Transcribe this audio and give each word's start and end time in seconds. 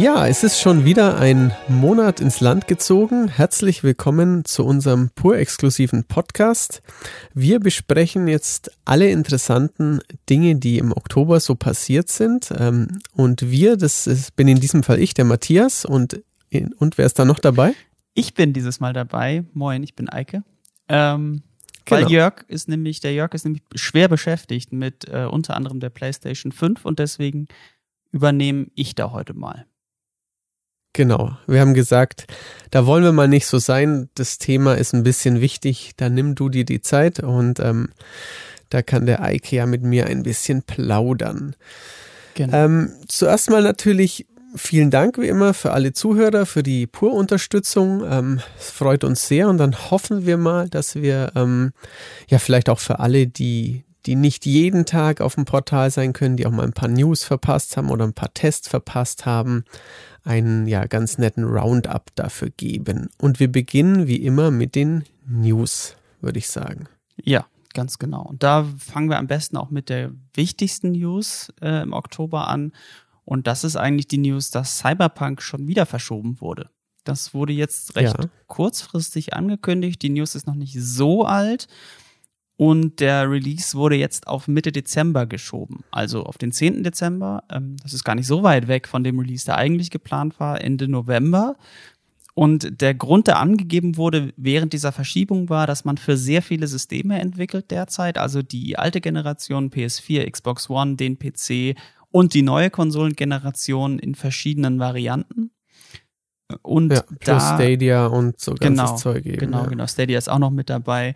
Ja, 0.00 0.26
es 0.26 0.44
ist 0.44 0.58
schon 0.58 0.86
wieder 0.86 1.18
ein 1.18 1.52
Monat 1.68 2.20
ins 2.20 2.40
Land 2.40 2.66
gezogen. 2.66 3.28
Herzlich 3.28 3.82
willkommen 3.82 4.46
zu 4.46 4.64
unserem 4.64 5.10
pur 5.10 5.36
exklusiven 5.36 6.04
Podcast. 6.04 6.80
Wir 7.34 7.60
besprechen 7.60 8.26
jetzt 8.26 8.70
alle 8.86 9.10
interessanten 9.10 10.00
Dinge, 10.30 10.56
die 10.56 10.78
im 10.78 10.92
Oktober 10.92 11.38
so 11.38 11.54
passiert 11.54 12.08
sind. 12.08 12.50
Ähm, 12.56 13.02
und 13.12 13.50
wir, 13.50 13.76
das 13.76 14.06
ist, 14.06 14.36
bin 14.36 14.48
in 14.48 14.58
diesem 14.58 14.84
Fall 14.84 14.98
ich, 15.00 15.12
der 15.12 15.26
Matthias. 15.26 15.84
Und, 15.84 16.22
und 16.78 16.96
wer 16.96 17.04
ist 17.04 17.18
da 17.18 17.26
noch 17.26 17.38
dabei? 17.38 17.74
Ich 18.14 18.32
bin 18.32 18.54
dieses 18.54 18.80
Mal 18.80 18.94
dabei. 18.94 19.44
Moin, 19.52 19.82
ich 19.82 19.96
bin 19.96 20.08
Eike. 20.08 20.44
Ähm, 20.88 21.42
genau. 21.84 22.00
Weil 22.00 22.10
Jörg 22.10 22.44
ist 22.48 22.68
nämlich, 22.68 23.00
der 23.00 23.12
Jörg 23.12 23.34
ist 23.34 23.44
nämlich 23.44 23.64
schwer 23.74 24.08
beschäftigt 24.08 24.72
mit 24.72 25.06
äh, 25.08 25.26
unter 25.30 25.56
anderem 25.56 25.78
der 25.78 25.90
PlayStation 25.90 26.52
5 26.52 26.86
und 26.86 26.98
deswegen 26.98 27.48
übernehme 28.12 28.68
ich 28.74 28.94
da 28.94 29.12
heute 29.12 29.34
mal. 29.34 29.66
Genau, 30.92 31.36
wir 31.46 31.60
haben 31.60 31.74
gesagt, 31.74 32.26
da 32.70 32.84
wollen 32.84 33.04
wir 33.04 33.12
mal 33.12 33.28
nicht 33.28 33.46
so 33.46 33.58
sein. 33.58 34.08
Das 34.14 34.38
Thema 34.38 34.74
ist 34.74 34.92
ein 34.92 35.04
bisschen 35.04 35.40
wichtig. 35.40 35.92
Da 35.96 36.08
nimm 36.08 36.34
du 36.34 36.48
dir 36.48 36.64
die 36.64 36.80
Zeit 36.80 37.20
und 37.20 37.60
ähm, 37.60 37.90
da 38.70 38.82
kann 38.82 39.06
der 39.06 39.22
Eike 39.22 39.56
ja 39.56 39.66
mit 39.66 39.82
mir 39.82 40.06
ein 40.06 40.24
bisschen 40.24 40.62
plaudern. 40.62 41.54
Genau. 42.34 42.56
Ähm, 42.56 42.92
zuerst 43.08 43.50
mal 43.50 43.62
natürlich 43.62 44.26
vielen 44.56 44.90
Dank 44.90 45.18
wie 45.18 45.28
immer 45.28 45.54
für 45.54 45.72
alle 45.72 45.92
Zuhörer, 45.92 46.44
für 46.44 46.62
die 46.62 46.86
Pur-Unterstützung. 46.86 48.02
Ähm, 48.08 48.40
es 48.58 48.70
freut 48.70 49.04
uns 49.04 49.28
sehr 49.28 49.48
und 49.48 49.58
dann 49.58 49.90
hoffen 49.90 50.26
wir 50.26 50.38
mal, 50.38 50.68
dass 50.68 50.96
wir 50.96 51.32
ähm, 51.36 51.72
ja 52.28 52.38
vielleicht 52.38 52.68
auch 52.68 52.80
für 52.80 52.98
alle, 52.98 53.26
die 53.26 53.84
die 54.06 54.16
nicht 54.16 54.46
jeden 54.46 54.86
Tag 54.86 55.20
auf 55.20 55.34
dem 55.34 55.44
Portal 55.44 55.90
sein 55.90 56.12
können, 56.12 56.36
die 56.36 56.46
auch 56.46 56.50
mal 56.50 56.64
ein 56.64 56.72
paar 56.72 56.88
News 56.88 57.24
verpasst 57.24 57.76
haben 57.76 57.90
oder 57.90 58.04
ein 58.04 58.14
paar 58.14 58.32
Tests 58.34 58.68
verpasst 58.68 59.26
haben, 59.26 59.64
einen 60.24 60.66
ja 60.66 60.86
ganz 60.86 61.18
netten 61.18 61.44
Roundup 61.44 62.14
dafür 62.14 62.50
geben. 62.50 63.08
Und 63.18 63.40
wir 63.40 63.50
beginnen 63.50 64.06
wie 64.06 64.16
immer 64.16 64.50
mit 64.50 64.74
den 64.74 65.04
News, 65.26 65.96
würde 66.20 66.38
ich 66.38 66.48
sagen. 66.48 66.88
Ja, 67.22 67.46
ganz 67.74 67.98
genau. 67.98 68.22
Und 68.22 68.42
da 68.42 68.66
fangen 68.78 69.10
wir 69.10 69.18
am 69.18 69.26
besten 69.26 69.56
auch 69.56 69.70
mit 69.70 69.88
der 69.88 70.12
wichtigsten 70.34 70.92
News 70.92 71.52
äh, 71.60 71.82
im 71.82 71.92
Oktober 71.92 72.48
an. 72.48 72.72
Und 73.24 73.46
das 73.46 73.64
ist 73.64 73.76
eigentlich 73.76 74.08
die 74.08 74.18
News, 74.18 74.50
dass 74.50 74.78
Cyberpunk 74.78 75.42
schon 75.42 75.68
wieder 75.68 75.86
verschoben 75.86 76.40
wurde. 76.40 76.70
Das 77.04 77.32
wurde 77.32 77.52
jetzt 77.52 77.96
recht 77.96 78.16
ja. 78.18 78.28
kurzfristig 78.46 79.34
angekündigt. 79.34 80.02
Die 80.02 80.10
News 80.10 80.34
ist 80.34 80.46
noch 80.46 80.54
nicht 80.54 80.76
so 80.78 81.24
alt. 81.24 81.68
Und 82.60 83.00
der 83.00 83.30
Release 83.30 83.74
wurde 83.74 83.96
jetzt 83.96 84.26
auf 84.26 84.46
Mitte 84.46 84.70
Dezember 84.70 85.24
geschoben, 85.24 85.82
also 85.90 86.24
auf 86.24 86.36
den 86.36 86.52
10. 86.52 86.84
Dezember. 86.84 87.42
Ähm, 87.50 87.76
das 87.82 87.94
ist 87.94 88.04
gar 88.04 88.14
nicht 88.14 88.26
so 88.26 88.42
weit 88.42 88.68
weg 88.68 88.86
von 88.86 89.02
dem 89.02 89.18
Release, 89.18 89.46
der 89.46 89.56
eigentlich 89.56 89.90
geplant 89.90 90.38
war, 90.38 90.60
Ende 90.60 90.86
November. 90.86 91.56
Und 92.34 92.82
der 92.82 92.92
Grund, 92.92 93.28
der 93.28 93.38
angegeben 93.38 93.96
wurde 93.96 94.34
während 94.36 94.74
dieser 94.74 94.92
Verschiebung, 94.92 95.48
war, 95.48 95.66
dass 95.66 95.86
man 95.86 95.96
für 95.96 96.18
sehr 96.18 96.42
viele 96.42 96.66
Systeme 96.66 97.18
entwickelt 97.18 97.70
derzeit, 97.70 98.18
also 98.18 98.42
die 98.42 98.78
alte 98.78 99.00
Generation 99.00 99.70
PS4, 99.70 100.30
Xbox 100.30 100.68
One, 100.68 100.96
den 100.96 101.18
PC 101.18 101.78
und 102.10 102.34
die 102.34 102.42
neue 102.42 102.68
Konsolengeneration 102.68 103.98
in 103.98 104.14
verschiedenen 104.14 104.78
Varianten. 104.78 105.50
Und 106.60 106.92
ja, 106.92 107.04
da 107.24 107.40
Stadia 107.40 108.04
und 108.04 108.38
so 108.38 108.52
ganzes 108.52 108.84
genau, 108.84 108.96
Zeug 108.96 109.24
eben. 109.24 109.38
Genau, 109.38 109.62
ja. 109.62 109.66
genau. 109.66 109.86
Stadia 109.86 110.18
ist 110.18 110.28
auch 110.28 110.38
noch 110.38 110.50
mit 110.50 110.68
dabei. 110.68 111.14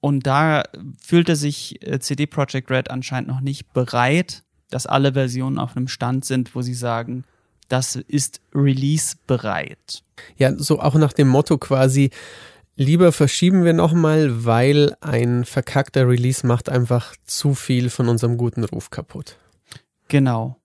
Und 0.00 0.26
da 0.26 0.64
fühlte 1.00 1.36
sich 1.36 1.86
äh, 1.86 1.98
CD 2.00 2.26
Projekt 2.26 2.70
Red 2.70 2.90
anscheinend 2.90 3.28
noch 3.28 3.40
nicht 3.40 3.72
bereit, 3.72 4.42
dass 4.70 4.86
alle 4.86 5.12
Versionen 5.14 5.58
auf 5.58 5.76
einem 5.76 5.88
Stand 5.88 6.24
sind, 6.24 6.54
wo 6.54 6.62
sie 6.62 6.74
sagen, 6.74 7.24
das 7.68 7.96
ist 7.96 8.40
release 8.54 9.16
bereit. 9.26 10.02
Ja, 10.36 10.56
so 10.56 10.80
auch 10.80 10.94
nach 10.94 11.12
dem 11.12 11.28
Motto 11.28 11.58
quasi, 11.58 12.10
lieber 12.76 13.12
verschieben 13.12 13.64
wir 13.64 13.72
nochmal, 13.72 14.44
weil 14.44 14.94
ein 15.00 15.44
verkackter 15.44 16.08
Release 16.08 16.46
macht 16.46 16.68
einfach 16.68 17.14
zu 17.24 17.54
viel 17.54 17.90
von 17.90 18.08
unserem 18.08 18.36
guten 18.36 18.64
Ruf 18.64 18.90
kaputt. 18.90 19.36
Genau. 20.08 20.56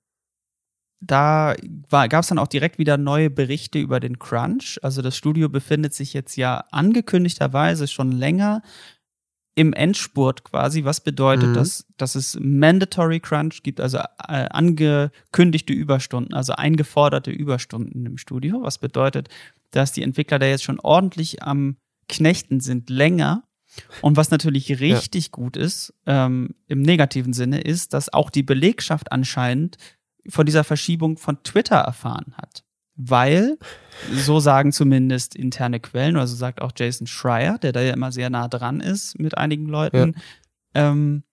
Da 1.04 1.56
gab 1.90 2.22
es 2.22 2.28
dann 2.28 2.38
auch 2.38 2.48
direkt 2.48 2.78
wieder 2.78 2.98
neue 2.98 3.32
Berichte 3.32 3.80
über 3.80 4.00
den 4.00 4.20
Crunch. 4.20 4.78
Also 4.84 5.02
das 5.02 5.18
Studio 5.18 5.50
befindet 5.50 5.96
sich 5.96 6.14
jetzt 6.14 6.36
ja 6.36 6.66
angekündigterweise 6.70 7.88
schon 7.88 8.12
länger 8.12 8.62
im 9.56 9.74
Endspurt 9.74 10.44
quasi, 10.44 10.86
was 10.86 11.02
bedeutet, 11.02 11.50
mhm. 11.50 11.54
dass, 11.54 11.86
dass 11.98 12.16
es 12.16 12.38
Mandatory 12.40 13.20
Crunch 13.20 13.64
gibt, 13.64 13.82
also 13.82 13.98
äh, 13.98 14.48
angekündigte 14.50 15.74
Überstunden, 15.74 16.34
also 16.34 16.54
eingeforderte 16.54 17.32
Überstunden 17.32 18.06
im 18.06 18.18
Studio, 18.18 18.62
was 18.62 18.78
bedeutet, 18.78 19.30
dass 19.72 19.92
die 19.92 20.04
Entwickler 20.04 20.40
da 20.40 20.46
jetzt 20.46 20.64
schon 20.64 20.80
ordentlich 20.80 21.44
am 21.44 21.78
Knechten 22.08 22.60
sind, 22.60 22.90
länger. 22.90 23.44
Und 24.02 24.18
was 24.18 24.32
natürlich 24.32 24.82
richtig 24.82 25.26
ja. 25.26 25.30
gut 25.32 25.56
ist, 25.56 25.94
ähm, 26.06 26.56
im 26.68 26.82
negativen 26.82 27.32
Sinne, 27.32 27.62
ist, 27.62 27.94
dass 27.94 28.12
auch 28.12 28.30
die 28.30 28.44
Belegschaft 28.44 29.14
anscheinend 29.14 29.78
von 30.28 30.46
dieser 30.46 30.66
Verschiebung 30.66 31.18
von 31.18 31.42
Twitter 31.44 31.78
erfahren 31.78 32.34
hat 32.36 32.61
weil, 32.96 33.58
so 34.14 34.40
sagen 34.40 34.72
zumindest 34.72 35.36
interne 35.36 35.80
Quellen, 35.80 36.16
oder 36.16 36.28
so 36.28 36.36
sagt 36.36 36.62
auch 36.62 36.72
Jason 36.76 37.08
Schreier, 37.08 37.58
der 37.58 37.72
da 37.72 37.82
ja 37.82 37.94
immer 37.94 38.12
sehr 38.12 38.30
nah 38.30 38.48
dran 38.48 38.80
ist 38.80 39.20
mit 39.20 39.38
einigen 39.38 39.66
Leuten, 39.66 40.16
ja. 40.76 40.92
ähm, 40.92 41.24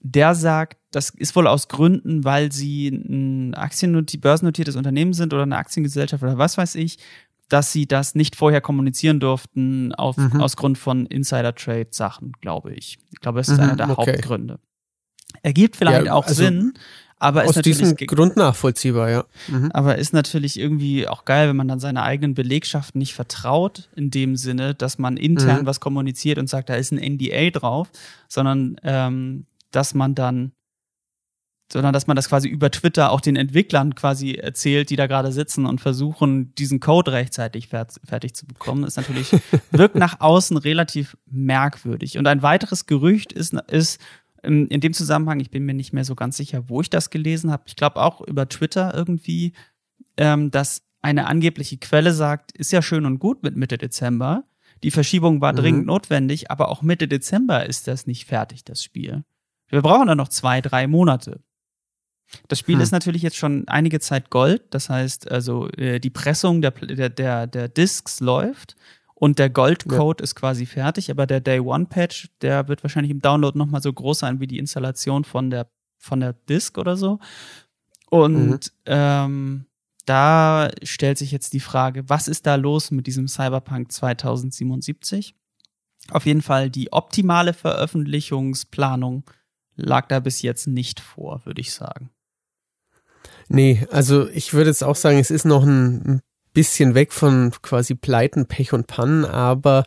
der 0.00 0.34
sagt, 0.34 0.78
das 0.90 1.10
ist 1.10 1.36
wohl 1.36 1.46
aus 1.46 1.68
Gründen, 1.68 2.24
weil 2.24 2.50
sie 2.52 2.88
ein 2.88 3.54
Aktiennoti 3.54 4.18
börsennotiertes 4.18 4.76
Unternehmen 4.76 5.12
sind 5.12 5.32
oder 5.32 5.44
eine 5.44 5.56
Aktiengesellschaft 5.56 6.22
oder 6.22 6.38
was 6.38 6.58
weiß 6.58 6.74
ich, 6.74 6.98
dass 7.48 7.70
sie 7.70 7.86
das 7.86 8.14
nicht 8.14 8.34
vorher 8.34 8.60
kommunizieren 8.60 9.20
durften 9.20 9.94
auf, 9.94 10.16
mhm. 10.16 10.40
aus 10.40 10.56
Grund 10.56 10.78
von 10.78 11.06
Insider-Trade-Sachen, 11.06 12.32
glaube 12.40 12.72
ich. 12.72 12.98
Ich 13.12 13.20
glaube, 13.20 13.38
das 13.38 13.48
ist 13.48 13.58
mhm, 13.58 13.64
einer 13.64 13.76
der 13.76 13.90
okay. 13.90 14.12
Hauptgründe. 14.12 14.58
Ergibt 15.42 15.76
vielleicht 15.76 16.06
ja, 16.06 16.14
auch 16.14 16.26
also, 16.26 16.42
Sinn, 16.42 16.74
aber 17.22 17.44
Aus 17.44 17.54
diesem 17.54 17.96
Grund 17.96 18.36
nachvollziehbar, 18.36 19.08
ja. 19.08 19.24
Mhm. 19.46 19.70
Aber 19.72 19.96
ist 19.96 20.12
natürlich 20.12 20.58
irgendwie 20.58 21.06
auch 21.06 21.24
geil, 21.24 21.48
wenn 21.48 21.56
man 21.56 21.68
dann 21.68 21.78
seiner 21.78 22.02
eigenen 22.02 22.34
Belegschaft 22.34 22.96
nicht 22.96 23.14
vertraut, 23.14 23.88
in 23.94 24.10
dem 24.10 24.34
Sinne, 24.34 24.74
dass 24.74 24.98
man 24.98 25.16
intern 25.16 25.62
mhm. 25.62 25.66
was 25.66 25.78
kommuniziert 25.78 26.38
und 26.38 26.48
sagt, 26.48 26.68
da 26.68 26.74
ist 26.74 26.90
ein 26.90 26.98
NDA 26.98 27.50
drauf, 27.50 27.90
sondern 28.26 28.76
ähm, 28.82 29.46
dass 29.70 29.94
man 29.94 30.16
dann, 30.16 30.50
sondern 31.72 31.92
dass 31.92 32.08
man 32.08 32.16
das 32.16 32.28
quasi 32.28 32.48
über 32.48 32.72
Twitter 32.72 33.12
auch 33.12 33.20
den 33.20 33.36
Entwicklern 33.36 33.94
quasi 33.94 34.32
erzählt, 34.32 34.90
die 34.90 34.96
da 34.96 35.06
gerade 35.06 35.30
sitzen 35.30 35.64
und 35.64 35.80
versuchen, 35.80 36.52
diesen 36.56 36.80
Code 36.80 37.12
rechtzeitig 37.12 37.68
fertig 37.68 38.34
zu 38.34 38.46
bekommen, 38.46 38.82
ist 38.82 38.96
natürlich, 38.96 39.30
wirkt 39.70 39.94
nach 39.94 40.20
außen 40.20 40.56
relativ 40.56 41.16
merkwürdig. 41.30 42.18
Und 42.18 42.26
ein 42.26 42.42
weiteres 42.42 42.86
Gerücht 42.86 43.32
ist, 43.32 43.54
ist 43.68 44.00
in, 44.42 44.66
in 44.68 44.80
dem 44.80 44.92
Zusammenhang, 44.92 45.40
ich 45.40 45.50
bin 45.50 45.64
mir 45.64 45.74
nicht 45.74 45.92
mehr 45.92 46.04
so 46.04 46.14
ganz 46.14 46.36
sicher, 46.36 46.68
wo 46.68 46.80
ich 46.80 46.90
das 46.90 47.10
gelesen 47.10 47.50
habe. 47.50 47.64
Ich 47.66 47.76
glaube 47.76 48.00
auch 48.00 48.20
über 48.20 48.48
Twitter 48.48 48.92
irgendwie, 48.94 49.52
ähm, 50.16 50.50
dass 50.50 50.82
eine 51.00 51.26
angebliche 51.26 51.78
Quelle 51.78 52.12
sagt, 52.12 52.52
ist 52.52 52.72
ja 52.72 52.82
schön 52.82 53.06
und 53.06 53.18
gut 53.18 53.42
mit 53.42 53.56
Mitte 53.56 53.78
Dezember. 53.78 54.44
Die 54.82 54.90
Verschiebung 54.90 55.40
war 55.40 55.52
mhm. 55.52 55.56
dringend 55.56 55.86
notwendig, 55.86 56.50
aber 56.50 56.68
auch 56.68 56.82
Mitte 56.82 57.08
Dezember 57.08 57.66
ist 57.66 57.88
das 57.88 58.06
nicht 58.06 58.26
fertig, 58.26 58.64
das 58.64 58.82
Spiel. 58.82 59.24
Wir 59.68 59.82
brauchen 59.82 60.08
da 60.08 60.14
noch 60.14 60.28
zwei, 60.28 60.60
drei 60.60 60.86
Monate. 60.86 61.40
Das 62.48 62.58
Spiel 62.58 62.76
hm. 62.76 62.82
ist 62.82 62.92
natürlich 62.92 63.22
jetzt 63.22 63.36
schon 63.36 63.68
einige 63.68 64.00
Zeit 64.00 64.30
Gold, 64.30 64.62
das 64.70 64.88
heißt 64.88 65.30
also 65.30 65.68
äh, 65.70 65.98
die 65.98 66.10
Pressung 66.10 66.62
der, 66.62 66.70
der, 66.70 67.10
der, 67.10 67.46
der 67.46 67.68
Discs 67.68 68.20
läuft 68.20 68.74
und 69.22 69.38
der 69.38 69.50
Goldcode 69.50 70.20
ja. 70.20 70.24
ist 70.24 70.34
quasi 70.34 70.66
fertig, 70.66 71.08
aber 71.08 71.28
der 71.28 71.38
Day 71.38 71.60
One 71.60 71.86
Patch, 71.86 72.28
der 72.40 72.66
wird 72.66 72.82
wahrscheinlich 72.82 73.12
im 73.12 73.20
Download 73.20 73.56
nochmal 73.56 73.80
so 73.80 73.92
groß 73.92 74.18
sein 74.18 74.40
wie 74.40 74.48
die 74.48 74.58
Installation 74.58 75.22
von 75.22 75.48
der, 75.48 75.68
von 75.96 76.18
der 76.18 76.32
Disk 76.32 76.76
oder 76.76 76.96
so. 76.96 77.20
Und 78.10 78.48
mhm. 78.48 78.58
ähm, 78.86 79.66
da 80.06 80.72
stellt 80.82 81.18
sich 81.18 81.30
jetzt 81.30 81.52
die 81.52 81.60
Frage, 81.60 82.08
was 82.08 82.26
ist 82.26 82.46
da 82.46 82.56
los 82.56 82.90
mit 82.90 83.06
diesem 83.06 83.28
Cyberpunk 83.28 83.92
2077? 83.92 85.36
Auf 86.10 86.26
jeden 86.26 86.42
Fall 86.42 86.68
die 86.68 86.92
optimale 86.92 87.52
Veröffentlichungsplanung 87.52 89.22
lag 89.76 90.08
da 90.08 90.18
bis 90.18 90.42
jetzt 90.42 90.66
nicht 90.66 90.98
vor, 90.98 91.46
würde 91.46 91.60
ich 91.60 91.72
sagen. 91.72 92.10
Nee, 93.46 93.86
also 93.92 94.28
ich 94.30 94.52
würde 94.52 94.70
jetzt 94.70 94.82
auch 94.82 94.96
sagen, 94.96 95.20
es 95.20 95.30
ist 95.30 95.44
noch 95.44 95.62
ein 95.62 96.22
bisschen 96.52 96.94
weg 96.94 97.12
von 97.12 97.52
quasi 97.62 97.94
Pleiten, 97.94 98.46
Pech 98.46 98.72
und 98.72 98.86
Pannen, 98.86 99.24
aber 99.24 99.84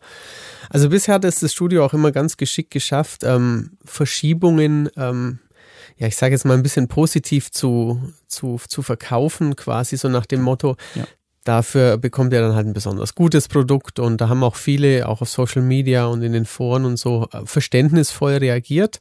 also 0.69 0.89
bisher 0.89 1.15
hat 1.15 1.25
es 1.25 1.39
das 1.39 1.53
Studio 1.53 1.85
auch 1.85 1.93
immer 1.93 2.11
ganz 2.11 2.37
geschickt 2.37 2.71
geschafft, 2.71 3.23
ähm, 3.23 3.77
Verschiebungen, 3.83 4.89
ähm, 4.97 5.39
ja, 5.97 6.07
ich 6.07 6.15
sage 6.15 6.33
jetzt 6.33 6.45
mal 6.45 6.55
ein 6.55 6.63
bisschen 6.63 6.87
positiv 6.87 7.51
zu, 7.51 8.13
zu, 8.27 8.59
zu 8.67 8.81
verkaufen, 8.81 9.55
quasi 9.55 9.97
so 9.97 10.09
nach 10.09 10.25
dem 10.25 10.41
Motto, 10.41 10.75
ja. 10.95 11.05
Dafür 11.45 11.99
bekommt 11.99 12.33
er 12.33 12.41
dann 12.41 12.55
halt 12.55 12.65
ein 12.65 12.73
besonders 12.73 13.13
gutes 13.13 13.47
Produkt 13.47 13.99
und 13.99 14.19
da 14.19 14.29
haben 14.29 14.43
auch 14.43 14.55
viele, 14.55 15.07
auch 15.07 15.21
auf 15.21 15.29
Social 15.29 15.61
Media 15.61 16.07
und 16.07 16.23
in 16.23 16.33
den 16.33 16.45
Foren 16.45 16.85
und 16.85 16.97
so, 16.97 17.27
äh, 17.31 17.45
verständnisvoll 17.45 18.37
reagiert. 18.37 18.97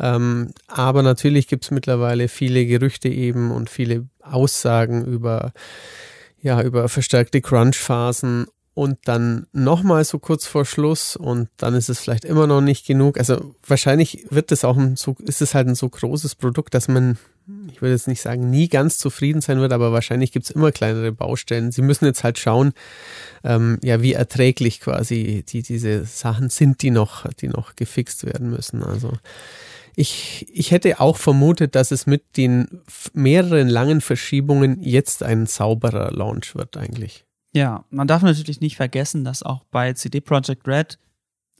Ähm, 0.00 0.50
aber 0.66 1.04
natürlich 1.04 1.46
gibt 1.46 1.62
es 1.62 1.70
mittlerweile 1.70 2.26
viele 2.26 2.66
Gerüchte 2.66 3.08
eben 3.08 3.52
und 3.52 3.70
viele 3.70 4.08
Aussagen 4.22 5.04
über 5.04 5.52
ja, 6.44 6.62
über 6.62 6.88
verstärkte 6.90 7.40
Crunch-Phasen 7.40 8.46
und 8.74 8.98
dann 9.04 9.46
nochmal 9.52 10.04
so 10.04 10.18
kurz 10.18 10.46
vor 10.46 10.66
Schluss 10.66 11.16
und 11.16 11.48
dann 11.56 11.74
ist 11.74 11.88
es 11.88 12.00
vielleicht 12.00 12.24
immer 12.24 12.46
noch 12.46 12.60
nicht 12.60 12.86
genug. 12.86 13.18
Also 13.18 13.54
wahrscheinlich 13.66 14.26
wird 14.28 14.52
es 14.52 14.62
auch 14.62 14.76
ein 14.76 14.96
so, 14.96 15.16
ist 15.20 15.40
es 15.40 15.54
halt 15.54 15.68
ein 15.68 15.74
so 15.74 15.88
großes 15.88 16.34
Produkt, 16.34 16.74
dass 16.74 16.86
man, 16.86 17.16
ich 17.72 17.80
würde 17.80 17.94
jetzt 17.94 18.08
nicht 18.08 18.20
sagen, 18.20 18.50
nie 18.50 18.68
ganz 18.68 18.98
zufrieden 18.98 19.40
sein 19.40 19.58
wird, 19.60 19.72
aber 19.72 19.92
wahrscheinlich 19.92 20.32
gibt 20.32 20.44
es 20.44 20.50
immer 20.50 20.70
kleinere 20.70 21.12
Baustellen. 21.12 21.72
Sie 21.72 21.82
müssen 21.82 22.04
jetzt 22.04 22.24
halt 22.24 22.38
schauen, 22.38 22.74
ähm, 23.42 23.78
ja, 23.82 24.02
wie 24.02 24.12
erträglich 24.12 24.80
quasi 24.80 25.46
die, 25.48 25.62
diese 25.62 26.04
Sachen 26.04 26.50
sind, 26.50 26.82
die 26.82 26.90
noch, 26.90 27.26
die 27.40 27.48
noch 27.48 27.74
gefixt 27.74 28.26
werden 28.26 28.50
müssen. 28.50 28.82
Also 28.82 29.12
ich, 29.96 30.46
ich 30.52 30.70
hätte 30.70 31.00
auch 31.00 31.16
vermutet, 31.16 31.74
dass 31.74 31.90
es 31.90 32.06
mit 32.06 32.36
den 32.36 32.82
mehreren 33.12 33.68
langen 33.68 34.00
Verschiebungen 34.00 34.80
jetzt 34.82 35.22
ein 35.22 35.46
sauberer 35.46 36.10
Launch 36.10 36.54
wird 36.54 36.76
eigentlich. 36.76 37.24
Ja, 37.52 37.84
man 37.90 38.08
darf 38.08 38.22
natürlich 38.22 38.60
nicht 38.60 38.76
vergessen, 38.76 39.24
dass 39.24 39.44
auch 39.44 39.64
bei 39.70 39.92
CD 39.92 40.20
Projekt 40.20 40.66
Red 40.66 40.98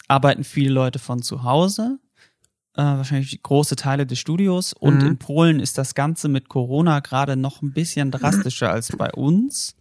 arbeiten 0.09 0.43
viele 0.43 0.73
Leute 0.73 0.99
von 0.99 1.23
zu 1.23 1.45
Hause, 1.45 1.99
äh, 2.75 2.83
wahrscheinlich 2.83 3.41
große 3.43 3.77
Teile 3.77 4.05
des 4.05 4.19
Studios. 4.19 4.73
Und 4.73 5.03
mhm. 5.03 5.07
in 5.07 5.19
Polen 5.19 5.61
ist 5.61 5.79
das 5.79 5.95
Ganze 5.95 6.29
mit 6.29 6.49
Corona 6.49 6.99
gerade 7.01 7.37
noch 7.37 7.63
ein 7.63 7.73
bisschen 7.73 8.11
drastischer 8.11 8.71
als 8.71 8.91
bei 8.97 9.13
uns. 9.13 9.77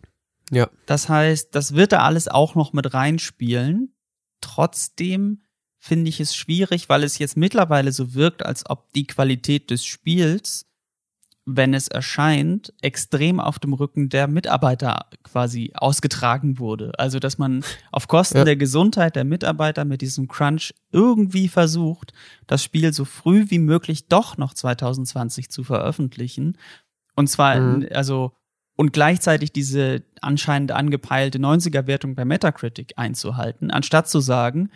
Ja. 0.52 0.70
Das 0.86 1.10
heißt, 1.10 1.56
das 1.56 1.74
wird 1.74 1.92
da 1.92 2.04
alles 2.04 2.28
auch 2.28 2.54
noch 2.54 2.74
mit 2.74 2.94
reinspielen. 2.94 3.96
Trotzdem 4.40 5.42
finde 5.84 6.10
ich 6.10 6.20
es 6.20 6.36
schwierig, 6.36 6.88
weil 6.88 7.04
es 7.04 7.18
jetzt 7.18 7.36
mittlerweile 7.36 7.92
so 7.92 8.14
wirkt, 8.14 8.46
als 8.46 8.70
ob 8.70 8.92
die 8.94 9.06
Qualität 9.06 9.70
des 9.70 9.84
Spiels 9.84 10.66
wenn 11.46 11.74
es 11.74 11.90
erscheint, 11.90 12.74
extrem 12.82 13.40
auf 13.40 13.60
dem 13.60 13.74
Rücken 13.74 14.08
der 14.10 14.28
Mitarbeiter 14.28 15.08
quasi 15.24 15.74
ausgetragen 15.76 16.58
wurde. 16.58 16.94
Also, 16.98 17.20
dass 17.20 17.38
man 17.38 17.66
auf 17.92 18.08
Kosten 18.08 18.38
ja. 18.38 18.46
der 18.46 18.56
Gesundheit 18.56 19.16
der 19.16 19.26
Mitarbeiter 19.26 19.84
mit 19.84 20.02
diesem 20.02 20.28
Crunch 20.28 20.74
irgendwie 20.92 21.50
versucht, 21.50 22.14
das 22.48 22.64
Spiel 22.64 22.94
so 22.94 23.04
früh 23.04 23.46
wie 23.50 23.60
möglich 23.60 24.08
doch 24.08 24.38
noch 24.38 24.54
2020 24.54 25.50
zu 25.50 25.64
veröffentlichen. 25.64 26.58
Und 27.16 27.28
zwar, 27.28 27.60
mhm. 27.60 27.90
also, 27.92 28.32
und 28.76 28.94
gleichzeitig 28.94 29.52
diese 29.52 30.02
anscheinend 30.22 30.72
angepeilte 30.72 31.40
90er-Wertung 31.40 32.16
bei 32.16 32.26
Metacritic 32.26 32.94
einzuhalten, 32.96 33.70
anstatt 33.70 34.10
zu 34.10 34.20
sagen, 34.20 34.72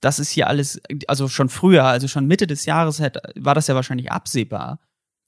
das 0.00 0.18
ist 0.18 0.30
hier 0.30 0.46
alles, 0.46 0.80
also 1.06 1.28
schon 1.28 1.48
früher, 1.48 1.84
also 1.84 2.08
schon 2.08 2.26
Mitte 2.26 2.46
des 2.46 2.64
Jahres 2.66 3.00
war 3.00 3.54
das 3.54 3.66
ja 3.66 3.74
wahrscheinlich 3.74 4.12
absehbar 4.12 4.78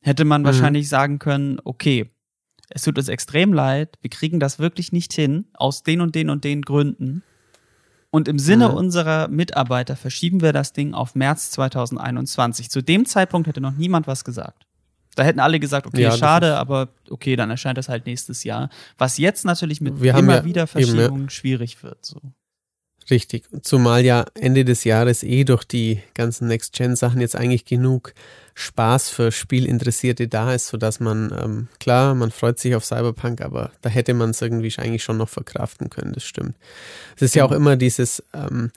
hätte 0.00 0.25
man 0.25 0.43
mhm. 0.43 0.46
wahrscheinlich 0.46 0.88
sagen 0.88 1.19
können, 1.19 1.58
okay, 1.64 2.11
es 2.69 2.82
tut 2.82 2.99
uns 2.99 3.08
extrem 3.08 3.52
leid, 3.52 3.99
wir 4.00 4.11
kriegen 4.11 4.40
das 4.40 4.58
wirklich 4.58 4.93
nicht 4.93 5.12
hin, 5.12 5.46
aus 5.55 5.82
den 5.82 6.00
und 6.00 6.14
den 6.14 6.31
und 6.31 6.44
den 6.44 6.62
Gründen. 6.62 7.22
Und 8.11 8.26
im 8.26 8.38
Sinne 8.38 8.69
mhm. 8.69 8.75
unserer 8.75 9.28
Mitarbeiter 9.28 9.96
verschieben 9.96 10.40
wir 10.40 10.52
das 10.52 10.72
Ding 10.72 10.94
auf 10.94 11.14
März 11.14 11.52
2021. 11.52 12.70
Zu 12.70 12.82
dem 12.82 13.06
Zeitpunkt 13.06 13.46
hätte 13.49 13.61
noch 13.61 13.75
niemand 13.75 14.06
was 14.06 14.25
gesagt. 14.25 14.67
Da 15.17 15.25
hätten 15.25 15.40
alle 15.40 15.58
gesagt, 15.58 15.87
okay, 15.87 16.02
ja, 16.02 16.17
schade, 16.17 16.56
aber 16.56 16.88
okay, 17.08 17.34
dann 17.34 17.50
erscheint 17.50 17.76
das 17.78 17.88
halt 17.88 18.06
nächstes 18.06 18.44
Jahr. 18.44 18.70
Was 18.96 19.19
jetzt 19.19 19.44
natürlich 19.44 19.81
mit 19.81 20.00
wir 20.00 20.14
immer 20.14 20.37
ja 20.37 20.44
wieder 20.44 20.67
Verschiebungen 20.67 21.31
schwierig 21.31 21.82
wird. 21.82 22.05
So. 22.05 22.20
Richtig. 23.10 23.44
Zumal 23.62 24.04
ja 24.04 24.24
Ende 24.34 24.64
des 24.64 24.84
Jahres 24.84 25.22
eh 25.22 25.44
durch 25.44 25.64
die 25.64 26.00
ganzen 26.14 26.48
Next-Gen-Sachen 26.48 27.20
jetzt 27.20 27.36
eigentlich 27.36 27.64
genug 27.64 28.14
Spaß 28.54 29.08
für 29.08 29.32
Spielinteressierte 29.32 30.28
da 30.28 30.54
ist, 30.54 30.68
sodass 30.68 31.00
man, 31.00 31.34
ähm, 31.42 31.68
klar, 31.78 32.14
man 32.14 32.30
freut 32.30 32.58
sich 32.58 32.74
auf 32.74 32.84
Cyberpunk, 32.84 33.40
aber 33.40 33.70
da 33.82 33.88
hätte 33.88 34.14
man 34.14 34.30
es 34.30 34.42
irgendwie 34.42 34.72
eigentlich 34.78 35.02
schon 35.02 35.16
noch 35.16 35.28
verkraften 35.28 35.90
können, 35.90 36.12
das 36.12 36.24
stimmt. 36.24 36.56
Es 37.16 37.22
ist 37.22 37.34
ja 37.34 37.44
auch 37.44 37.52
immer 37.52 37.76
dieses, 37.76 38.22
ähm, 38.34 38.70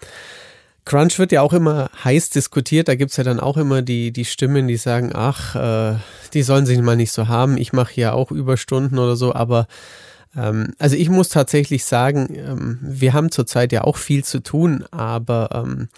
Crunch 0.86 1.18
wird 1.18 1.32
ja 1.32 1.42
auch 1.42 1.54
immer 1.54 1.90
heiß 2.04 2.30
diskutiert, 2.32 2.88
da 2.88 2.96
gibt's 2.96 3.18
ja 3.18 3.24
dann 3.24 3.40
auch 3.40 3.58
immer 3.58 3.82
die, 3.82 4.12
die 4.12 4.26
Stimmen, 4.26 4.68
die 4.68 4.76
sagen, 4.76 5.12
ach, 5.14 5.56
äh, 5.56 5.98
die 6.34 6.44
sollen 6.44 6.66
sich 6.66 6.80
mal 6.80 6.96
nicht 6.96 7.12
so 7.12 7.28
haben, 7.28 7.58
ich 7.58 7.74
mache 7.74 8.00
ja 8.00 8.14
auch 8.14 8.32
Überstunden 8.32 9.00
oder 9.00 9.16
so, 9.16 9.34
aber 9.34 9.68
also 10.36 10.96
ich 10.96 11.10
muss 11.10 11.30
tatsächlich 11.30 11.86
sagen, 11.86 12.28
ähm, 12.36 12.80
wir 12.82 13.14
haben 13.14 13.32
zurzeit 13.32 13.72
ja 13.72 13.84
auch 13.84 13.98
viel 13.98 14.24
zu 14.24 14.42
tun, 14.42 14.84
aber 14.92 15.50
ähm, 15.54 15.90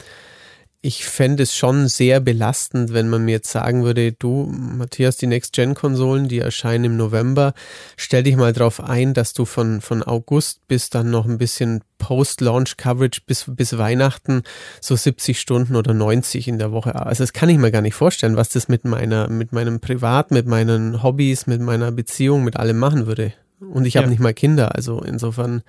ich 0.85 1.03
fände 1.03 1.41
es 1.41 1.55
schon 1.55 1.87
sehr 1.87 2.19
belastend, 2.19 2.93
wenn 2.93 3.09
man 3.09 3.25
mir 3.25 3.31
jetzt 3.31 3.49
sagen 3.49 3.83
würde, 3.83 4.11
du, 4.11 4.45
Matthias, 4.45 5.17
die 5.17 5.25
Next-Gen-Konsolen, 5.25 6.27
die 6.27 6.37
erscheinen 6.37 6.83
im 6.83 6.97
November, 6.97 7.55
stell 7.97 8.21
dich 8.21 8.35
mal 8.35 8.53
drauf 8.53 8.79
ein, 8.79 9.15
dass 9.15 9.33
du 9.33 9.45
von, 9.45 9.81
von 9.81 10.03
August 10.03 10.67
bis 10.67 10.91
dann 10.91 11.09
noch 11.09 11.25
ein 11.25 11.39
bisschen 11.39 11.81
Post-Launch-Coverage 11.97 13.21
bis, 13.25 13.45
bis 13.47 13.79
Weihnachten 13.79 14.43
so 14.79 14.95
70 14.95 15.39
Stunden 15.39 15.75
oder 15.75 15.95
90 15.95 16.47
in 16.47 16.59
der 16.59 16.71
Woche. 16.71 16.93
Also 16.93 17.23
das 17.23 17.33
kann 17.33 17.49
ich 17.49 17.57
mir 17.57 17.71
gar 17.71 17.81
nicht 17.81 17.95
vorstellen, 17.95 18.35
was 18.35 18.49
das 18.49 18.67
mit 18.67 18.85
meiner, 18.85 19.27
mit 19.27 19.53
meinem 19.53 19.79
Privat, 19.79 20.29
mit 20.29 20.45
meinen 20.45 21.01
Hobbys, 21.01 21.47
mit 21.47 21.61
meiner 21.61 21.91
Beziehung, 21.91 22.43
mit 22.43 22.57
allem 22.57 22.77
machen 22.77 23.07
würde. 23.07 23.33
Und 23.59 23.85
ich 23.85 23.97
habe 23.97 24.05
ja. 24.05 24.11
nicht 24.11 24.19
mal 24.19 24.33
Kinder, 24.33 24.75
also 24.75 25.01
insofern 25.01 25.63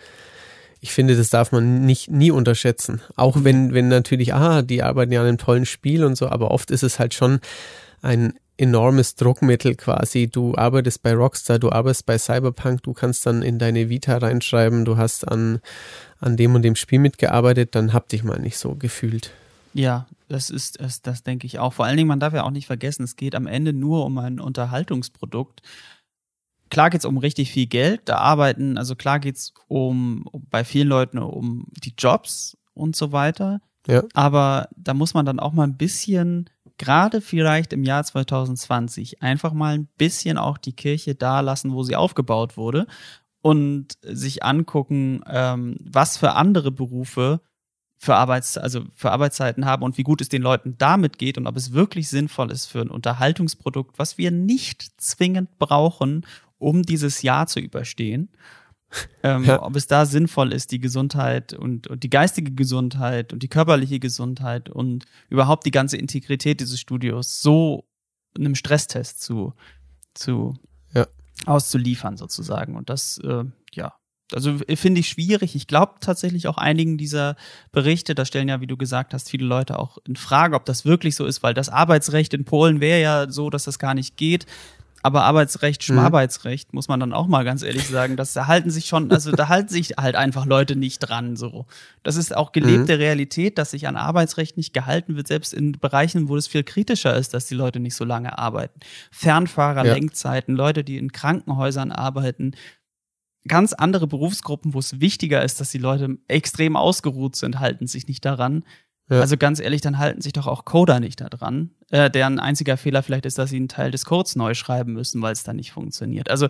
ich 0.81 0.93
finde, 0.93 1.17
das 1.17 1.31
darf 1.31 1.53
man 1.53 1.85
nicht 1.85 2.11
nie 2.11 2.31
unterschätzen. 2.31 3.01
Auch 3.17 3.39
wenn, 3.41 3.73
wenn 3.73 3.89
natürlich, 3.89 4.35
ah, 4.35 4.63
die 4.63 4.83
arbeiten 4.83 5.13
ja 5.13 5.21
an 5.21 5.27
einem 5.27 5.39
tollen 5.39 5.67
Spiel 5.67 6.05
und 6.05 6.17
so, 6.17 6.29
aber 6.29 6.51
oft 6.51 6.71
ist 6.71 6.83
es 6.83 6.99
halt 6.99 7.15
schon 7.15 7.41
ein 8.03 8.35
enormes 8.59 9.15
Druckmittel 9.17 9.75
quasi. 9.75 10.29
Du 10.29 10.55
arbeitest 10.55 11.03
bei 11.03 11.15
Rockstar, 11.15 11.59
du 11.59 11.71
arbeitest 11.71 12.07
bei 12.07 12.19
Cyberpunk, 12.19 12.83
du 12.83 12.93
kannst 12.93 13.27
dann 13.27 13.43
in 13.43 13.59
deine 13.59 13.89
Vita 13.89 14.17
reinschreiben, 14.17 14.85
du 14.85 14.97
hast 14.97 15.27
an, 15.27 15.61
an 16.21 16.37
dem 16.37 16.55
und 16.55 16.63
dem 16.63 16.77
Spiel 16.77 16.99
mitgearbeitet, 16.99 17.75
dann 17.75 17.93
hab 17.93 18.09
dich 18.09 18.23
mal 18.23 18.39
nicht 18.39 18.59
so 18.59 18.75
gefühlt. 18.75 19.33
Ja, 19.75 20.07
das 20.29 20.49
ist, 20.51 20.81
das, 20.81 21.03
das 21.03 21.23
denke 21.23 21.47
ich 21.47 21.59
auch. 21.59 21.75
Vor 21.75 21.85
allen 21.85 21.97
Dingen, 21.97 22.09
man 22.09 22.21
darf 22.21 22.33
ja 22.33 22.45
auch 22.45 22.51
nicht 22.51 22.67
vergessen, 22.67 23.03
es 23.03 23.17
geht 23.17 23.35
am 23.35 23.47
Ende 23.47 23.73
nur 23.73 24.07
um 24.07 24.17
ein 24.19 24.41
Unterhaltungsprodukt 24.41 25.61
klar 26.71 26.91
geht's 26.91 27.05
um 27.05 27.19
richtig 27.19 27.51
viel 27.51 27.67
Geld. 27.67 28.03
Da 28.07 28.19
arbeiten, 28.19 28.79
also 28.79 28.95
klar 28.95 29.21
geht's 29.21 29.53
um, 29.69 30.27
um 30.31 30.47
bei 30.51 30.65
vielen 30.65 30.89
Leuten 30.89 31.19
um 31.19 31.67
die 31.85 31.95
Jobs 31.97 32.57
und 32.75 32.97
so 32.97 33.13
weiter. 33.13 33.61
Ja. 33.87 34.03
Aber 34.15 34.69
da 34.77 34.95
muss 34.95 35.15
man 35.15 35.27
dann 35.27 35.41
auch 35.41 35.53
mal 35.53 35.65
ein 35.65 35.77
bisschen, 35.77 36.51
gerade 36.79 37.21
vielleicht 37.21 37.73
im 37.73 37.85
Jahr 37.85 38.05
2020, 38.05 39.23
einfach 39.23 39.53
mal 39.53 39.75
ein 39.75 39.89
bisschen 39.97 40.39
auch 40.39 40.59
die 40.59 40.75
Kirche 40.75 41.15
da 41.15 41.41
lassen, 41.41 41.73
wo 41.73 41.83
sie 41.83 41.97
aufgebaut 41.97 42.57
wurde 42.57 42.87
und 43.43 43.97
sich 44.03 44.43
angucken, 44.43 45.23
ähm, 45.29 45.77
was 45.81 46.17
für 46.17 46.33
andere 46.33 46.73
Berufe 46.73 47.41
für 47.99 48.15
Arbeits 48.15 48.59
also 48.59 48.83
für 48.95 49.11
Arbeitszeiten 49.11 49.65
haben 49.65 49.83
und 49.83 49.97
wie 49.97 50.03
gut 50.03 50.21
es 50.21 50.29
den 50.29 50.43
Leuten 50.43 50.77
damit 50.79 51.19
geht 51.19 51.39
und 51.39 51.47
ob 51.47 51.57
es 51.57 51.73
wirklich 51.73 52.09
sinnvoll 52.09 52.51
ist 52.51 52.67
für 52.67 52.81
ein 52.81 52.91
Unterhaltungsprodukt, 52.91 53.99
was 53.99 54.19
wir 54.19 54.31
nicht 54.31 55.01
zwingend 55.01 55.59
brauchen, 55.59 56.27
um 56.59 56.83
dieses 56.83 57.23
Jahr 57.23 57.47
zu 57.47 57.61
überstehen. 57.61 58.31
Ähm, 59.23 59.45
ja. 59.45 59.63
Ob 59.63 59.75
es 59.77 59.89
da 59.89 60.07
sinnvoll 60.07 60.53
ist, 60.53 60.71
die 60.71 60.79
Gesundheit 60.79 61.53
und, 61.53 61.89
und, 61.89 62.03
die 62.03 62.11
geistige 62.11 62.53
Gesundheit 62.53 63.33
und 63.33 63.43
die 63.43 63.49
körperliche 63.49 63.99
Gesundheit 63.99 64.71
und 64.71 65.05
überhaupt 65.29 65.67
die 65.67 65.73
ganze 65.73 65.97
Integrität 65.97 66.61
dieses 66.61 66.79
Studios 66.79 67.43
so 67.43 67.85
einem 68.37 68.55
Stresstest 68.55 69.23
zu, 69.23 69.55
zu 70.15 70.55
ja. 70.95 71.07
auszuliefern 71.47 72.17
sozusagen. 72.17 72.77
Und 72.77 72.89
das, 72.89 73.19
äh, 73.19 73.45
ja, 73.73 73.95
also 74.33 74.59
finde 74.75 75.01
ich 75.01 75.09
schwierig. 75.09 75.55
Ich 75.55 75.67
glaube 75.67 75.95
tatsächlich 76.01 76.49
auch 76.49 76.59
einigen 76.59 76.99
dieser 76.99 77.37
Berichte, 77.73 78.15
da 78.15 78.25
stellen 78.25 78.49
ja, 78.49 78.61
wie 78.61 78.67
du 78.67 78.77
gesagt 78.77 79.15
hast, 79.15 79.31
viele 79.31 79.47
Leute 79.47 79.79
auch 79.79 79.99
in 80.07 80.17
Frage, 80.17 80.57
ob 80.57 80.65
das 80.65 80.85
wirklich 80.85 81.17
so 81.17 81.27
ist, 81.27 81.43
weil 81.43 81.55
das 81.55 81.69
Arbeitsrecht 81.69 82.35
in 82.35 82.45
Polen 82.45 82.81
wäre 82.81 83.01
ja 83.01 83.31
so, 83.31 83.51
dass 83.51 83.65
das 83.65 83.79
gar 83.79 83.95
nicht 83.95 84.17
geht. 84.17 84.47
Aber 85.07 85.23
Arbeitsrecht, 85.23 85.83
mhm. 85.83 85.95
Schmarbeitsrecht, 85.95 86.75
muss 86.75 86.89
man 86.89 86.99
dann 86.99 87.13
auch 87.13 87.29
mal 87.29 87.45
ganz 87.45 87.63
ehrlich 87.63 87.87
sagen, 87.87 88.17
das 88.17 88.33
da 88.33 88.49
halten 88.49 88.71
sich 88.71 88.87
schon, 88.87 89.09
also 89.13 89.31
da 89.31 89.47
halten 89.47 89.69
sich 89.69 89.91
halt 89.97 90.17
einfach 90.17 90.47
Leute 90.47 90.75
nicht 90.75 90.99
dran, 90.99 91.37
so. 91.37 91.67
Das 92.03 92.17
ist 92.17 92.37
auch 92.37 92.51
gelebte 92.51 92.95
mhm. 92.95 93.03
Realität, 93.03 93.57
dass 93.57 93.71
sich 93.71 93.87
an 93.87 93.95
Arbeitsrecht 93.95 94.57
nicht 94.57 94.75
gehalten 94.75 95.15
wird, 95.15 95.29
selbst 95.29 95.55
in 95.55 95.71
Bereichen, 95.71 96.29
wo 96.29 96.37
es 96.37 96.49
viel 96.49 96.65
kritischer 96.65 97.17
ist, 97.17 97.35
dass 97.35 97.47
die 97.47 97.55
Leute 97.55 97.79
nicht 97.79 97.95
so 97.95 98.05
lange 98.05 98.37
arbeiten. 98.37 98.81
Fernfahrer, 99.13 99.87
ja. 99.87 99.95
Lenkzeiten, 99.95 100.57
Leute, 100.57 100.83
die 100.83 100.99
in 100.99 101.13
Krankenhäusern 101.13 101.93
arbeiten, 101.93 102.57
ganz 103.47 103.75
andere 103.75 104.09
Berufsgruppen, 104.09 104.75
wo 104.75 104.81
es 104.81 105.01
wichtiger 105.01 105.45
ist, 105.45 105.61
dass 105.61 105.71
die 105.71 105.79
Leute 105.79 106.19
extrem 106.27 106.75
ausgeruht 106.75 107.37
sind, 107.37 107.61
halten 107.61 107.87
sich 107.87 108.09
nicht 108.09 108.25
daran. 108.25 108.65
Ja. 109.09 109.21
Also 109.21 109.37
ganz 109.37 109.61
ehrlich, 109.61 109.81
dann 109.81 109.99
halten 109.99 110.21
sich 110.21 110.33
doch 110.33 110.47
auch 110.47 110.65
Coder 110.65 110.99
nicht 110.99 111.21
daran, 111.21 111.71
äh, 111.91 112.11
deren 112.11 112.41
einziger 112.41 112.77
Fehler 112.77 113.03
vielleicht 113.03 113.27
ist, 113.27 113.39
dass 113.39 113.51
sie 113.51 113.57
einen 113.57 113.69
Teil 113.69 113.91
des 113.91 114.05
Codes 114.05 114.35
neu 114.35 114.55
schreiben 114.55 114.93
müssen, 114.93 115.23
weil 115.23 115.33
es 115.33 115.45
dann 115.45 115.57
nicht 115.57 115.73
funktioniert. 115.73 116.29
Also 116.29 116.49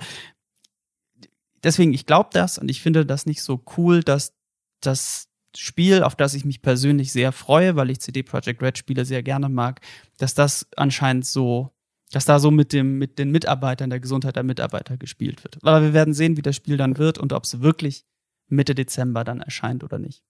deswegen, 1.62 1.92
ich 1.92 2.06
glaube 2.06 2.30
das 2.32 2.56
und 2.56 2.70
ich 2.70 2.80
finde 2.80 3.04
das 3.04 3.26
nicht 3.26 3.42
so 3.42 3.62
cool, 3.76 4.02
dass 4.02 4.32
das 4.80 5.28
Spiel, 5.54 6.02
auf 6.02 6.14
das 6.14 6.34
ich 6.34 6.44
mich 6.44 6.62
persönlich 6.62 7.12
sehr 7.12 7.32
freue, 7.32 7.76
weil 7.76 7.90
ich 7.90 8.00
CD 8.00 8.22
Projekt 8.22 8.62
Red 8.62 8.78
Spiele 8.78 9.04
sehr 9.04 9.22
gerne 9.22 9.48
mag, 9.48 9.80
dass 10.18 10.34
das 10.34 10.66
anscheinend 10.76 11.26
so 11.26 11.72
dass 12.12 12.24
da 12.24 12.38
so 12.38 12.50
mit 12.50 12.72
dem, 12.72 12.98
mit 12.98 13.18
den 13.18 13.30
Mitarbeitern, 13.30 13.90
der 13.90 14.00
Gesundheit 14.00 14.36
der 14.36 14.44
Mitarbeiter 14.44 14.96
gespielt 14.96 15.42
wird. 15.42 15.58
Aber 15.62 15.82
wir 15.82 15.92
werden 15.92 16.14
sehen, 16.14 16.36
wie 16.36 16.42
das 16.42 16.56
Spiel 16.56 16.76
dann 16.76 16.98
wird 16.98 17.18
und 17.18 17.32
ob 17.32 17.44
es 17.44 17.60
wirklich 17.60 18.04
Mitte 18.48 18.74
Dezember 18.74 19.24
dann 19.24 19.40
erscheint 19.40 19.82
oder 19.82 19.98
nicht. 19.98 20.22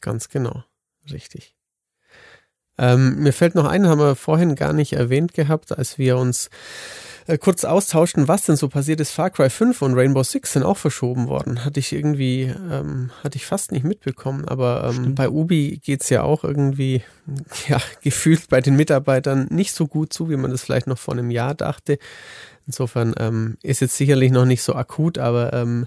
Ganz 0.00 0.28
genau. 0.28 0.64
Richtig. 1.10 1.54
Ähm, 2.78 3.16
mir 3.22 3.32
fällt 3.32 3.54
noch 3.54 3.66
ein, 3.66 3.86
haben 3.86 4.00
wir 4.00 4.16
vorhin 4.16 4.54
gar 4.54 4.72
nicht 4.72 4.94
erwähnt 4.94 5.34
gehabt, 5.34 5.76
als 5.76 5.98
wir 5.98 6.16
uns 6.16 6.48
äh, 7.26 7.38
kurz 7.38 7.64
austauschen, 7.64 8.28
was 8.28 8.46
denn 8.46 8.56
so 8.56 8.68
passiert 8.68 9.00
ist. 9.00 9.12
Far 9.12 9.30
Cry 9.30 9.50
5 9.50 9.82
und 9.82 9.94
Rainbow 9.94 10.22
Six 10.22 10.54
sind 10.54 10.62
auch 10.62 10.78
verschoben 10.78 11.28
worden. 11.28 11.64
Hatte 11.64 11.80
ich 11.80 11.92
irgendwie, 11.92 12.42
ähm, 12.42 13.10
hatte 13.22 13.36
ich 13.36 13.46
fast 13.46 13.72
nicht 13.72 13.84
mitbekommen. 13.84 14.46
Aber 14.48 14.92
ähm, 14.92 15.14
bei 15.14 15.28
Ubi 15.28 15.80
geht's 15.84 16.08
ja 16.08 16.22
auch 16.22 16.44
irgendwie, 16.44 17.02
ja, 17.68 17.80
gefühlt 18.00 18.48
bei 18.48 18.60
den 18.60 18.76
Mitarbeitern 18.76 19.46
nicht 19.50 19.72
so 19.72 19.86
gut 19.86 20.12
zu, 20.12 20.30
wie 20.30 20.36
man 20.36 20.50
das 20.50 20.62
vielleicht 20.62 20.86
noch 20.86 20.98
vor 20.98 21.14
einem 21.14 21.30
Jahr 21.30 21.54
dachte. 21.54 21.98
Insofern 22.66 23.14
ähm, 23.18 23.58
ist 23.62 23.80
jetzt 23.80 23.96
sicherlich 23.96 24.32
noch 24.32 24.44
nicht 24.44 24.62
so 24.62 24.74
akut, 24.74 25.18
aber 25.18 25.52
ähm, 25.52 25.86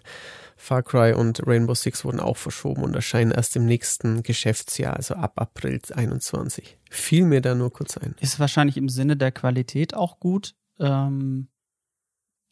Far 0.56 0.84
Cry 0.84 1.14
und 1.14 1.46
Rainbow 1.46 1.76
Six 1.76 2.06
wurden 2.06 2.20
auch 2.20 2.38
verschoben 2.38 2.84
und 2.84 2.96
erscheinen 2.96 3.32
erst 3.32 3.56
im 3.56 3.66
nächsten 3.66 4.24
Geschäftsjahr, 4.24 4.96
also 4.96 5.16
ab 5.16 5.34
April 5.36 5.82
21. 5.94 6.78
Fiel 6.90 7.26
mir 7.26 7.42
da 7.42 7.56
nur 7.56 7.72
kurz 7.72 7.98
ein. 7.98 8.16
Ist 8.20 8.40
wahrscheinlich 8.40 8.78
im 8.78 8.90
Sinne 8.90 9.18
der 9.18 9.32
Qualität 9.32 9.94
auch 9.94 10.20
gut, 10.20 10.56
ähm, 10.80 11.50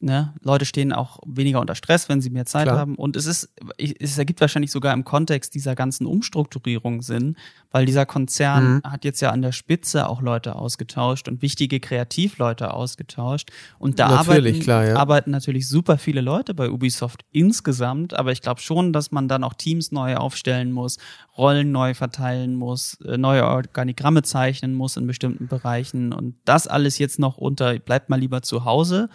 Ne? 0.04 0.34
Leute 0.42 0.66
stehen 0.66 0.92
auch 0.92 1.20
weniger 1.26 1.62
unter 1.62 1.76
Stress, 1.76 2.10
wenn 2.10 2.20
sie 2.20 2.30
mehr 2.30 2.46
Zeit 2.46 2.66
Klar. 2.66 2.78
haben. 2.78 2.96
Und 2.96 3.16
es 3.16 3.26
ist, 3.26 3.54
es 3.78 4.18
ergibt 4.18 4.42
wahrscheinlich 4.42 4.70
sogar 4.70 4.94
im 4.94 5.06
Kontext 5.06 5.56
dieser 5.56 5.76
ganzen 5.76 6.06
Umstrukturierung 6.06 7.02
Sinn, 7.02 7.38
weil 7.72 7.86
dieser 7.86 8.06
Konzern 8.06 8.76
mhm. 8.76 8.82
hat 8.84 9.06
jetzt 9.06 9.22
ja 9.22 9.32
an 9.32 9.42
der 9.42 9.54
Spitze 9.54 10.10
auch 10.10 10.22
Leute 10.22 10.56
ausgetauscht 10.56 11.30
und 11.30 11.42
wichtige 11.42 11.80
Kreativleute 11.80 12.74
ausgetauscht. 12.74 13.52
Und 13.80 13.98
da 13.98 14.08
arbeiten, 14.08 14.60
klar, 14.60 14.86
ja. 14.86 14.96
arbeiten 14.98 15.32
natürlich 15.32 15.70
super 15.70 15.98
viele 15.98 16.20
Leute 16.20 16.54
bei 16.54 16.70
Ubisoft 16.70 17.24
insgesamt, 17.32 18.14
aber 18.14 18.34
ich 18.34 18.42
glaube 18.42 18.60
schon, 18.60 18.92
dass 18.92 19.14
man 19.14 19.30
dann 19.30 19.46
auch 19.46 19.54
Teams 19.54 19.94
neu 19.94 20.18
aufstellen 20.18 20.74
muss, 20.74 20.98
Rollen 21.38 21.72
neu 21.72 21.94
verteilen 21.94 22.56
muss, 22.56 23.00
äh, 23.06 23.18
neue 23.18 23.46
Organigramme 23.46 24.24
zeichnen 24.24 24.74
muss 24.74 24.98
in 24.98 25.08
bestimmten 25.08 25.48
Bereichen 25.48 26.12
und 26.12 26.36
das 26.44 26.68
alles 26.68 26.98
jetzt 26.98 27.20
noch 27.20 27.38
unter, 27.38 27.80
bleibt 27.80 28.10
mal 28.10 28.20
lieber 28.20 28.42
zu 28.42 28.66
Hause 28.66 29.10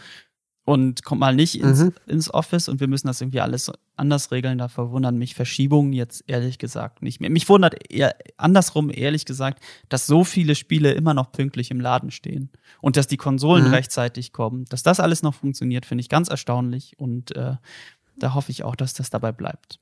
und 0.69 1.03
kommt 1.03 1.21
mal 1.21 1.35
nicht 1.35 1.59
ins, 1.59 1.79
mhm. 1.79 1.95
ins 2.07 2.33
Office 2.35 2.69
und 2.69 2.79
wir 2.79 2.89
müssen 2.89 3.07
das 3.07 3.23
irgendwie 3.23 3.41
alles 3.41 3.73
anders 3.97 4.31
regeln. 4.33 4.59
Da 4.59 4.69
verwundern 4.69 5.17
mich 5.17 5.35
Verschiebungen 5.35 5.95
jetzt 5.95 6.25
ehrlich 6.27 6.59
gesagt 6.59 7.01
nicht 7.01 7.21
mehr. 7.21 7.31
Mich 7.31 7.49
wundert 7.49 7.91
eher 7.91 8.15
andersrum 8.37 8.91
ehrlich 8.93 9.25
gesagt, 9.25 9.63
dass 9.89 10.07
so 10.07 10.25
viele 10.25 10.55
Spiele 10.55 10.93
immer 10.93 11.15
noch 11.15 11.33
pünktlich 11.33 11.71
im 11.71 11.81
Laden 11.81 12.11
stehen 12.11 12.51
und 12.83 12.99
dass 12.99 13.07
die 13.07 13.17
Konsolen 13.17 13.69
mhm. 13.69 13.73
rechtzeitig 13.73 14.35
kommen. 14.35 14.67
Dass 14.67 14.83
das 14.83 15.01
alles 15.01 15.23
noch 15.23 15.33
funktioniert, 15.33 15.87
finde 15.87 16.03
ich 16.03 16.11
ganz 16.11 16.29
erstaunlich 16.29 16.99
und 16.99 17.35
äh, 17.35 17.55
da 18.19 18.35
hoffe 18.35 18.53
ich 18.53 18.63
auch, 18.63 18.77
dass 18.77 18.93
das 18.93 19.09
dabei 19.09 19.33
bleibt. 19.33 19.81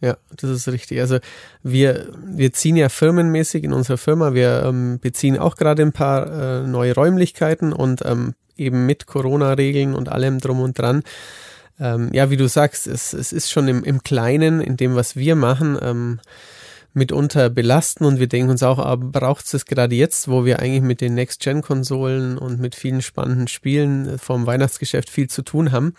Ja, 0.00 0.16
das 0.34 0.50
ist 0.50 0.66
richtig. 0.66 0.98
Also 0.98 1.18
wir, 1.62 2.08
wir 2.24 2.52
ziehen 2.52 2.74
ja 2.74 2.88
firmenmäßig 2.88 3.62
in 3.62 3.72
unserer 3.72 3.98
Firma, 3.98 4.34
wir 4.34 4.64
ähm, 4.64 4.98
beziehen 4.98 5.38
auch 5.38 5.54
gerade 5.54 5.82
ein 5.82 5.92
paar 5.92 6.26
äh, 6.26 6.66
neue 6.66 6.92
Räumlichkeiten 6.92 7.72
und 7.72 8.04
ähm, 8.04 8.34
eben 8.60 8.86
mit 8.86 9.06
Corona-Regeln 9.06 9.94
und 9.94 10.08
allem 10.08 10.38
drum 10.38 10.60
und 10.60 10.78
dran. 10.78 11.02
Ähm, 11.78 12.10
ja, 12.12 12.30
wie 12.30 12.36
du 12.36 12.48
sagst, 12.48 12.86
es, 12.86 13.12
es 13.12 13.32
ist 13.32 13.50
schon 13.50 13.66
im, 13.68 13.82
im 13.84 14.02
Kleinen, 14.02 14.60
in 14.60 14.76
dem, 14.76 14.94
was 14.94 15.16
wir 15.16 15.34
machen, 15.34 15.78
ähm, 15.80 16.20
mitunter 16.92 17.50
belasten 17.50 18.04
und 18.04 18.18
wir 18.18 18.26
denken 18.26 18.50
uns 18.50 18.62
auch, 18.62 18.78
aber 18.78 19.20
braucht 19.20 19.52
es 19.54 19.64
gerade 19.64 19.94
jetzt, 19.94 20.28
wo 20.28 20.44
wir 20.44 20.58
eigentlich 20.58 20.82
mit 20.82 21.00
den 21.00 21.14
Next-Gen-Konsolen 21.14 22.36
und 22.36 22.60
mit 22.60 22.74
vielen 22.74 23.00
spannenden 23.00 23.48
Spielen 23.48 24.18
vom 24.18 24.46
Weihnachtsgeschäft 24.46 25.08
viel 25.08 25.28
zu 25.28 25.42
tun 25.42 25.72
haben 25.72 25.94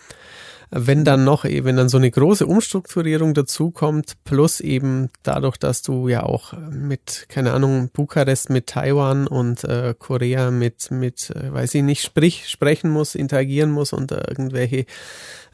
wenn 0.74 1.04
dann 1.04 1.24
noch, 1.24 1.44
wenn 1.44 1.76
dann 1.76 1.90
so 1.90 1.98
eine 1.98 2.10
große 2.10 2.46
Umstrukturierung 2.46 3.34
dazukommt, 3.34 4.14
plus 4.24 4.58
eben 4.60 5.10
dadurch, 5.22 5.58
dass 5.58 5.82
du 5.82 6.08
ja 6.08 6.22
auch 6.22 6.54
mit, 6.70 7.26
keine 7.28 7.52
Ahnung, 7.52 7.90
Bukarest 7.92 8.48
mit 8.48 8.68
Taiwan 8.68 9.26
und 9.26 9.64
äh, 9.64 9.94
Korea 9.98 10.50
mit, 10.50 10.90
mit, 10.90 11.28
äh, 11.30 11.52
weiß 11.52 11.74
ich 11.74 11.82
nicht, 11.82 12.02
sprich, 12.02 12.48
sprechen 12.48 12.90
muss, 12.90 13.14
interagieren 13.14 13.70
muss 13.70 13.92
und 13.92 14.12
äh, 14.12 14.24
irgendwelche 14.26 14.86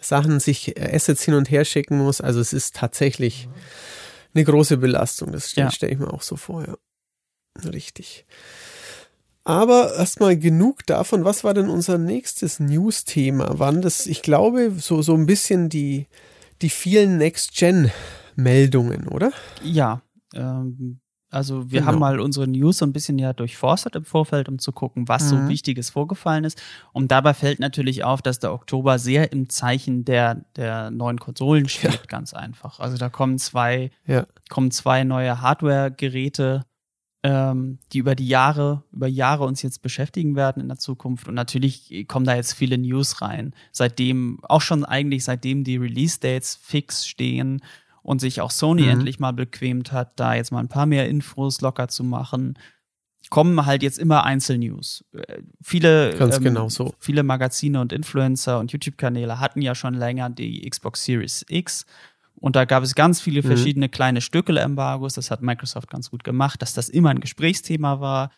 Sachen 0.01 0.39
sich 0.39 0.81
Assets 0.81 1.25
hin 1.25 1.35
und 1.35 1.51
her 1.51 1.65
schicken 1.65 1.99
muss. 1.99 2.21
Also 2.21 2.39
es 2.39 2.53
ist 2.53 2.77
tatsächlich 2.77 3.49
eine 4.35 4.45
große 4.45 4.77
Belastung. 4.77 5.33
Das 5.33 5.51
stelle 5.51 5.67
ja. 5.67 5.71
stell 5.73 5.93
ich 5.93 5.99
mir 5.99 6.13
auch 6.13 6.23
so 6.23 6.37
vor, 6.37 6.65
ja. 6.65 6.77
Richtig. 7.65 8.25
Aber 9.49 9.95
erstmal 9.95 10.37
genug 10.37 10.85
davon. 10.85 11.25
Was 11.25 11.43
war 11.43 11.55
denn 11.55 11.71
unser 11.71 11.97
nächstes 11.97 12.61
News-Thema? 12.61 13.59
Waren 13.59 13.81
das, 13.81 14.05
ich 14.05 14.21
glaube, 14.21 14.73
so, 14.77 15.01
so 15.01 15.15
ein 15.15 15.25
bisschen 15.25 15.71
die, 15.71 16.07
die 16.61 16.69
vielen 16.69 17.17
Next-Gen-Meldungen, 17.17 19.09
oder? 19.09 19.33
Ja. 19.63 20.03
Ähm, 20.35 21.01
also 21.31 21.71
wir 21.71 21.81
genau. 21.81 21.93
haben 21.93 21.99
mal 21.99 22.21
unsere 22.21 22.47
News 22.47 22.77
so 22.77 22.85
ein 22.85 22.93
bisschen 22.93 23.19
ja 23.19 23.33
durchforstet 23.33 23.97
im 23.97 24.05
Vorfeld, 24.05 24.51
um 24.51 24.59
zu 24.59 24.71
gucken, 24.71 25.09
was 25.09 25.25
mhm. 25.25 25.29
so 25.29 25.49
Wichtiges 25.49 25.89
vorgefallen 25.89 26.45
ist. 26.45 26.61
Und 26.93 27.11
dabei 27.11 27.33
fällt 27.33 27.59
natürlich 27.59 28.05
auf, 28.05 28.21
dass 28.21 28.41
der 28.41 28.53
Oktober 28.53 28.99
sehr 28.99 29.33
im 29.33 29.49
Zeichen 29.49 30.05
der, 30.05 30.45
der 30.57 30.91
neuen 30.91 31.19
Konsolen 31.19 31.71
steht, 31.71 31.95
ja. 31.95 32.01
ganz 32.07 32.35
einfach. 32.35 32.81
Also 32.81 32.99
da 32.99 33.09
kommen 33.09 33.39
zwei, 33.39 33.93
ja. 34.07 34.27
kommen 34.51 34.71
zwei 34.71 35.05
neue 35.05 35.41
Hardware-Geräte 35.41 36.67
ähm, 37.23 37.79
die 37.93 37.99
über 37.99 38.15
die 38.15 38.29
Jahre, 38.29 38.85
über 38.93 39.09
Jahre 39.09 39.45
uns 39.45 39.63
jetzt 39.63 39.83
beschäftigen 39.83 40.37
werden 40.37 40.63
in 40.63 40.69
der 40.69 40.79
Zukunft. 40.79 41.29
Und 41.29 41.35
natürlich 41.35 42.07
kommen 42.07 42.27
da 42.27 42.37
jetzt 42.37 42.53
viele 42.53 42.79
News 42.79 43.21
rein. 43.21 43.55
Seitdem, 43.73 44.39
auch 44.43 44.61
schon 44.61 44.85
eigentlich 44.85 45.25
seitdem 45.25 45.65
die 45.65 45.77
Release-Dates 45.77 46.59
fix 46.63 47.07
stehen 47.07 47.63
und 48.03 48.21
sich 48.21 48.41
auch 48.41 48.51
Sony 48.51 48.83
mhm. 48.83 48.91
endlich 48.91 49.19
mal 49.19 49.33
bequemt 49.33 49.93
hat, 49.93 50.19
da 50.21 50.35
jetzt 50.35 50.53
mal 50.53 50.61
ein 50.61 50.69
paar 50.69 50.87
mehr 50.87 51.09
Infos 51.09 51.61
locker 51.61 51.89
zu 51.89 52.05
machen, 52.05 52.57
kommen 53.31 53.67
halt 53.67 53.83
jetzt 53.83 53.99
immer 53.99 54.25
Einzelnews. 54.25 55.05
Äh, 55.13 55.43
viele, 55.61 56.15
Ganz 56.17 56.37
ähm, 56.37 56.45
genau 56.45 56.69
so. 56.69 56.95
viele 56.99 57.25
Magazine 57.25 57.81
und 57.81 57.93
Influencer 57.93 58.61
und 58.61 58.73
YouTube-Kanäle 58.73 59.41
hatten 59.41 59.61
ja 59.61 59.75
schon 59.75 59.95
länger 59.95 60.31
die 60.31 60.69
Xbox 60.69 61.05
Series 61.05 61.45
X 61.49 61.85
und 62.41 62.57
da 62.57 62.65
gab 62.65 62.83
es 62.83 62.95
ganz 62.95 63.21
viele 63.21 63.43
mhm. 63.43 63.47
verschiedene 63.47 63.87
mhm. 63.87 63.91
kleine 63.91 64.21
Stöckele-Embargos. 64.21 65.15
Das 65.15 65.31
hat 65.31 65.43
Microsoft 65.43 65.91
ganz 65.91 66.11
gut 66.11 66.25
gemacht, 66.25 66.63
dass 66.63 66.75
das 66.75 66.89
immer 66.89 67.11
ein 67.11 67.21
Gesprächsthema 67.21 68.01
war. 68.01 68.31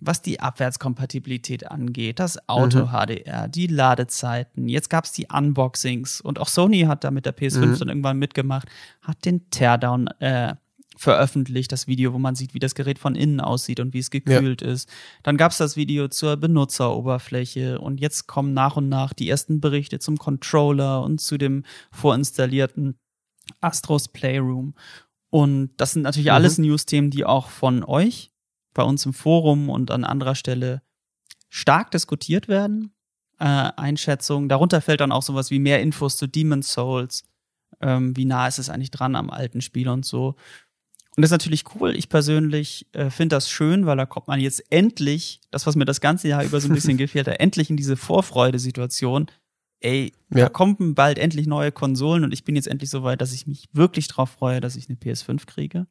Was 0.00 0.22
die 0.22 0.38
Abwärtskompatibilität 0.38 1.68
angeht, 1.68 2.20
das 2.20 2.48
Auto-HDR, 2.48 3.48
mhm. 3.48 3.50
die 3.50 3.66
Ladezeiten. 3.66 4.68
Jetzt 4.68 4.90
gab 4.90 5.06
es 5.06 5.12
die 5.12 5.26
Unboxings 5.26 6.20
und 6.20 6.38
auch 6.38 6.46
Sony 6.46 6.82
hat 6.82 7.02
da 7.02 7.10
mit 7.10 7.26
der 7.26 7.36
PS5 7.36 7.66
mhm. 7.66 7.78
dann 7.78 7.88
irgendwann 7.88 8.18
mitgemacht, 8.18 8.68
hat 9.02 9.24
den 9.24 9.50
Teardown 9.50 10.06
äh, 10.20 10.54
veröffentlicht, 10.96 11.72
das 11.72 11.88
Video, 11.88 12.12
wo 12.12 12.18
man 12.18 12.36
sieht, 12.36 12.54
wie 12.54 12.60
das 12.60 12.76
Gerät 12.76 13.00
von 13.00 13.16
innen 13.16 13.40
aussieht 13.40 13.80
und 13.80 13.92
wie 13.92 13.98
es 13.98 14.10
gekühlt 14.10 14.62
ja. 14.62 14.68
ist. 14.68 14.88
Dann 15.24 15.36
gab 15.36 15.50
es 15.50 15.58
das 15.58 15.76
Video 15.76 16.06
zur 16.06 16.36
Benutzeroberfläche 16.36 17.80
und 17.80 18.00
jetzt 18.00 18.28
kommen 18.28 18.52
nach 18.52 18.76
und 18.76 18.88
nach 18.88 19.12
die 19.12 19.28
ersten 19.28 19.60
Berichte 19.60 19.98
zum 19.98 20.16
Controller 20.16 21.02
und 21.02 21.20
zu 21.20 21.38
dem 21.38 21.64
vorinstallierten 21.90 22.98
Astros 23.60 24.08
Playroom. 24.08 24.74
Und 25.30 25.70
das 25.76 25.92
sind 25.92 26.02
natürlich 26.02 26.28
mhm. 26.28 26.34
alles 26.34 26.58
News-Themen, 26.58 27.10
die 27.10 27.24
auch 27.24 27.48
von 27.48 27.84
euch 27.84 28.30
bei 28.74 28.82
uns 28.82 29.04
im 29.06 29.12
Forum 29.12 29.68
und 29.68 29.90
an 29.90 30.04
anderer 30.04 30.34
Stelle 30.34 30.82
stark 31.48 31.90
diskutiert 31.90 32.48
werden. 32.48 32.92
Äh, 33.40 33.70
Einschätzungen. 33.76 34.48
Darunter 34.48 34.80
fällt 34.80 35.00
dann 35.00 35.12
auch 35.12 35.22
sowas 35.22 35.50
wie 35.50 35.58
mehr 35.58 35.80
Infos 35.80 36.16
zu 36.16 36.26
Demon's 36.26 36.72
Souls. 36.72 37.24
Ähm, 37.80 38.16
wie 38.16 38.24
nah 38.24 38.48
ist 38.48 38.58
es 38.58 38.70
eigentlich 38.70 38.90
dran 38.90 39.14
am 39.14 39.30
alten 39.30 39.60
Spiel 39.60 39.88
und 39.88 40.04
so. 40.04 40.34
Und 41.18 41.22
das 41.22 41.30
ist 41.30 41.32
natürlich 41.32 41.64
cool. 41.74 41.96
Ich 41.96 42.08
persönlich 42.08 42.86
äh, 42.92 43.10
finde 43.10 43.34
das 43.36 43.50
schön, 43.50 43.86
weil 43.86 43.96
da 43.96 44.06
kommt 44.06 44.28
man 44.28 44.40
jetzt 44.40 44.62
endlich, 44.70 45.40
das, 45.50 45.66
was 45.66 45.74
mir 45.74 45.84
das 45.84 46.00
ganze 46.00 46.28
Jahr 46.28 46.44
über 46.44 46.60
so 46.60 46.68
ein 46.68 46.74
bisschen 46.74 46.96
gefehlt 46.96 47.26
hat, 47.26 47.40
endlich 47.40 47.70
in 47.70 47.76
diese 47.76 47.96
Vorfreude-Situation, 47.96 49.26
ey, 49.80 50.12
ja. 50.30 50.44
da 50.44 50.48
kommen 50.48 50.94
bald 50.94 51.18
endlich 51.18 51.46
neue 51.46 51.72
Konsolen 51.72 52.24
und 52.24 52.32
ich 52.32 52.44
bin 52.44 52.56
jetzt 52.56 52.68
endlich 52.68 52.90
so 52.90 53.02
weit, 53.02 53.20
dass 53.20 53.32
ich 53.32 53.46
mich 53.46 53.68
wirklich 53.72 54.08
drauf 54.08 54.30
freue, 54.30 54.60
dass 54.60 54.76
ich 54.76 54.88
eine 54.88 54.98
PS5 54.98 55.46
kriege. 55.46 55.86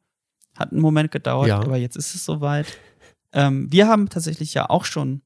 Hat 0.56 0.72
einen 0.72 0.80
Moment 0.80 1.10
gedauert, 1.10 1.48
ja. 1.48 1.58
aber 1.58 1.76
jetzt 1.76 1.96
ist 1.96 2.14
es 2.14 2.24
soweit. 2.24 2.66
Ähm, 3.32 3.70
wir 3.70 3.88
haben 3.88 4.08
tatsächlich 4.08 4.54
ja 4.54 4.68
auch 4.68 4.84
schon 4.84 5.22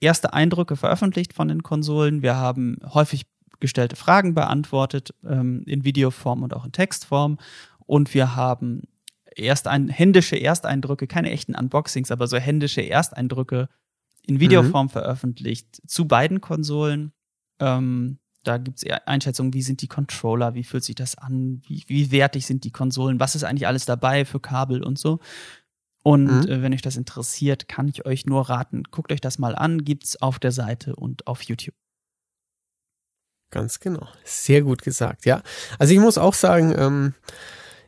erste 0.00 0.32
Eindrücke 0.32 0.76
veröffentlicht 0.76 1.32
von 1.32 1.48
den 1.48 1.62
Konsolen. 1.62 2.22
Wir 2.22 2.36
haben 2.36 2.78
häufig 2.92 3.26
gestellte 3.60 3.96
Fragen 3.96 4.34
beantwortet, 4.34 5.14
ähm, 5.26 5.62
in 5.66 5.84
Videoform 5.84 6.42
und 6.42 6.54
auch 6.54 6.64
in 6.64 6.72
Textform. 6.72 7.38
Und 7.86 8.12
wir 8.14 8.36
haben 8.36 8.82
erst 9.34 9.68
ein, 9.68 9.88
händische 9.88 10.40
Ersteindrücke, 10.40 11.06
keine 11.06 11.30
echten 11.30 11.54
Unboxings, 11.54 12.10
aber 12.10 12.26
so 12.26 12.36
händische 12.36 12.88
Ersteindrücke 12.88 13.68
in 14.26 14.40
Videoform 14.40 14.86
mhm. 14.86 14.90
veröffentlicht 14.90 15.82
zu 15.86 16.06
beiden 16.06 16.40
Konsolen. 16.40 17.12
Ähm, 17.60 18.18
da 18.42 18.58
gibt 18.58 18.82
es 18.82 18.90
Einschätzungen, 19.06 19.54
wie 19.54 19.62
sind 19.62 19.80
die 19.80 19.88
Controller, 19.88 20.54
wie 20.54 20.64
fühlt 20.64 20.84
sich 20.84 20.94
das 20.94 21.16
an, 21.16 21.62
wie, 21.66 21.82
wie 21.86 22.10
wertig 22.10 22.46
sind 22.46 22.64
die 22.64 22.70
Konsolen, 22.70 23.18
was 23.18 23.34
ist 23.34 23.44
eigentlich 23.44 23.66
alles 23.66 23.86
dabei 23.86 24.24
für 24.24 24.40
Kabel 24.40 24.82
und 24.82 24.98
so. 24.98 25.20
Und 26.02 26.26
mhm. 26.26 26.48
äh, 26.48 26.62
wenn 26.62 26.74
euch 26.74 26.82
das 26.82 26.96
interessiert, 26.96 27.66
kann 27.66 27.88
ich 27.88 28.04
euch 28.04 28.26
nur 28.26 28.50
raten, 28.50 28.82
guckt 28.90 29.10
euch 29.10 29.22
das 29.22 29.38
mal 29.38 29.54
an, 29.56 29.84
gibt's 29.84 30.20
auf 30.20 30.38
der 30.38 30.52
Seite 30.52 30.94
und 30.94 31.26
auf 31.26 31.42
YouTube. 31.42 31.74
Ganz 33.50 33.80
genau. 33.80 34.06
Sehr 34.24 34.62
gut 34.62 34.82
gesagt, 34.82 35.24
ja. 35.24 35.42
Also 35.78 35.94
ich 35.94 36.00
muss 36.00 36.18
auch 36.18 36.34
sagen, 36.34 36.74
ähm, 36.76 37.14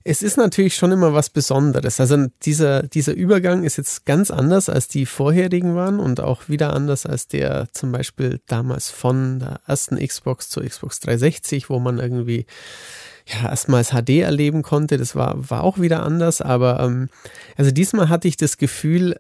es 0.08 0.22
ist 0.22 0.36
natürlich 0.36 0.76
schon 0.76 0.92
immer 0.92 1.14
was 1.14 1.30
Besonderes. 1.30 1.98
Also 1.98 2.26
dieser, 2.44 2.84
dieser 2.84 3.12
Übergang 3.12 3.64
ist 3.64 3.76
jetzt 3.76 4.06
ganz 4.06 4.30
anders, 4.30 4.68
als 4.68 4.86
die 4.86 5.04
vorherigen 5.04 5.75
waren 5.75 5.98
und 5.98 6.20
auch 6.20 6.48
wieder 6.48 6.72
anders 6.72 7.06
als 7.06 7.26
der 7.26 7.66
zum 7.72 7.90
Beispiel 7.90 8.40
damals 8.46 8.88
von 8.88 9.40
der 9.40 9.60
ersten 9.66 9.96
Xbox 9.96 10.48
zur 10.48 10.62
Xbox 10.62 11.00
360, 11.00 11.68
wo 11.70 11.80
man 11.80 11.98
irgendwie 11.98 12.46
ja, 13.26 13.50
erstmals 13.50 13.90
HD 13.90 14.20
erleben 14.20 14.62
konnte. 14.62 14.96
Das 14.96 15.16
war, 15.16 15.50
war 15.50 15.64
auch 15.64 15.80
wieder 15.80 16.04
anders, 16.04 16.40
aber 16.40 16.78
ähm, 16.78 17.08
also 17.56 17.72
diesmal 17.72 18.08
hatte 18.08 18.28
ich 18.28 18.36
das 18.36 18.58
Gefühl, 18.58 19.18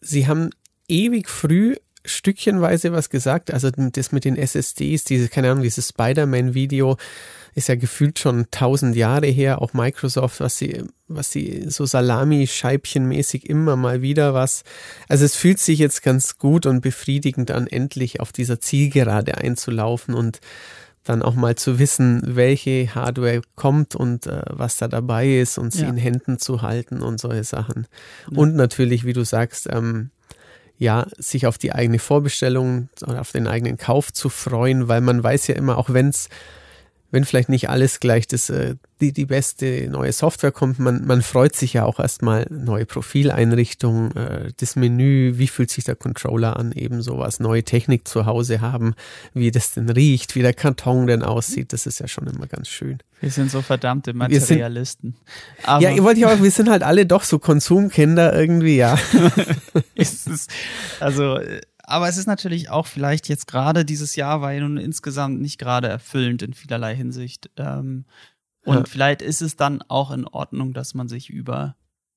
sie 0.00 0.28
haben 0.28 0.50
ewig 0.86 1.28
früh 1.28 1.74
stückchenweise 2.08 2.92
was 2.92 3.10
gesagt. 3.10 3.52
Also 3.52 3.70
das 3.70 4.12
mit 4.12 4.24
den 4.24 4.36
SSDs, 4.36 5.04
diese, 5.04 5.28
keine 5.28 5.50
Ahnung, 5.50 5.62
dieses 5.62 5.88
Spider-Man-Video 5.88 6.96
ist 7.54 7.68
ja 7.68 7.74
gefühlt 7.74 8.18
schon 8.18 8.46
tausend 8.50 8.96
Jahre 8.96 9.26
her. 9.26 9.60
Auch 9.60 9.72
Microsoft, 9.72 10.40
was 10.40 10.58
sie, 10.58 10.84
was 11.08 11.32
sie 11.32 11.64
so 11.68 11.86
Salami-Scheibchenmäßig 11.86 13.48
immer 13.48 13.76
mal 13.76 14.00
wieder 14.02 14.34
was. 14.34 14.62
Also 15.08 15.24
es 15.24 15.34
fühlt 15.34 15.58
sich 15.58 15.78
jetzt 15.78 16.02
ganz 16.02 16.38
gut 16.38 16.66
und 16.66 16.80
befriedigend 16.80 17.50
an, 17.50 17.66
endlich 17.66 18.20
auf 18.20 18.32
dieser 18.32 18.60
Zielgerade 18.60 19.38
einzulaufen 19.38 20.14
und 20.14 20.40
dann 21.04 21.22
auch 21.22 21.34
mal 21.34 21.54
zu 21.54 21.78
wissen, 21.78 22.22
welche 22.24 22.94
Hardware 22.94 23.40
kommt 23.54 23.94
und 23.94 24.26
äh, 24.26 24.42
was 24.48 24.76
da 24.76 24.88
dabei 24.88 25.38
ist 25.38 25.58
und 25.58 25.72
sie 25.72 25.82
ja. 25.82 25.88
in 25.88 25.96
Händen 25.96 26.38
zu 26.38 26.62
halten 26.62 27.02
und 27.02 27.18
solche 27.18 27.44
Sachen. 27.44 27.86
Ja. 28.30 28.38
Und 28.38 28.54
natürlich, 28.54 29.04
wie 29.04 29.14
du 29.14 29.24
sagst, 29.24 29.68
ähm, 29.70 30.10
ja, 30.78 31.06
sich 31.18 31.46
auf 31.46 31.58
die 31.58 31.72
eigene 31.72 31.98
Vorbestellung 31.98 32.88
oder 33.06 33.20
auf 33.20 33.32
den 33.32 33.46
eigenen 33.46 33.76
Kauf 33.76 34.12
zu 34.12 34.28
freuen, 34.28 34.88
weil 34.88 35.00
man 35.00 35.22
weiß 35.22 35.48
ja 35.48 35.56
immer, 35.56 35.76
auch 35.76 35.92
wenn 35.92 36.08
es 36.08 36.28
wenn 37.10 37.24
vielleicht 37.24 37.48
nicht 37.48 37.70
alles 37.70 38.00
gleich 38.00 38.26
das, 38.26 38.50
äh, 38.50 38.74
die, 39.00 39.12
die 39.12 39.24
beste 39.24 39.88
neue 39.88 40.12
Software 40.12 40.52
kommt, 40.52 40.78
man, 40.78 41.06
man 41.06 41.22
freut 41.22 41.56
sich 41.56 41.72
ja 41.72 41.84
auch 41.84 41.98
erstmal 41.98 42.46
neue 42.50 42.84
Profileinrichtungen, 42.84 44.14
äh, 44.14 44.52
das 44.58 44.76
Menü, 44.76 45.34
wie 45.36 45.48
fühlt 45.48 45.70
sich 45.70 45.84
der 45.84 45.96
Controller 45.96 46.56
an, 46.56 46.72
eben 46.72 47.00
sowas, 47.00 47.40
neue 47.40 47.62
Technik 47.62 48.06
zu 48.06 48.26
Hause 48.26 48.60
haben, 48.60 48.94
wie 49.32 49.50
das 49.50 49.72
denn 49.72 49.88
riecht, 49.88 50.34
wie 50.34 50.42
der 50.42 50.54
Karton 50.54 51.06
denn 51.06 51.22
aussieht, 51.22 51.72
das 51.72 51.86
ist 51.86 52.00
ja 52.00 52.08
schon 52.08 52.26
immer 52.26 52.46
ganz 52.46 52.68
schön. 52.68 52.98
Wir 53.20 53.30
sind 53.30 53.50
so 53.50 53.62
verdammte 53.62 54.12
Materialisten. 54.12 55.16
Sind, 55.64 55.82
ja, 55.82 55.90
ihr 55.90 56.04
wollt 56.04 56.18
ja 56.18 56.32
auch, 56.32 56.42
wir 56.42 56.50
sind 56.50 56.68
halt 56.68 56.82
alle 56.82 57.06
doch 57.06 57.24
so 57.24 57.38
Konsumkinder 57.38 58.38
irgendwie, 58.38 58.76
ja. 58.76 58.98
ist 59.94 60.28
es, 60.28 60.46
also 61.00 61.36
äh, 61.36 61.60
aber 61.88 62.08
es 62.08 62.16
ist 62.16 62.26
natürlich 62.26 62.70
auch 62.70 62.86
vielleicht 62.86 63.28
jetzt 63.28 63.46
gerade 63.46 63.84
dieses 63.84 64.14
Jahr 64.16 64.40
war 64.40 64.52
ja 64.52 64.60
nun 64.60 64.76
insgesamt 64.76 65.40
nicht 65.40 65.58
gerade 65.58 65.88
erfüllend 65.88 66.42
in 66.42 66.54
vielerlei 66.54 66.94
Hinsicht. 66.94 67.50
Ähm, 67.56 68.04
und 68.64 68.76
ja. 68.76 68.84
vielleicht 68.84 69.22
ist 69.22 69.40
es 69.40 69.56
dann 69.56 69.82
auch 69.82 70.10
in 70.10 70.26
Ordnung, 70.26 70.74
dass 70.74 70.94
man 70.94 71.08
sich 71.08 71.30
über 71.30 71.76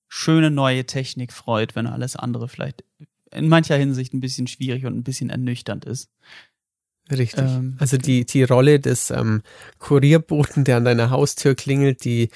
schöne 0.09 0.51
neue 0.51 0.85
Technik 0.85 1.31
freut, 1.31 1.75
wenn 1.75 1.87
alles 1.87 2.17
andere 2.17 2.49
vielleicht 2.49 2.83
in 3.31 3.47
mancher 3.47 3.77
Hinsicht 3.77 4.13
ein 4.13 4.19
bisschen 4.19 4.47
schwierig 4.47 4.85
und 4.85 4.97
ein 4.97 5.03
bisschen 5.03 5.29
ernüchternd 5.29 5.85
ist. 5.85 6.09
Richtig. 7.09 7.39
Ähm, 7.39 7.77
also 7.79 7.97
die, 7.97 8.25
die 8.25 8.43
Rolle 8.43 8.79
des 8.79 9.09
ähm, 9.09 9.41
Kurierboten, 9.79 10.65
der 10.65 10.77
an 10.77 10.85
deiner 10.85 11.09
Haustür 11.09 11.55
klingelt, 11.55 12.03
die 12.03 12.29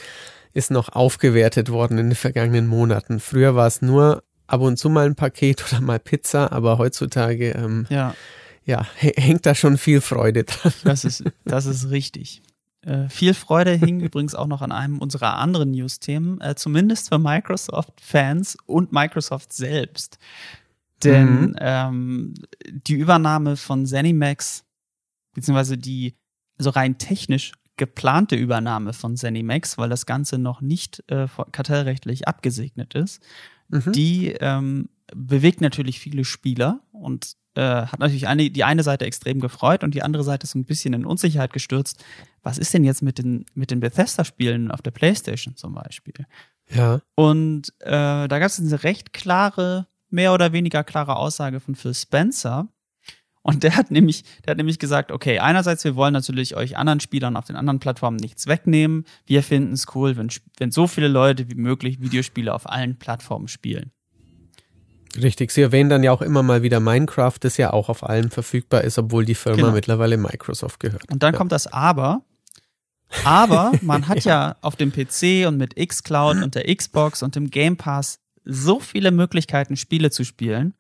ist 0.54 0.72
noch 0.72 0.90
aufgewertet 0.90 1.70
worden 1.70 1.98
in 1.98 2.10
den 2.12 2.16
vergangenen 2.16 2.68
Monaten. 2.68 3.20
Früher 3.20 3.56
war 3.56 3.68
es 3.68 3.82
nur 3.82 4.24
ab 4.48 4.62
und 4.62 4.78
zu 4.78 4.90
mal 4.90 5.06
ein 5.06 5.16
Paket 5.16 5.64
oder 5.72 5.82
mal 5.82 6.00
Pizza, 6.00 6.52
aber 6.52 6.78
heutzutage 6.78 7.52
ähm, 7.52 7.86
ja. 7.90 8.14
Ja, 8.68 8.84
hängt 8.98 9.46
da 9.46 9.54
schon 9.54 9.78
viel 9.78 10.02
Freude 10.02 10.44
dran. 10.44 10.74
Das 10.84 11.06
ist, 11.06 11.24
das 11.44 11.68
ist 11.68 11.92
richtig. 11.92 12.42
Äh, 12.82 13.10
viel 13.10 13.34
Freude 13.34 13.74
hing 13.74 14.00
übrigens 14.00 14.34
auch 14.34 14.48
noch 14.48 14.62
an 14.62 14.72
einem 14.72 14.98
unserer 15.00 15.38
anderen 15.38 15.72
News-Themen, 15.72 16.42
äh, 16.42 16.56
zumindest 16.56 17.10
für 17.10 17.20
Microsoft-Fans 17.20 18.58
und 18.66 18.92
Microsoft 18.92 19.54
selbst. 19.54 20.18
Denn 21.04 21.50
mhm. 21.50 21.56
ähm, 21.60 22.34
die 22.66 22.96
Übernahme 22.96 23.56
von 23.56 23.86
ZeniMax, 23.86 24.64
beziehungsweise 25.34 25.78
die, 25.78 26.16
also 26.58 26.72
rein 26.72 26.98
technisch 26.98 27.52
geplante 27.78 28.36
Übernahme 28.36 28.94
von 28.94 29.18
ZeniMax, 29.18 29.78
weil 29.78 29.90
das 29.90 30.06
Ganze 30.06 30.38
noch 30.38 30.62
nicht 30.62 31.04
äh, 31.08 31.28
kartellrechtlich 31.52 32.28
abgesegnet 32.28 32.96
ist, 32.96 33.22
mhm. 33.70 33.92
die 33.92 34.36
ähm, 34.40 34.90
bewegt 35.14 35.62
natürlich 35.62 36.00
viele 36.00 36.26
Spieler 36.26 36.82
und 36.92 37.36
äh, 37.56 37.62
hat 37.62 38.00
natürlich 38.00 38.28
eine, 38.28 38.50
die 38.50 38.64
eine 38.64 38.84
Seite 38.84 39.06
extrem 39.06 39.40
gefreut 39.40 39.84
und 39.84 39.96
die 39.96 40.04
andere 40.04 40.24
Seite 40.24 40.48
so 40.48 40.60
ein 40.60 40.66
bisschen 40.66 40.94
in 40.94 41.06
Unsicherheit 41.06 41.54
gestürzt. 41.54 42.04
Was 42.44 42.58
ist 42.58 42.74
denn 42.74 42.84
jetzt 42.84 43.02
mit 43.02 43.18
den, 43.18 43.46
mit 43.54 43.72
den 43.72 43.80
Bethesda-Spielen 43.80 44.72
auf 44.72 44.82
der 44.82 44.92
PlayStation 44.92 45.56
zum 45.56 45.74
Beispiel? 45.74 46.26
Ja. 46.70 47.00
Und 47.16 47.70
äh, 47.80 48.28
da 48.28 48.28
gab 48.28 48.48
es 48.48 48.60
eine 48.60 48.84
recht 48.84 49.14
klare, 49.14 49.88
mehr 50.10 50.34
oder 50.34 50.52
weniger 50.52 50.84
klare 50.84 51.16
Aussage 51.16 51.60
von 51.60 51.76
Phil 51.76 51.94
Spencer, 51.94 52.68
und 53.46 53.62
der 53.62 53.76
hat 53.76 53.92
nämlich, 53.92 54.24
der 54.44 54.52
hat 54.52 54.58
nämlich 54.58 54.80
gesagt, 54.80 55.12
okay, 55.12 55.38
einerseits, 55.38 55.84
wir 55.84 55.96
wollen 55.96 56.14
natürlich 56.14 56.56
euch 56.56 56.78
anderen 56.78 57.00
Spielern 57.00 57.38
auf 57.38 57.46
den 57.46 57.56
anderen 57.56 57.80
Plattformen 57.80 58.18
nichts 58.18 58.48
wegnehmen. 58.48 59.06
Wir 59.28 59.44
finden 59.44 59.74
es 59.74 59.86
cool, 59.94 60.18
wenn, 60.18 60.32
wenn 60.58 60.72
so 60.72 60.88
viele 60.88 61.08
Leute 61.08 61.48
wie 61.48 61.54
möglich 61.54 62.02
Videospiele 62.02 62.52
auf 62.52 62.68
allen 62.68 62.98
Plattformen 62.98 63.48
spielen. 63.48 63.92
Richtig, 65.16 65.52
Sie 65.52 65.62
erwähnen 65.62 65.92
dann 65.92 66.02
ja 66.02 66.12
auch 66.12 66.24
immer 66.24 66.42
mal 66.42 66.64
wieder 66.64 66.80
Minecraft, 66.80 67.38
das 67.40 67.58
ja 67.58 67.72
auch 67.72 67.88
auf 67.88 68.04
allen 68.04 68.32
verfügbar 68.32 68.82
ist, 68.82 68.98
obwohl 68.98 69.26
die 69.26 69.36
Firma 69.36 69.58
genau. 69.58 69.72
mittlerweile 69.74 70.18
Microsoft 70.18 70.80
gehört. 70.80 71.12
Und 71.12 71.22
dann 71.22 71.34
ja. 71.34 71.38
kommt 71.38 71.52
das 71.52 71.68
Aber. 71.68 72.24
Aber 73.26 73.74
man 73.84 74.08
hat 74.08 74.24
ja. 74.24 74.32
ja 74.50 74.56
auf 74.62 74.76
dem 74.76 74.92
PC 74.92 75.48
und 75.48 75.58
mit 75.58 75.76
xCloud 75.76 76.42
und 76.42 76.56
der 76.56 76.76
Xbox 76.76 77.22
und 77.22 77.36
dem 77.36 77.52
Game 77.52 77.78
Pass 77.78 78.18
so 78.44 78.80
viele 78.80 79.12
Möglichkeiten, 79.12 79.78
Spiele 79.78 80.10
zu 80.10 80.24
spielen 80.24 80.74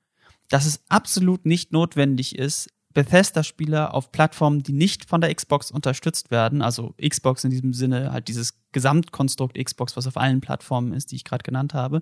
dass 0.49 0.65
es 0.65 0.81
absolut 0.89 1.45
nicht 1.45 1.71
notwendig 1.71 2.37
ist, 2.37 2.69
Bethesda-Spieler 2.95 3.93
auf 3.93 4.11
Plattformen, 4.11 4.63
die 4.63 4.71
nicht 4.71 5.05
von 5.07 5.19
der 5.19 5.33
Xbox 5.35 5.69
unterstützt 5.69 6.31
werden, 6.31 6.61
also 6.61 6.95
Xbox 6.97 7.43
in 7.43 7.51
diesem 7.51 7.73
Sinne, 7.73 8.11
halt 8.13 8.29
dieses 8.29 8.53
Gesamtkonstrukt 8.71 9.57
Xbox, 9.61 9.97
was 9.97 10.07
auf 10.07 10.17
allen 10.17 10.39
Plattformen 10.39 10.93
ist, 10.93 11.11
die 11.11 11.17
ich 11.17 11.25
gerade 11.25 11.43
genannt 11.43 11.73
habe, 11.73 11.99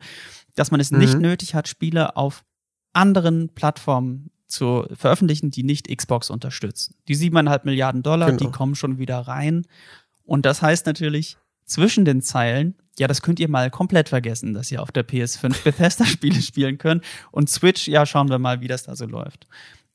dass 0.56 0.70
man 0.70 0.80
es 0.80 0.92
mhm. 0.92 1.00
nicht 1.00 1.18
nötig 1.18 1.56
hat, 1.56 1.68
Spiele 1.68 2.16
auf 2.16 2.44
anderen 2.94 3.50
Plattformen 3.50 4.30
zu 4.46 4.86
veröffentlichen, 4.94 5.50
die 5.50 5.64
nicht 5.64 5.96
Xbox 5.96 6.30
unterstützen. 6.30 6.96
Die 7.08 7.16
siebeneinhalb 7.16 7.66
Milliarden 7.66 8.04
Dollar, 8.04 8.28
genau. 8.28 8.38
die 8.38 8.52
kommen 8.52 8.76
schon 8.76 9.00
wieder 9.00 9.20
rein. 9.20 9.66
Und 10.26 10.46
das 10.46 10.62
heißt 10.62 10.86
natürlich, 10.86 11.38
zwischen 11.66 12.06
den 12.06 12.22
Zeilen, 12.22 12.76
ja, 13.00 13.08
das 13.08 13.22
könnt 13.22 13.40
ihr 13.40 13.50
mal 13.50 13.72
komplett 13.72 14.10
vergessen, 14.10 14.54
dass 14.54 14.72
ihr 14.72 14.82
auf 14.82 14.92
der 14.92 15.08
PS5 15.08 15.56
Bethesda-Spiele 15.64 16.42
spielen 16.42 16.78
könnt. 16.78 17.04
Und 17.32 17.50
Switch, 17.50 17.88
ja, 17.88 18.06
schauen 18.06 18.30
wir 18.30 18.40
mal, 18.40 18.62
wie 18.62 18.68
das 18.68 18.84
da 18.84 18.96
so 18.96 19.06
läuft. 19.06 19.48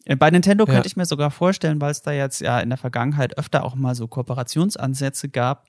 Äh, 0.05 0.17
bei 0.17 0.31
Nintendo 0.31 0.65
ja. 0.67 0.73
könnte 0.73 0.89
ich 0.89 0.97
mir 0.97 1.07
sogar 1.07 1.31
vorstellen, 1.31 1.81
weil 1.81 1.93
es 1.93 2.03
da 2.03 2.13
jetzt 2.13 2.41
ja 2.41 2.59
in 2.61 2.71
der 2.71 2.79
Vergangenheit 2.79 3.39
öfter 3.39 3.65
auch 3.65 3.75
mal 3.75 3.95
so 3.95 4.09
Kooperationsansätze 4.09 5.29
gab, 5.29 5.69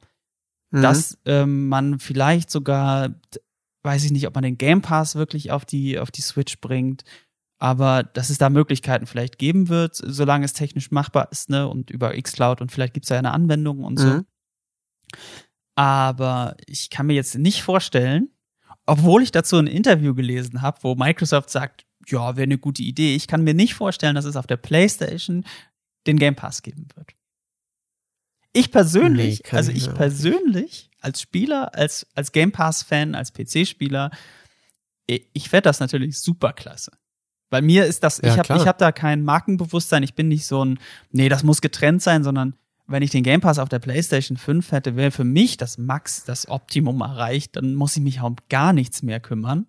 mhm. 0.71 0.81
dass 0.81 1.17
ähm, 1.25 1.67
man 1.67 1.99
vielleicht 1.99 2.49
sogar, 2.49 3.09
weiß 3.83 4.05
ich 4.05 4.11
nicht, 4.11 4.27
ob 4.27 4.33
man 4.33 4.43
den 4.43 4.57
Game 4.57 4.81
Pass 4.81 5.15
wirklich 5.15 5.51
auf 5.51 5.65
die, 5.65 5.99
auf 5.99 6.09
die 6.09 6.21
Switch 6.21 6.59
bringt, 6.61 7.03
aber 7.59 8.03
dass 8.03 8.29
es 8.29 8.37
da 8.37 8.49
Möglichkeiten 8.49 9.05
vielleicht 9.05 9.37
geben 9.37 9.67
wird, 9.67 9.95
solange 9.95 10.45
es 10.45 10.53
technisch 10.53 10.91
machbar 10.91 11.27
ist, 11.31 11.49
ne, 11.49 11.67
und 11.67 11.91
über 11.91 12.19
xCloud 12.19 12.61
und 12.61 12.71
vielleicht 12.71 12.93
gibt 12.93 13.05
es 13.05 13.09
ja 13.09 13.17
eine 13.17 13.31
Anwendung 13.31 13.83
und 13.83 13.99
so. 13.99 14.07
Mhm. 14.07 14.25
Aber 15.79 16.57
ich 16.65 16.89
kann 16.89 17.05
mir 17.05 17.13
jetzt 17.13 17.37
nicht 17.37 17.63
vorstellen, 17.63 18.27
obwohl 18.85 19.23
ich 19.23 19.31
dazu 19.31 19.55
ein 19.55 19.65
Interview 19.65 20.13
gelesen 20.13 20.61
habe, 20.61 20.79
wo 20.81 20.93
Microsoft 20.93 21.49
sagt, 21.49 21.85
ja, 22.05 22.35
wäre 22.35 22.43
eine 22.43 22.57
gute 22.57 22.83
Idee. 22.83 23.15
Ich 23.15 23.27
kann 23.27 23.45
mir 23.45 23.53
nicht 23.53 23.75
vorstellen, 23.75 24.15
dass 24.15 24.25
es 24.25 24.35
auf 24.35 24.45
der 24.45 24.57
PlayStation 24.57 25.45
den 26.05 26.19
Game 26.19 26.35
Pass 26.35 26.63
geben 26.63 26.89
wird. 26.95 27.13
Ich 28.51 28.73
persönlich, 28.73 29.41
nee, 29.41 29.57
also 29.57 29.71
ich 29.71 29.93
persönlich 29.93 30.89
als 30.99 31.21
Spieler, 31.21 31.73
als, 31.73 32.05
als 32.13 32.33
Game 32.33 32.51
Pass-Fan, 32.51 33.15
als 33.15 33.31
PC-Spieler, 33.31 34.11
ich 35.07 35.47
fände 35.47 35.61
das 35.61 35.79
natürlich 35.79 36.19
super 36.19 36.51
klasse. 36.51 36.91
Bei 37.49 37.61
mir 37.61 37.85
ist 37.85 38.03
das, 38.03 38.19
ja, 38.21 38.33
ich 38.33 38.37
habe 38.37 38.65
hab 38.65 38.77
da 38.79 38.91
kein 38.91 39.23
Markenbewusstsein, 39.23 40.03
ich 40.03 40.13
bin 40.13 40.27
nicht 40.27 40.45
so 40.45 40.65
ein, 40.65 40.77
nee, 41.13 41.29
das 41.29 41.43
muss 41.43 41.61
getrennt 41.61 42.01
sein, 42.01 42.25
sondern 42.25 42.58
wenn 42.89 43.03
ich 43.03 43.11
den 43.11 43.23
Game 43.23 43.41
Pass 43.41 43.59
auf 43.59 43.69
der 43.69 43.79
PlayStation 43.79 44.37
5 44.37 44.71
hätte, 44.71 44.95
wäre 44.95 45.11
für 45.11 45.23
mich 45.23 45.57
das 45.57 45.77
Max, 45.77 46.23
das 46.25 46.49
Optimum 46.49 47.01
erreicht. 47.01 47.55
Dann 47.55 47.75
muss 47.75 47.95
ich 47.95 48.03
mich 48.03 48.21
um 48.21 48.35
gar 48.49 48.73
nichts 48.73 49.03
mehr 49.03 49.19
kümmern. 49.19 49.67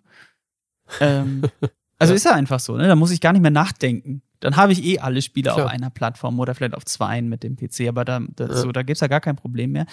Ähm, 0.99 1.43
also 1.99 2.13
ja. 2.13 2.15
ist 2.15 2.25
ja 2.25 2.33
einfach 2.33 2.59
so, 2.59 2.75
ne? 2.75 2.87
Da 2.87 2.95
muss 2.95 3.11
ich 3.11 3.21
gar 3.21 3.33
nicht 3.33 3.41
mehr 3.41 3.51
nachdenken. 3.51 4.21
Dann 4.39 4.55
habe 4.55 4.73
ich 4.73 4.83
eh 4.83 4.99
alle 4.99 5.21
Spiele 5.21 5.51
Klar. 5.51 5.65
auf 5.65 5.71
einer 5.71 5.91
Plattform 5.91 6.39
oder 6.39 6.55
vielleicht 6.55 6.73
auf 6.73 6.83
zweien 6.85 7.29
mit 7.29 7.43
dem 7.43 7.55
PC, 7.55 7.87
aber 7.87 8.03
da, 8.03 8.21
da, 8.35 8.47
ja. 8.47 8.55
so, 8.55 8.71
da 8.71 8.81
gibt's 8.81 9.01
ja 9.01 9.07
gar 9.07 9.21
kein 9.21 9.35
Problem 9.35 9.71
mehr. 9.71 9.85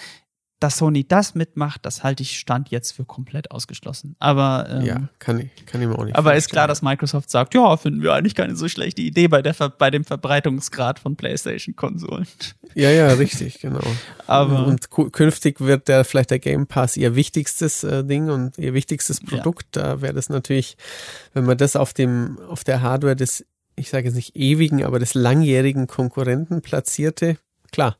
Dass 0.59 0.77
Sony 0.77 1.07
das 1.07 1.35
mitmacht, 1.35 1.85
das 1.85 2.03
halte 2.03 2.21
ich 2.21 2.37
Stand 2.37 2.69
jetzt 2.69 2.91
für 2.91 3.05
komplett 3.05 3.51
ausgeschlossen. 3.51 4.15
Aber 4.19 4.67
ähm, 4.69 4.81
ja, 4.81 5.09
kann 5.17 5.39
ich, 5.39 5.65
kann 5.65 5.81
ich 5.81 5.87
mir 5.87 5.97
auch 5.97 6.03
nicht. 6.03 6.17
Aber 6.17 6.35
ist 6.35 6.49
klar, 6.49 6.67
dass 6.67 6.81
Microsoft 6.81 7.29
sagt, 7.29 7.53
ja, 7.53 7.77
finden 7.77 8.01
wir 8.01 8.13
eigentlich 8.13 8.35
keine 8.35 8.57
so 8.57 8.67
schlechte 8.67 9.01
Idee 9.01 9.29
bei 9.29 9.41
der 9.41 9.53
bei 9.53 9.89
dem 9.89 10.03
Verbreitungsgrad 10.03 10.99
von 10.99 11.15
PlayStation-Konsolen. 11.15 12.27
Ja, 12.75 12.91
ja, 12.91 13.07
richtig, 13.13 13.59
genau. 13.59 13.79
aber 14.27 14.67
und 14.67 14.89
künftig 14.89 15.61
wird 15.61 15.87
der 15.87 16.03
vielleicht 16.03 16.31
der 16.31 16.39
Game 16.39 16.67
Pass 16.67 16.97
ihr 16.97 17.15
wichtigstes 17.15 17.85
äh, 17.85 18.03
Ding 18.03 18.29
und 18.29 18.57
ihr 18.57 18.73
wichtigstes 18.73 19.21
Produkt. 19.21 19.77
Ja. 19.77 19.81
Da 19.81 20.01
wäre 20.01 20.13
das 20.13 20.27
natürlich, 20.27 20.75
wenn 21.33 21.45
man 21.45 21.57
das 21.57 21.77
auf 21.77 21.93
dem 21.93 22.37
auf 22.49 22.65
der 22.65 22.81
Hardware 22.81 23.15
des, 23.15 23.45
ich 23.77 23.89
sage 23.89 24.07
jetzt 24.07 24.15
nicht 24.15 24.35
ewigen, 24.35 24.83
aber 24.83 24.99
des 24.99 25.13
langjährigen 25.13 25.87
Konkurrenten 25.87 26.61
platzierte, 26.61 27.37
klar 27.71 27.95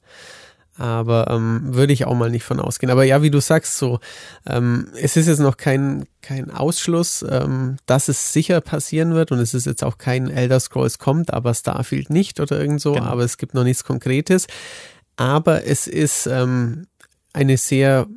aber 0.80 1.30
ähm, 1.30 1.62
würde 1.64 1.94
ich 1.94 2.06
auch 2.06 2.16
mal 2.16 2.30
nicht 2.30 2.44
von 2.44 2.60
ausgehen. 2.60 2.90
Aber 2.90 3.04
ja, 3.04 3.22
wie 3.22 3.30
du 3.30 3.42
sagst, 3.42 3.78
so, 3.78 4.00
ähm, 4.48 4.88
es 4.96 5.18
ist 5.18 5.28
jetzt 5.28 5.40
noch 5.40 5.58
kein, 5.58 6.06
kein 6.22 6.52
Ausschluss, 6.52 7.26
ähm, 7.30 7.78
dass 7.86 8.08
es 8.08 8.34
sicher 8.34 8.62
passieren 8.62 9.14
wird 9.14 9.32
und 9.32 9.40
es 9.40 9.54
ist 9.54 9.66
jetzt 9.66 9.84
auch 9.84 9.98
kein 9.98 10.30
Elder 10.30 10.60
Scrolls 10.60 10.98
kommt, 10.98 11.34
aber 11.34 11.54
Starfield 11.54 12.10
nicht 12.10 12.40
oder 12.40 12.60
irgend 12.60 12.82
so, 12.82 12.94
genau. 12.94 13.06
aber 13.06 13.24
es 13.24 13.38
gibt 13.38 13.54
noch 13.54 13.64
nichts 13.64 13.84
Konkretes. 13.84 14.48
Aber 15.18 15.66
es 15.66 15.88
ist 15.88 16.28
ähm, 16.28 16.88
eine 17.34 17.58
sehr 17.58 18.08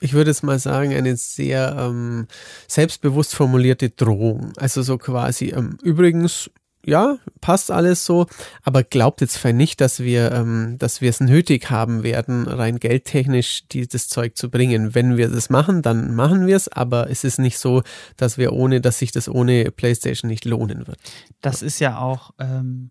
ich 0.00 0.12
würde 0.12 0.30
es 0.30 0.42
mal 0.42 0.58
sagen, 0.58 0.92
eine 0.92 1.16
sehr 1.16 1.76
ähm, 1.78 2.26
selbstbewusst 2.68 3.34
formulierte 3.34 3.88
Drohung. 3.88 4.52
Also 4.58 4.82
so 4.82 4.98
quasi, 4.98 5.46
ähm, 5.46 5.78
übrigens, 5.82 6.50
ja, 6.86 7.18
passt 7.40 7.70
alles 7.70 8.04
so, 8.04 8.26
aber 8.62 8.82
glaubt 8.82 9.20
jetzt 9.20 9.36
vielleicht 9.36 9.56
nicht, 9.56 9.80
dass 9.80 10.00
wir, 10.00 10.32
ähm, 10.32 10.76
dass 10.78 11.00
wir 11.00 11.10
es 11.10 11.20
nötig 11.20 11.70
haben 11.70 12.02
werden, 12.02 12.46
rein 12.46 12.78
geldtechnisch 12.78 13.66
dieses 13.68 14.08
Zeug 14.08 14.36
zu 14.36 14.50
bringen. 14.50 14.94
Wenn 14.94 15.16
wir 15.16 15.28
das 15.28 15.50
machen, 15.50 15.82
dann 15.82 16.14
machen 16.14 16.46
wir 16.46 16.56
es, 16.56 16.68
aber 16.68 17.10
es 17.10 17.24
ist 17.24 17.38
nicht 17.38 17.58
so, 17.58 17.82
dass 18.16 18.38
wir 18.38 18.52
ohne, 18.52 18.80
dass 18.80 18.98
sich 18.98 19.12
das 19.12 19.28
ohne 19.28 19.70
PlayStation 19.70 20.28
nicht 20.28 20.44
lohnen 20.44 20.86
wird. 20.86 20.98
Das 21.40 21.62
ist 21.62 21.78
ja 21.80 21.98
auch, 21.98 22.32
ähm, 22.38 22.90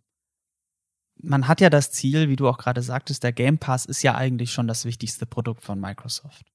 man 1.21 1.47
hat 1.47 1.61
ja 1.61 1.69
das 1.69 1.91
Ziel, 1.91 2.29
wie 2.29 2.35
du 2.35 2.47
auch 2.47 2.57
gerade 2.57 2.81
sagtest, 2.81 3.23
der 3.23 3.31
Game 3.31 3.57
Pass 3.57 3.85
ist 3.85 4.03
ja 4.03 4.15
eigentlich 4.15 4.51
schon 4.51 4.67
das 4.67 4.85
wichtigste 4.85 5.25
Produkt 5.25 5.63
von 5.63 5.79
Microsoft. 5.79 6.45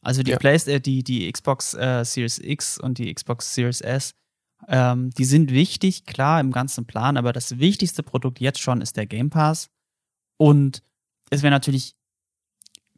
Also 0.00 0.22
die 0.22 0.30
ja. 0.30 0.38
Play 0.38 0.56
äh, 0.66 0.80
die, 0.80 1.02
die 1.02 1.30
Xbox 1.30 1.74
äh, 1.74 2.04
Series 2.04 2.38
X 2.38 2.78
und 2.78 2.98
die 2.98 3.12
Xbox 3.12 3.54
Series 3.54 3.80
S 3.80 4.14
ähm, 4.66 5.10
die 5.10 5.24
sind 5.24 5.52
wichtig, 5.52 6.04
klar, 6.04 6.40
im 6.40 6.50
ganzen 6.50 6.84
Plan, 6.84 7.16
aber 7.16 7.32
das 7.32 7.58
wichtigste 7.58 8.02
Produkt 8.02 8.40
jetzt 8.40 8.60
schon 8.60 8.80
ist 8.80 8.96
der 8.96 9.06
Game 9.06 9.30
Pass. 9.30 9.70
Und 10.36 10.82
es 11.30 11.42
wäre 11.42 11.52
natürlich 11.52 11.94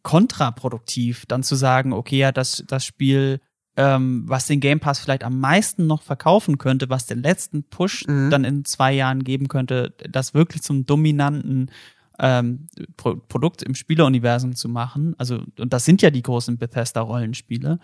kontraproduktiv, 0.02 1.26
dann 1.26 1.42
zu 1.42 1.56
sagen, 1.56 1.92
okay, 1.92 2.18
ja, 2.18 2.32
das, 2.32 2.64
das 2.66 2.84
Spiel, 2.84 3.40
ähm, 3.76 4.24
was 4.26 4.46
den 4.46 4.60
Game 4.60 4.80
Pass 4.80 4.98
vielleicht 4.98 5.24
am 5.24 5.38
meisten 5.38 5.86
noch 5.86 6.02
verkaufen 6.02 6.58
könnte, 6.58 6.88
was 6.88 7.06
den 7.06 7.22
letzten 7.22 7.64
Push 7.64 8.06
mhm. 8.06 8.30
dann 8.30 8.44
in 8.44 8.64
zwei 8.64 8.92
Jahren 8.92 9.24
geben 9.24 9.48
könnte, 9.48 9.94
das 10.10 10.34
wirklich 10.34 10.62
zum 10.62 10.86
dominanten 10.86 11.70
ähm, 12.18 12.66
Pro 12.96 13.16
Produkt 13.16 13.62
im 13.62 13.74
Spieleruniversum 13.74 14.54
zu 14.54 14.68
machen. 14.68 15.14
Also, 15.18 15.42
und 15.58 15.72
das 15.72 15.84
sind 15.84 16.02
ja 16.02 16.10
die 16.10 16.22
großen 16.22 16.58
Bethesda-Rollenspiele 16.58 17.78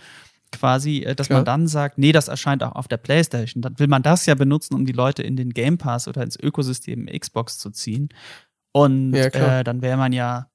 quasi, 0.53 0.99
äh, 1.01 1.15
dass 1.15 1.29
Klar. 1.29 1.41
man 1.41 1.45
dann 1.45 1.69
sagt, 1.69 1.99
nee, 1.99 2.13
das 2.13 2.29
erscheint 2.29 2.63
auch 2.63 2.73
auf 2.73 2.89
der 2.89 2.97
PlayStation. 2.97 3.63
Dann 3.63 3.79
will 3.79 3.89
man 3.89 4.03
das 4.03 4.27
ja 4.27 4.35
benutzen, 4.35 4.75
um 4.75 4.87
die 4.87 4.93
Leute 4.93 5.23
in 5.23 5.37
den 5.37 5.51
Game 5.51 5.79
Pass 5.79 6.09
oder 6.09 6.23
ins 6.23 6.39
Ökosystem 6.39 7.07
Xbox 7.07 7.59
zu 7.59 7.71
ziehen. 7.71 8.09
Und 8.73 9.15
ja, 9.15 9.27
äh, 9.27 9.65
dann 9.65 9.83
wäre 9.83 9.97
man 9.97 10.13
ja, 10.13 10.51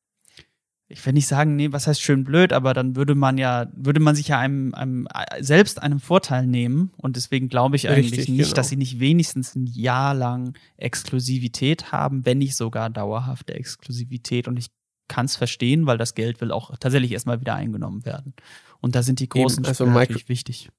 ich 0.87 1.05
will 1.05 1.13
nicht 1.13 1.27
sagen, 1.27 1.55
nee, 1.55 1.71
was 1.71 1.87
heißt 1.87 2.01
schön 2.01 2.23
blöd, 2.23 2.53
aber 2.53 2.73
dann 2.73 2.95
würde 2.95 3.15
man 3.15 3.37
ja, 3.37 3.67
würde 3.73 3.99
man 3.99 4.15
sich 4.15 4.27
ja 4.27 4.39
einem, 4.39 4.73
einem 4.73 5.07
selbst 5.39 5.81
einem 5.81 5.99
Vorteil 5.99 6.45
nehmen. 6.45 6.91
Und 6.97 7.15
deswegen 7.15 7.49
glaube 7.49 7.77
ich 7.77 7.89
eigentlich 7.89 8.11
Richtig, 8.11 8.29
nicht, 8.29 8.43
genau. 8.43 8.55
dass 8.55 8.69
sie 8.69 8.75
nicht 8.75 8.99
wenigstens 8.99 9.55
ein 9.55 9.67
Jahr 9.67 10.13
lang 10.13 10.53
Exklusivität 10.77 11.91
haben, 11.91 12.25
wenn 12.25 12.39
nicht 12.39 12.55
sogar 12.55 12.89
dauerhafte 12.89 13.53
Exklusivität. 13.53 14.47
Und 14.47 14.57
ich 14.57 14.67
kann 15.07 15.25
es 15.25 15.35
verstehen, 15.35 15.87
weil 15.87 15.97
das 15.97 16.15
Geld 16.15 16.41
will 16.41 16.51
auch 16.51 16.75
tatsächlich 16.77 17.11
erstmal 17.11 17.41
wieder 17.41 17.55
eingenommen 17.55 18.05
werden. 18.05 18.33
Und 18.81 18.95
da 18.95 19.03
sind 19.03 19.19
die 19.19 19.29
großen 19.29 19.59
Eben, 19.59 19.67
also 19.67 19.85
natürlich 19.85 20.27
wichtig. 20.27 20.69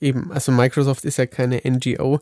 Eben, 0.00 0.30
also 0.32 0.52
Microsoft 0.52 1.04
ist 1.04 1.18
ja 1.18 1.26
keine 1.26 1.60
NGO. 1.64 2.20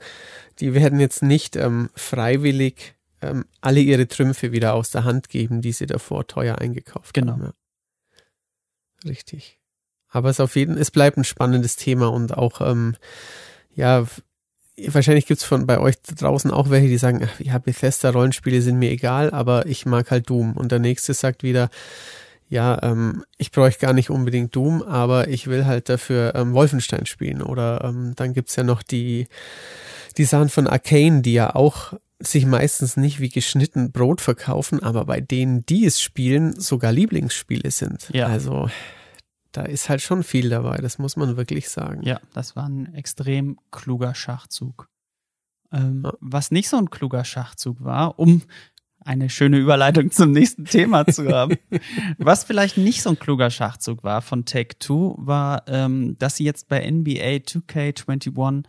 Die 0.61 0.75
werden 0.75 0.99
jetzt 0.99 1.23
nicht 1.23 1.57
ähm, 1.57 1.91
freiwillig 1.95 2.95
ähm, 3.21 3.45
alle 3.61 3.81
ihre 3.81 4.09
Trümpfe 4.09 4.53
wieder 4.53 4.75
aus 4.75 4.91
der 4.91 5.05
Hand 5.05 5.29
geben, 5.29 5.61
die 5.61 5.73
sie 5.73 5.87
davor 5.87 6.27
teuer 6.27 6.59
eingekauft 6.59 7.15
genau. 7.15 7.33
haben. 7.33 7.43
Ja. 7.43 7.53
Richtig. 9.11 9.59
Aber 10.09 10.31
es 10.31 10.41
auf 10.41 10.57
jeden, 10.57 10.79
es 10.79 10.91
bleibt 10.91 11.19
ein 11.19 11.25
spannendes 11.25 11.77
Thema 11.77 12.11
und 12.11 12.37
auch, 12.37 12.63
ähm, 12.63 12.97
ja, 13.75 14.07
wahrscheinlich 14.89 15.27
gibt 15.27 15.41
es 15.41 15.47
von 15.47 15.67
bei 15.67 15.79
euch 15.79 16.01
draußen 16.01 16.51
auch 16.51 16.71
welche, 16.71 16.89
die 16.89 16.99
sagen, 16.99 17.23
ach, 17.25 17.41
ja, 17.41 17.59
Bethesda-Rollenspiele 17.59 18.63
sind 18.63 18.79
mir 18.79 18.91
egal, 18.91 19.31
aber 19.31 19.67
ich 19.67 19.85
mag 19.85 20.11
halt 20.11 20.31
Doom. 20.31 20.55
Und 20.55 20.73
der 20.73 20.79
nächste 20.79 21.13
sagt 21.13 21.43
wieder, 21.43 21.69
ja, 22.49 22.81
ähm, 22.83 23.25
ich 23.39 23.51
bräuchte 23.51 23.87
gar 23.87 23.93
nicht 23.93 24.11
unbedingt 24.11 24.55
Doom, 24.55 24.83
aber 24.83 25.29
ich 25.29 25.47
will 25.47 25.65
halt 25.65 25.89
dafür 25.89 26.35
ähm, 26.35 26.53
Wolfenstein 26.53 27.07
spielen. 27.07 27.43
Oder 27.43 27.85
ähm, 27.85 28.13
dann 28.17 28.33
gibt's 28.33 28.57
ja 28.57 28.63
noch 28.63 28.83
die, 28.83 29.27
die 30.17 30.25
Sachen 30.25 30.49
von 30.49 30.67
Arcane, 30.67 31.23
die 31.23 31.33
ja 31.33 31.55
auch 31.55 31.95
sich 32.19 32.47
meistens 32.47 32.97
nicht 32.97 33.21
wie 33.21 33.29
geschnitten 33.29 33.93
Brot 33.93 34.21
verkaufen, 34.21 34.83
aber 34.83 35.05
bei 35.05 35.21
denen, 35.21 35.67
die 35.67 35.85
es 35.85 36.01
spielen, 36.01 36.59
sogar 36.59 36.93
Lieblingsspiele 36.93 37.71
sind. 37.71 38.09
Ja. 38.13 38.27
Also 38.27 38.71
da 39.53 39.63
ist 39.63 39.89
halt 39.89 40.03
schon 40.03 40.23
viel 40.23 40.49
dabei, 40.49 40.79
das 40.79 40.99
muss 40.99 41.17
man 41.17 41.37
wirklich 41.37 41.69
sagen. 41.69 42.03
Ja, 42.03 42.21
das 42.33 42.57
war 42.57 42.69
ein 42.69 42.95
extrem 42.95 43.59
kluger 43.71 44.15
Schachzug. 44.15 44.89
Ähm, 45.73 46.03
ja. 46.05 46.13
Was 46.21 46.51
nicht 46.51 46.69
so 46.69 46.77
ein 46.79 46.91
kluger 46.91 47.25
Schachzug 47.25 47.83
war, 47.83 48.19
um 48.19 48.43
eine 49.07 49.31
schöne 49.31 49.59
Überleitung 49.59 50.11
zum 50.11 50.33
nächsten 50.33 50.65
Thema 50.65 51.07
zu 51.07 51.29
haben. 51.29 51.57
Was 52.19 52.45
vielleicht 52.45 52.77
nicht 52.77 53.03
so 53.03 53.11
ein 53.11 53.19
kluger 53.19 53.51
Schachzug 53.51 54.03
war 54.03 54.21
von 54.23 54.45
Take 54.45 54.79
Two, 54.79 55.15
war, 55.19 55.63
ähm, 55.69 56.17
dass 56.19 56.37
sie 56.37 56.45
jetzt 56.45 56.69
bei 56.69 56.89
NBA 56.91 57.43
2K21 57.47 58.65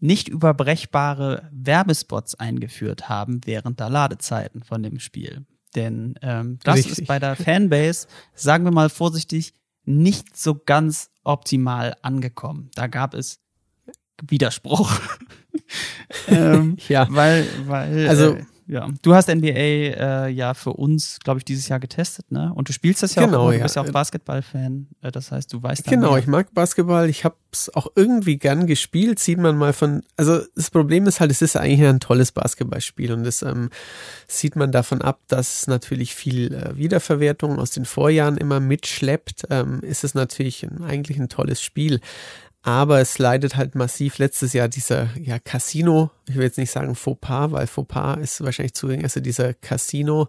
nicht 0.00 0.28
überbrechbare 0.28 1.48
Werbespots 1.52 2.34
eingeführt 2.34 3.08
haben 3.08 3.40
während 3.44 3.80
der 3.80 3.90
Ladezeiten 3.90 4.62
von 4.62 4.82
dem 4.82 4.98
Spiel. 4.98 5.46
Denn 5.74 6.14
ähm, 6.22 6.58
das 6.62 6.76
Richtig. 6.76 6.98
ist 7.00 7.06
bei 7.06 7.18
der 7.18 7.36
Fanbase, 7.36 8.06
sagen 8.34 8.64
wir 8.64 8.70
mal 8.70 8.90
vorsichtig, 8.90 9.54
nicht 9.84 10.36
so 10.36 10.54
ganz 10.54 11.10
optimal 11.24 11.96
angekommen. 12.02 12.70
Da 12.74 12.86
gab 12.86 13.14
es 13.14 13.40
Widerspruch. 14.22 14.90
ähm, 16.28 16.76
ja, 16.88 17.06
weil, 17.10 17.46
weil 17.66 18.08
also 18.08 18.34
äh, 18.34 18.44
ja. 18.66 18.88
Du 19.02 19.14
hast 19.14 19.28
NBA 19.28 19.46
äh, 19.46 20.28
ja 20.30 20.54
für 20.54 20.72
uns, 20.72 21.18
glaube 21.22 21.38
ich, 21.38 21.44
dieses 21.44 21.68
Jahr 21.68 21.80
getestet, 21.80 22.30
ne? 22.32 22.52
Und 22.54 22.68
du 22.68 22.72
spielst 22.72 23.02
das 23.02 23.14
ja 23.14 23.26
genau, 23.26 23.48
auch, 23.48 23.52
du 23.52 23.60
bist 23.60 23.76
ja 23.76 23.82
auch 23.82 23.90
Basketball-Fan. 23.90 24.86
Äh, 25.02 25.12
das 25.12 25.30
heißt, 25.30 25.52
du 25.52 25.62
weißt 25.62 25.84
Genau, 25.84 26.12
mehr. 26.12 26.20
ich 26.20 26.26
mag 26.26 26.52
Basketball. 26.54 27.08
Ich 27.10 27.24
habe 27.24 27.36
es 27.52 27.74
auch 27.74 27.88
irgendwie 27.94 28.36
gern 28.36 28.66
gespielt. 28.66 29.18
Sieht 29.18 29.38
man 29.38 29.56
mal 29.56 29.72
von, 29.72 30.02
also 30.16 30.40
das 30.54 30.70
Problem 30.70 31.06
ist 31.06 31.20
halt, 31.20 31.30
es 31.30 31.42
ist 31.42 31.56
eigentlich 31.56 31.86
ein 31.86 32.00
tolles 32.00 32.32
Basketballspiel 32.32 33.12
und 33.12 33.24
das 33.24 33.42
ähm, 33.42 33.70
sieht 34.28 34.56
man 34.56 34.72
davon 34.72 35.02
ab, 35.02 35.20
dass 35.28 35.66
natürlich 35.66 36.14
viel 36.14 36.54
äh, 36.54 36.76
Wiederverwertung 36.76 37.58
aus 37.58 37.70
den 37.70 37.84
Vorjahren 37.84 38.36
immer 38.38 38.60
mitschleppt. 38.60 39.44
Ähm, 39.50 39.80
ist 39.80 40.04
es 40.04 40.14
natürlich 40.14 40.64
ein, 40.64 40.82
eigentlich 40.82 41.18
ein 41.18 41.28
tolles 41.28 41.60
Spiel 41.60 42.00
aber 42.64 42.98
es 42.98 43.18
leidet 43.18 43.56
halt 43.56 43.74
massiv 43.74 44.16
letztes 44.16 44.54
Jahr 44.54 44.68
dieser 44.68 45.10
ja, 45.20 45.38
Casino, 45.38 46.10
ich 46.26 46.34
will 46.34 46.44
jetzt 46.44 46.56
nicht 46.56 46.70
sagen 46.70 46.94
Fauxpas, 46.94 47.52
weil 47.52 47.66
Fauxpas 47.66 48.16
ist 48.16 48.42
wahrscheinlich 48.42 48.72
zugänglich, 48.72 49.04
also 49.04 49.20
dieser 49.20 49.52
Casino, 49.52 50.28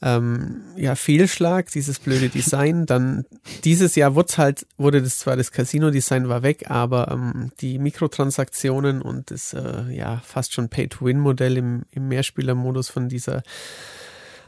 ähm, 0.00 0.62
ja, 0.76 0.94
Fehlschlag, 0.94 1.70
dieses 1.70 1.98
blöde 1.98 2.28
Design. 2.30 2.86
Dann 2.86 3.26
dieses 3.64 3.94
Jahr 3.96 4.14
wurde 4.14 4.34
halt, 4.38 4.66
wurde 4.78 5.02
das 5.02 5.18
zwar 5.18 5.36
das 5.36 5.52
Casino-Design 5.52 6.30
war 6.30 6.42
weg, 6.42 6.70
aber 6.70 7.10
ähm, 7.10 7.52
die 7.60 7.78
Mikrotransaktionen 7.78 9.02
und 9.02 9.30
das 9.30 9.52
äh, 9.52 9.90
ja 9.90 10.22
fast 10.24 10.54
schon 10.54 10.70
Pay-to-Win-Modell 10.70 11.58
im, 11.58 11.82
im 11.90 12.08
Mehrspieler-Modus 12.08 12.88
von 12.88 13.10
dieser 13.10 13.42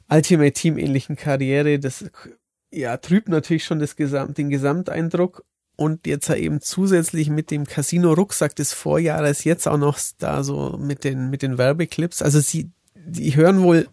Ultimate 0.08 0.52
Team-ähnlichen 0.52 1.16
Karriere, 1.16 1.78
das 1.78 2.06
ja, 2.70 2.96
trübt 2.96 3.28
natürlich 3.28 3.64
schon 3.64 3.78
das 3.78 3.94
Gesamt, 3.94 4.38
den 4.38 4.48
Gesamteindruck 4.48 5.44
und 5.76 6.06
jetzt 6.06 6.30
eben 6.30 6.60
zusätzlich 6.60 7.30
mit 7.30 7.50
dem 7.50 7.66
Casino-Rucksack 7.66 8.54
des 8.54 8.72
Vorjahres 8.72 9.44
jetzt 9.44 9.66
auch 9.66 9.78
noch 9.78 9.98
da 10.18 10.44
so 10.44 10.78
mit 10.78 11.04
den, 11.04 11.30
mit 11.30 11.42
den 11.42 11.58
Werbeclips. 11.58 12.22
Also 12.22 12.40
sie, 12.40 12.70
die 12.94 13.34
hören 13.34 13.62
wohl 13.62 13.88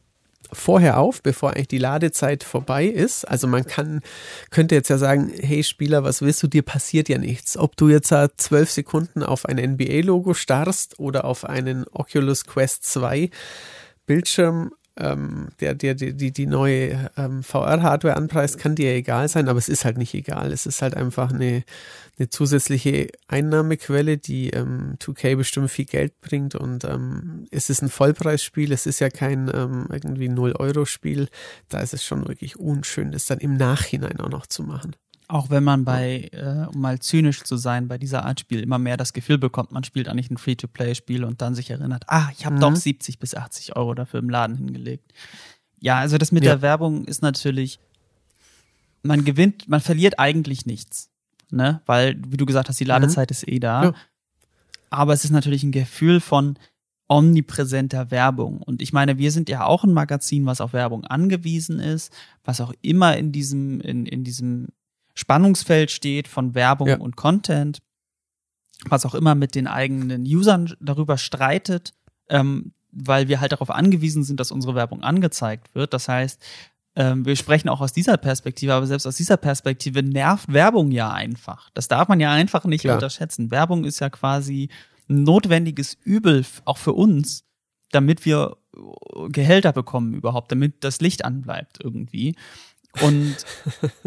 vorher 0.54 1.00
auf, 1.00 1.22
bevor 1.24 1.52
eigentlich 1.52 1.70
die 1.70 1.78
Ladezeit 1.78 2.44
vorbei 2.44 2.86
ist. 2.86 3.26
Also 3.26 3.48
man 3.48 3.66
kann, 3.66 4.02
könnte 4.50 4.76
jetzt 4.76 4.90
ja 4.90 4.98
sagen, 4.98 5.32
hey 5.34 5.64
Spieler, 5.64 6.04
was 6.04 6.22
willst 6.22 6.44
du, 6.44 6.48
dir 6.48 6.62
passiert 6.62 7.10
ja 7.10 7.18
nichts. 7.18 7.58
Ob 7.58 7.78
du 7.78 7.90
jetzt 7.90 8.14
zwölf 8.38 8.70
Sekunden 8.70 9.24
auf 9.24 9.46
ein 9.46 9.58
NBA-Logo 9.58 10.34
starrst 10.34 11.00
oder 11.00 11.26
auf 11.26 11.46
einen 11.46 11.86
Oculus 11.92 12.46
Quest 12.46 12.86
2 12.86 13.30
Bildschirm 14.06 14.72
ähm, 14.98 15.50
der 15.60 15.74
dir 15.74 15.96
die, 15.96 16.14
die, 16.14 16.32
die 16.32 16.46
neue 16.46 17.10
ähm, 17.18 17.44
VR-Hardware 17.44 18.16
anpreist, 18.16 18.58
kann 18.58 18.76
dir 18.76 18.94
egal 18.94 19.28
sein, 19.28 19.48
aber 19.48 19.58
es 19.58 19.70
ist 19.70 19.86
halt 19.86 19.98
nicht 19.98 20.14
egal. 20.14 20.52
Es 20.52 20.66
ist 20.66 20.82
halt 20.82 20.96
einfach 20.96 21.32
eine, 21.32 21.64
eine 22.20 22.30
zusätzliche 22.30 23.08
Einnahmequelle, 23.28 24.18
die 24.18 24.50
ähm, 24.50 24.96
2K 25.00 25.36
bestimmt 25.36 25.72
viel 25.72 25.86
Geld 25.86 26.20
bringt 26.22 26.56
und 26.56 26.84
ähm, 26.84 27.48
es 27.52 27.70
ist 27.70 27.82
ein 27.82 27.90
Vollpreisspiel, 27.90 28.72
es 28.72 28.86
ist 28.86 29.00
ja 29.00 29.10
kein 29.10 29.50
ähm, 29.54 29.88
irgendwie 29.92 30.30
0-Euro-Spiel. 30.30 31.30
Da 31.70 31.80
ist 31.80 31.94
es 31.94 32.04
schon 32.04 32.28
wirklich 32.28 32.60
unschön, 32.60 33.12
das 33.12 33.26
dann 33.26 33.40
im 33.40 33.56
Nachhinein 33.56 34.20
auch 34.20 34.30
noch 34.30 34.46
zu 34.48 34.64
machen. 34.64 34.96
Auch 35.32 35.50
wenn 35.50 35.64
man 35.64 35.86
bei, 35.86 36.30
äh, 36.34 36.68
um 36.74 36.82
mal 36.82 37.00
zynisch 37.00 37.44
zu 37.44 37.56
sein, 37.56 37.88
bei 37.88 37.98
dieser 37.98 38.26
Art 38.26 38.42
Spiel 38.42 38.60
immer 38.60 38.78
mehr 38.78 38.98
das 38.98 39.14
Gefühl 39.14 39.38
bekommt, 39.38 39.72
man 39.72 39.86
spielt 39.86 40.10
eigentlich 40.10 40.30
ein 40.30 40.38
Free-to-Play-Spiel 40.38 41.24
und 41.24 41.42
dann 41.42 41.56
sich 41.56 41.70
erinnert, 41.70 42.04
ah, 42.08 42.28
ich 42.38 42.46
habe 42.46 42.58
mhm. 42.58 42.60
doch 42.60 42.76
70 42.76 43.18
bis 43.18 43.34
80 43.34 43.78
Euro 43.78 43.94
dafür 43.94 44.20
im 44.20 44.30
Laden 44.30 44.58
hingelegt. 44.58 45.14
Ja, 45.80 46.00
also 46.00 46.18
das 46.18 46.34
mit 46.34 46.44
ja. 46.44 46.52
der 46.52 46.62
Werbung 46.62 47.06
ist 47.06 47.22
natürlich, 47.22 47.80
man 49.04 49.24
gewinnt, 49.24 49.70
man 49.70 49.80
verliert 49.80 50.20
eigentlich 50.20 50.66
nichts. 50.66 51.08
Ne? 51.50 51.80
Weil, 51.86 52.18
wie 52.28 52.36
du 52.36 52.46
gesagt 52.46 52.68
hast, 52.68 52.82
die 52.82 52.84
Ladezeit 52.84 53.30
mhm. 53.30 53.34
ist 53.34 53.48
eh 53.48 53.60
da. 53.60 53.84
Ja. 53.86 53.94
Aber 54.90 55.14
es 55.14 55.24
ist 55.24 55.32
natürlich 55.32 55.64
ein 55.64 55.72
Gefühl 55.72 56.20
von 56.20 56.58
omnipräsenter 57.08 58.12
Werbung. 58.12 58.62
Und 58.62 58.82
ich 58.82 58.92
meine, 58.92 59.18
wir 59.18 59.32
sind 59.32 59.48
ja 59.48 59.64
auch 59.64 59.86
ein 59.86 59.94
Magazin, 59.94 60.46
was 60.46 60.60
auf 60.60 60.74
Werbung 60.74 61.06
angewiesen 61.06 61.80
ist, 61.80 62.12
was 62.44 62.60
auch 62.60 62.74
immer 62.82 63.16
in 63.16 63.32
diesem, 63.32 63.80
in, 63.80 64.06
in 64.06 64.26
diesem 64.26 64.68
Spannungsfeld 65.14 65.92
steht 65.92 66.28
von 66.28 66.56
Werbung 66.56 66.88
ja. 66.88 66.98
und 66.98 67.16
Content, 67.16 67.80
was 68.86 69.06
auch 69.06 69.16
immer 69.16 69.36
mit 69.36 69.56
den 69.56 69.68
eigenen 69.68 70.24
Usern 70.24 70.74
darüber 70.80 71.18
streitet, 71.18 71.94
ähm, 72.30 72.74
weil 72.92 73.28
wir 73.28 73.40
halt 73.40 73.52
darauf 73.52 73.70
angewiesen 73.70 74.24
sind, 74.24 74.40
dass 74.40 74.52
unsere 74.52 74.76
Werbung 74.76 75.04
angezeigt 75.04 75.74
wird. 75.76 75.94
Das 75.94 76.08
heißt, 76.08 76.42
ähm, 76.96 77.26
wir 77.26 77.36
sprechen 77.36 77.70
auch 77.70 77.80
aus 77.80 77.94
dieser 77.94 78.18
Perspektive, 78.18 78.74
aber 78.74 78.86
selbst 78.86 79.06
aus 79.06 79.16
dieser 79.16 79.38
Perspektive 79.38 80.04
nervt 80.04 80.52
Werbung 80.52 80.92
ja 80.92 81.12
einfach. 81.12 81.70
Das 81.74 81.88
darf 81.88 82.08
man 82.10 82.20
ja 82.20 82.32
einfach 82.32 82.66
nicht 82.66 82.82
Klar. 82.82 82.96
unterschätzen. 82.96 83.52
Werbung 83.52 83.86
ist 83.86 84.00
ja 84.00 84.10
quasi 84.10 84.70
ein 85.10 85.24
notwendiges 85.24 85.98
Übel 86.04 86.46
auch 86.66 86.78
für 86.78 86.94
uns, 86.94 87.46
damit 87.92 88.26
wir 88.26 88.58
Gehälter 89.30 89.74
bekommen 89.74 90.14
überhaupt, 90.14 90.52
damit 90.52 90.84
das 90.84 91.02
Licht 91.02 91.26
anbleibt 91.26 91.80
irgendwie. 91.84 92.36
Und, 93.02 93.38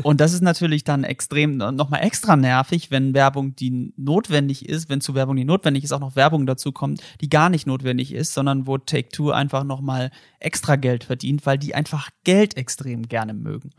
und 0.02 0.20
das 0.20 0.34
ist 0.34 0.42
natürlich 0.42 0.84
dann 0.84 1.04
extrem, 1.04 1.56
nochmal 1.56 2.04
extra 2.04 2.36
nervig, 2.36 2.90
wenn 2.90 3.14
Werbung, 3.14 3.56
die 3.56 3.94
notwendig 3.96 4.68
ist, 4.68 4.90
wenn 4.90 5.00
zu 5.00 5.14
Werbung, 5.14 5.36
die 5.36 5.44
notwendig 5.44 5.84
ist, 5.84 5.92
auch 5.92 6.00
noch 6.00 6.16
Werbung 6.16 6.44
dazu 6.44 6.70
kommt, 6.70 7.02
die 7.20 7.30
gar 7.30 7.48
nicht 7.48 7.66
notwendig 7.66 8.12
ist, 8.12 8.34
sondern 8.34 8.66
wo 8.66 8.76
Take-Two 8.76 9.30
einfach 9.30 9.64
nochmal 9.64 10.10
extra 10.38 10.76
Geld 10.76 11.04
verdient, 11.04 11.46
weil 11.46 11.58
die 11.58 11.74
einfach 11.74 12.10
Geld 12.24 12.56
extrem 12.56 13.08
gerne 13.08 13.32
mögen. 13.32 13.70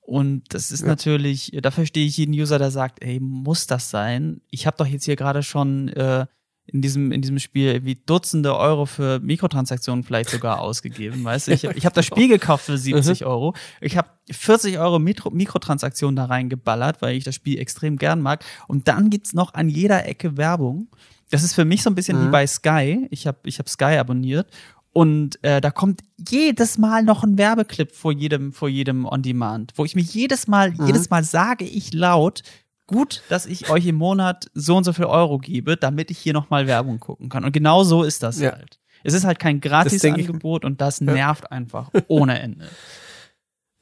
Und 0.00 0.44
das 0.54 0.70
ist 0.70 0.82
ja. 0.82 0.86
natürlich, 0.86 1.50
da 1.60 1.70
verstehe 1.72 2.06
ich 2.06 2.16
jeden 2.16 2.32
User, 2.32 2.58
der 2.58 2.70
sagt, 2.70 3.02
ey, 3.02 3.18
muss 3.20 3.66
das 3.66 3.90
sein? 3.90 4.40
Ich 4.50 4.66
habe 4.66 4.76
doch 4.76 4.86
jetzt 4.86 5.04
hier 5.04 5.16
gerade 5.16 5.42
schon 5.42 5.88
äh, 5.88 6.26
in 6.66 6.82
diesem, 6.82 7.12
in 7.12 7.22
diesem 7.22 7.38
Spiel 7.38 7.84
wie 7.84 7.94
Dutzende 7.94 8.56
Euro 8.56 8.86
für 8.86 9.20
Mikrotransaktionen 9.20 10.04
vielleicht 10.04 10.30
sogar 10.30 10.60
ausgegeben, 10.60 11.24
weißt 11.24 11.48
du? 11.48 11.52
Ich, 11.52 11.64
ich 11.64 11.84
habe 11.84 11.94
das 11.94 12.06
Spiel 12.06 12.28
gekauft 12.28 12.64
für 12.64 12.76
70 12.76 13.20
mhm. 13.20 13.26
Euro. 13.26 13.54
Ich 13.80 13.96
habe 13.96 14.08
40 14.30 14.78
Euro 14.78 14.98
Mikro 14.98 15.30
Mikrotransaktionen 15.30 16.16
da 16.16 16.24
reingeballert, 16.24 17.02
weil 17.02 17.16
ich 17.16 17.24
das 17.24 17.34
Spiel 17.34 17.58
extrem 17.58 17.96
gern 17.96 18.20
mag. 18.20 18.44
Und 18.66 18.88
dann 18.88 19.10
gibt's 19.10 19.32
noch 19.32 19.54
an 19.54 19.68
jeder 19.68 20.06
Ecke 20.06 20.36
Werbung. 20.36 20.88
Das 21.30 21.42
ist 21.42 21.54
für 21.54 21.64
mich 21.64 21.82
so 21.82 21.90
ein 21.90 21.94
bisschen 21.94 22.20
mhm. 22.20 22.26
wie 22.26 22.30
bei 22.30 22.46
Sky. 22.46 23.06
Ich 23.10 23.26
habe 23.26 23.38
ich 23.44 23.58
hab 23.58 23.68
Sky 23.68 23.96
abonniert. 23.96 24.48
Und 24.92 25.42
äh, 25.44 25.60
da 25.60 25.70
kommt 25.70 26.00
jedes 26.30 26.78
Mal 26.78 27.02
noch 27.02 27.22
ein 27.22 27.36
Werbeclip 27.36 27.92
vor 27.92 28.12
jedem, 28.12 28.54
vor 28.54 28.70
jedem 28.70 29.04
On-Demand, 29.04 29.74
wo 29.76 29.84
ich 29.84 29.94
mich 29.94 30.14
jedes 30.14 30.48
Mal, 30.48 30.70
mhm. 30.70 30.86
jedes 30.86 31.10
Mal 31.10 31.22
sage 31.22 31.66
ich 31.66 31.92
laut, 31.92 32.42
gut, 32.86 33.22
dass 33.28 33.46
ich 33.46 33.70
euch 33.70 33.86
im 33.86 33.96
Monat 33.96 34.50
so 34.54 34.76
und 34.76 34.84
so 34.84 34.92
viel 34.92 35.06
Euro 35.06 35.38
gebe, 35.38 35.76
damit 35.76 36.10
ich 36.10 36.18
hier 36.18 36.32
nochmal 36.32 36.66
Werbung 36.66 37.00
gucken 37.00 37.28
kann. 37.28 37.44
Und 37.44 37.52
genau 37.52 37.84
so 37.84 38.02
ist 38.02 38.22
das 38.22 38.40
ja. 38.40 38.52
halt. 38.52 38.78
Es 39.04 39.14
ist 39.14 39.24
halt 39.24 39.38
kein 39.38 39.60
Gratis-Angebot 39.60 40.64
und 40.64 40.80
das 40.80 41.00
nervt 41.00 41.52
einfach 41.52 41.90
ohne 42.08 42.40
Ende. 42.40 42.68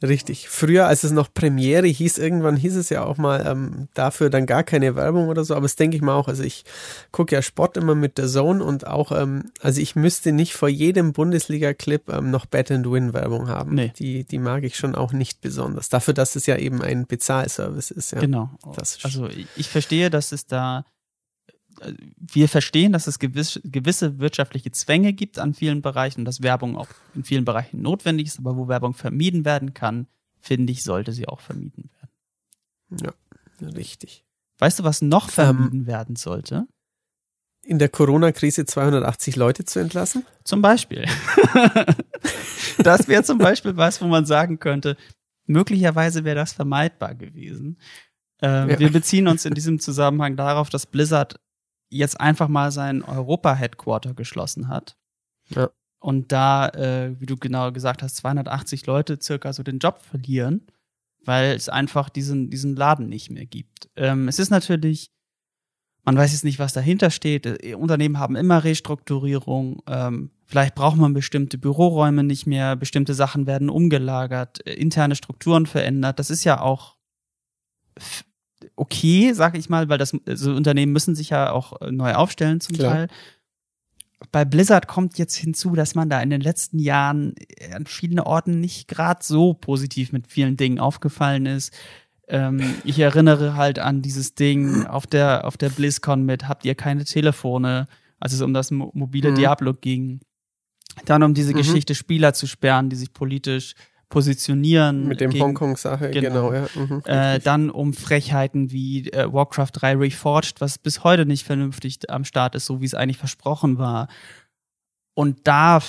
Richtig. 0.02 0.48
Früher, 0.48 0.87
als 0.87 1.04
es 1.04 1.12
noch 1.12 1.33
Premiere 1.33 1.87
hieß, 1.87 2.18
irgendwann 2.18 2.57
hieß 2.57 2.76
es 2.76 2.90
ja 2.90 3.04
auch 3.04 3.16
mal 3.16 3.46
ähm, 3.46 3.88
dafür 3.94 4.28
dann 4.28 4.44
gar 4.44 4.62
keine 4.62 4.96
Werbung 4.96 5.28
oder 5.28 5.44
so, 5.44 5.54
aber 5.54 5.62
das 5.62 5.76
denke 5.76 5.96
ich 5.96 6.02
mal 6.02 6.14
auch. 6.14 6.28
Also 6.28 6.42
ich 6.42 6.64
gucke 7.12 7.35
ja 7.35 7.42
Sport 7.42 7.76
immer 7.76 7.94
mit 7.94 8.18
der 8.18 8.26
Zone 8.26 8.62
und 8.62 8.87
auch, 8.87 9.12
ähm, 9.12 9.52
also 9.61 9.80
ich 9.80 9.96
müsste 9.96 10.33
nicht 10.33 10.54
vor 10.54 10.68
jedem 10.68 11.12
Bundesliga-Clip 11.12 12.09
ähm, 12.11 12.30
noch 12.30 12.46
Bet 12.46 12.70
and 12.70 12.90
Win 12.90 13.14
Werbung 13.14 13.48
haben. 13.48 13.74
Nee. 13.74 13.92
Die, 13.98 14.24
die 14.24 14.38
mag 14.38 14.64
ich 14.64 14.76
schon 14.76 14.94
auch 14.94 15.12
nicht 15.12 15.40
besonders. 15.40 15.88
Dafür, 15.88 16.12
dass 16.12 16.37
es 16.37 16.46
ja 16.46 16.57
eben 16.57 16.83
ein 16.83 17.07
Bezahlservice 17.07 17.90
ist. 17.90 18.12
Ja. 18.12 18.20
Genau. 18.20 18.50
also 19.02 19.28
ich 19.57 19.68
verstehe, 19.68 20.11
dass 20.11 20.33
es 20.33 20.46
da 20.46 20.85
wir 22.17 22.49
verstehen, 22.49 22.93
dass 22.93 23.07
es 23.07 23.19
gewiss, 23.19 23.61
gewisse 23.65 24.19
wirtschaftliche 24.19 24.71
Zwänge 24.73 25.13
gibt 25.13 25.39
an 25.39 25.55
vielen 25.55 25.83
Bereichen 25.83 26.21
und 26.21 26.25
dass 26.25 26.43
Werbung 26.43 26.77
auch 26.77 26.89
in 27.15 27.25
vielen 27.25 27.45
Bereichen 27.45 27.83
notwendig 27.83 28.29
ist, 28.29 28.39
aber 28.39 28.57
wo 28.57 28.69
Werbung 28.69 28.95
vermieden 28.95 29.45
werden 29.45 29.75
kann, 29.75 30.07
finde 30.41 30.73
ich, 30.73 30.83
sollte 30.83 31.13
sie 31.13 31.27
auch 31.27 31.41
vermieden 31.41 31.91
werden. 32.01 33.15
Ja, 33.61 33.69
richtig. 33.69 34.25
Weißt 34.59 34.79
du, 34.79 34.85
was 34.85 35.03
noch 35.03 35.31
vermieden 35.31 35.81
ähm, 35.81 35.87
werden 35.87 36.17
sollte? 36.17 36.67
In 37.63 37.79
der 37.79 37.89
Corona-Krise 37.89 38.67
280 38.67 39.37
Leute 39.37 39.65
zu 39.65 39.79
entlassen? 39.79 40.25
Zum 40.45 40.61
Beispiel. 40.61 41.07
das 42.79 43.09
wäre 43.09 43.25
zum 43.25 43.39
Beispiel 43.39 43.77
was, 43.77 44.01
wo 44.03 44.07
man 44.07 44.27
sagen 44.27 44.59
könnte, 44.59 44.97
möglicherweise 45.47 46.25
wäre 46.25 46.37
das 46.37 46.53
vermeidbar 46.53 47.15
gewesen. 47.15 47.79
Ähm, 48.43 48.71
ja. 48.71 48.79
Wir 48.79 48.93
beziehen 48.93 49.29
uns 49.29 49.45
in 49.45 49.55
diesem 49.55 49.81
Zusammenhang 49.81 50.37
darauf, 50.37 50.69
dass 50.69 50.87
Blizzard 50.87 51.41
jetzt 51.90 52.20
einfach 52.20 52.49
mal 52.49 52.73
sein 52.73 53.03
Europa-Headquarter 53.03 54.14
geschlossen 54.14 54.68
hat. 54.68 54.97
Ja. 55.49 55.70
Und 56.01 56.33
da, 56.33 56.68
äh, 56.68 57.18
wie 57.18 57.27
du 57.27 57.37
genau 57.37 57.73
gesagt 57.73 58.03
hast, 58.03 58.16
280 58.16 58.85
Leute 58.87 59.18
circa 59.20 59.53
so 59.53 59.62
den 59.62 59.79
Job 59.79 60.03
verlieren, 60.03 60.66
weil 61.25 61.53
es 61.55 61.70
einfach 61.70 62.11
diesen, 62.11 62.51
diesen 62.51 62.77
Laden 62.77 63.09
nicht 63.09 63.31
mehr 63.31 63.47
gibt. 63.47 63.88
Ähm, 63.97 64.29
es 64.29 64.38
ist 64.38 64.51
natürlich, 64.51 65.11
man 66.05 66.16
weiß 66.16 66.33
jetzt 66.33 66.44
nicht, 66.44 66.59
was 66.59 66.75
dahinter 66.75 67.11
steht. 67.11 67.47
Äh, 67.47 67.75
Unternehmen 67.75 68.18
haben 68.18 68.37
immer 68.37 68.64
Restrukturierung. 68.64 69.83
Ähm, 69.87 70.31
vielleicht 70.44 70.75
braucht 70.75 70.99
man 70.99 71.14
bestimmte 71.14 71.57
Büroräume 71.57 72.23
nicht 72.23 72.47
mehr, 72.47 72.77
bestimmte 72.77 73.14
Sachen 73.14 73.47
werden 73.47 73.70
umgelagert, 73.70 74.66
äh, 74.66 74.75
interne 74.75 75.16
Strukturen 75.16 75.64
verändert. 75.64 76.18
Das 76.18 76.29
ist 76.29 76.44
ja 76.44 76.61
auch 76.61 76.97
okay, 78.77 79.33
sag 79.33 79.57
ich 79.57 79.68
mal, 79.68 79.88
weil 79.88 79.98
das 79.98 80.16
so 80.27 80.53
Unternehmen 80.53 80.92
müssen 80.92 81.14
sich 81.14 81.31
ja 81.31 81.50
auch 81.50 81.81
äh, 81.81 81.90
neu 81.90 82.14
aufstellen 82.14 82.61
zum 82.61 82.77
Klar. 82.77 82.92
Teil. 82.92 83.09
Bei 84.33 84.44
Blizzard 84.44 84.87
kommt 84.88 85.18
jetzt 85.18 85.35
hinzu, 85.35 85.74
dass 85.74 85.94
man 85.94 86.09
da 86.09 86.20
in 86.20 86.31
den 86.31 86.40
letzten 86.40 86.79
Jahren 86.79 87.35
äh, 87.59 87.72
an 87.72 87.87
vielen 87.87 88.20
Orten 88.20 88.61
nicht 88.61 88.88
gerade 88.88 89.22
so 89.22 89.55
positiv 89.55 90.12
mit 90.12 90.27
vielen 90.27 90.57
Dingen 90.57 90.79
aufgefallen 90.79 91.46
ist. 91.46 91.72
Ähm, 92.29 92.74
ich 92.85 92.98
erinnere 92.98 93.57
halt 93.57 93.79
an 93.79 94.03
dieses 94.03 94.35
Ding 94.35 94.87
auf 94.87 95.07
der, 95.07 95.46
auf 95.46 95.57
der 95.57 95.68
BlizzCon 95.68 96.24
mit, 96.24 96.48
habt 96.48 96.64
ihr 96.64 96.74
keine 96.74 97.05
Telefone, 97.05 97.87
als 98.18 98.33
es 98.33 98.40
um 98.40 98.55
das 98.55 98.70
mobile 98.70 99.33
mhm. 99.33 99.35
Diablo 99.35 99.74
ging. 99.74 100.20
Dann 101.05 101.22
um 101.22 101.35
diese 101.35 101.53
mhm. 101.53 101.59
Geschichte 101.59 101.94
Spieler 101.94 102.33
zu 102.33 102.46
sperren, 102.46 102.88
die 102.88 102.96
sich 102.96 103.12
politisch 103.12 103.74
positionieren. 104.09 105.09
Mit 105.09 105.21
dem 105.21 105.33
Hongkong-Sache, 105.33 106.11
genau. 106.11 106.51
genau 106.51 106.53
ja. 106.53 106.67
Mhm, 106.75 107.03
äh, 107.07 107.38
dann 107.40 107.71
um 107.71 107.93
Frechheiten 107.93 108.71
wie 108.71 109.11
äh, 109.11 109.33
Warcraft 109.33 109.71
3 109.73 109.97
Reforged, 109.97 110.61
was 110.61 110.79
bis 110.79 111.05
heute 111.05 111.27
nicht 111.27 111.45
vernünftig 111.45 112.11
am 112.11 112.25
Start 112.25 112.55
ist, 112.55 112.67
so 112.67 112.81
wie 112.81 112.87
es 112.87 112.95
eigentlich 112.95 113.19
versprochen 113.19 113.79
war. 113.79 114.09
Und 115.14 115.47
da 115.47 115.81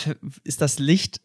ist 0.43 0.61
das 0.61 0.79
Licht 0.79 1.21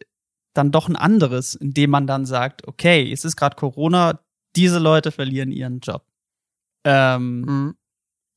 dann 0.53 0.71
doch 0.71 0.89
ein 0.89 0.95
anderes, 0.95 1.55
indem 1.55 1.91
man 1.91 2.07
dann 2.07 2.25
sagt, 2.25 2.67
okay, 2.67 3.11
es 3.11 3.23
ist 3.25 3.35
gerade 3.35 3.55
Corona, 3.55 4.19
diese 4.55 4.79
Leute 4.79 5.11
verlieren 5.11 5.51
ihren 5.51 5.79
Job. 5.79 6.03
Ähm, 6.83 7.41
mhm. 7.41 7.75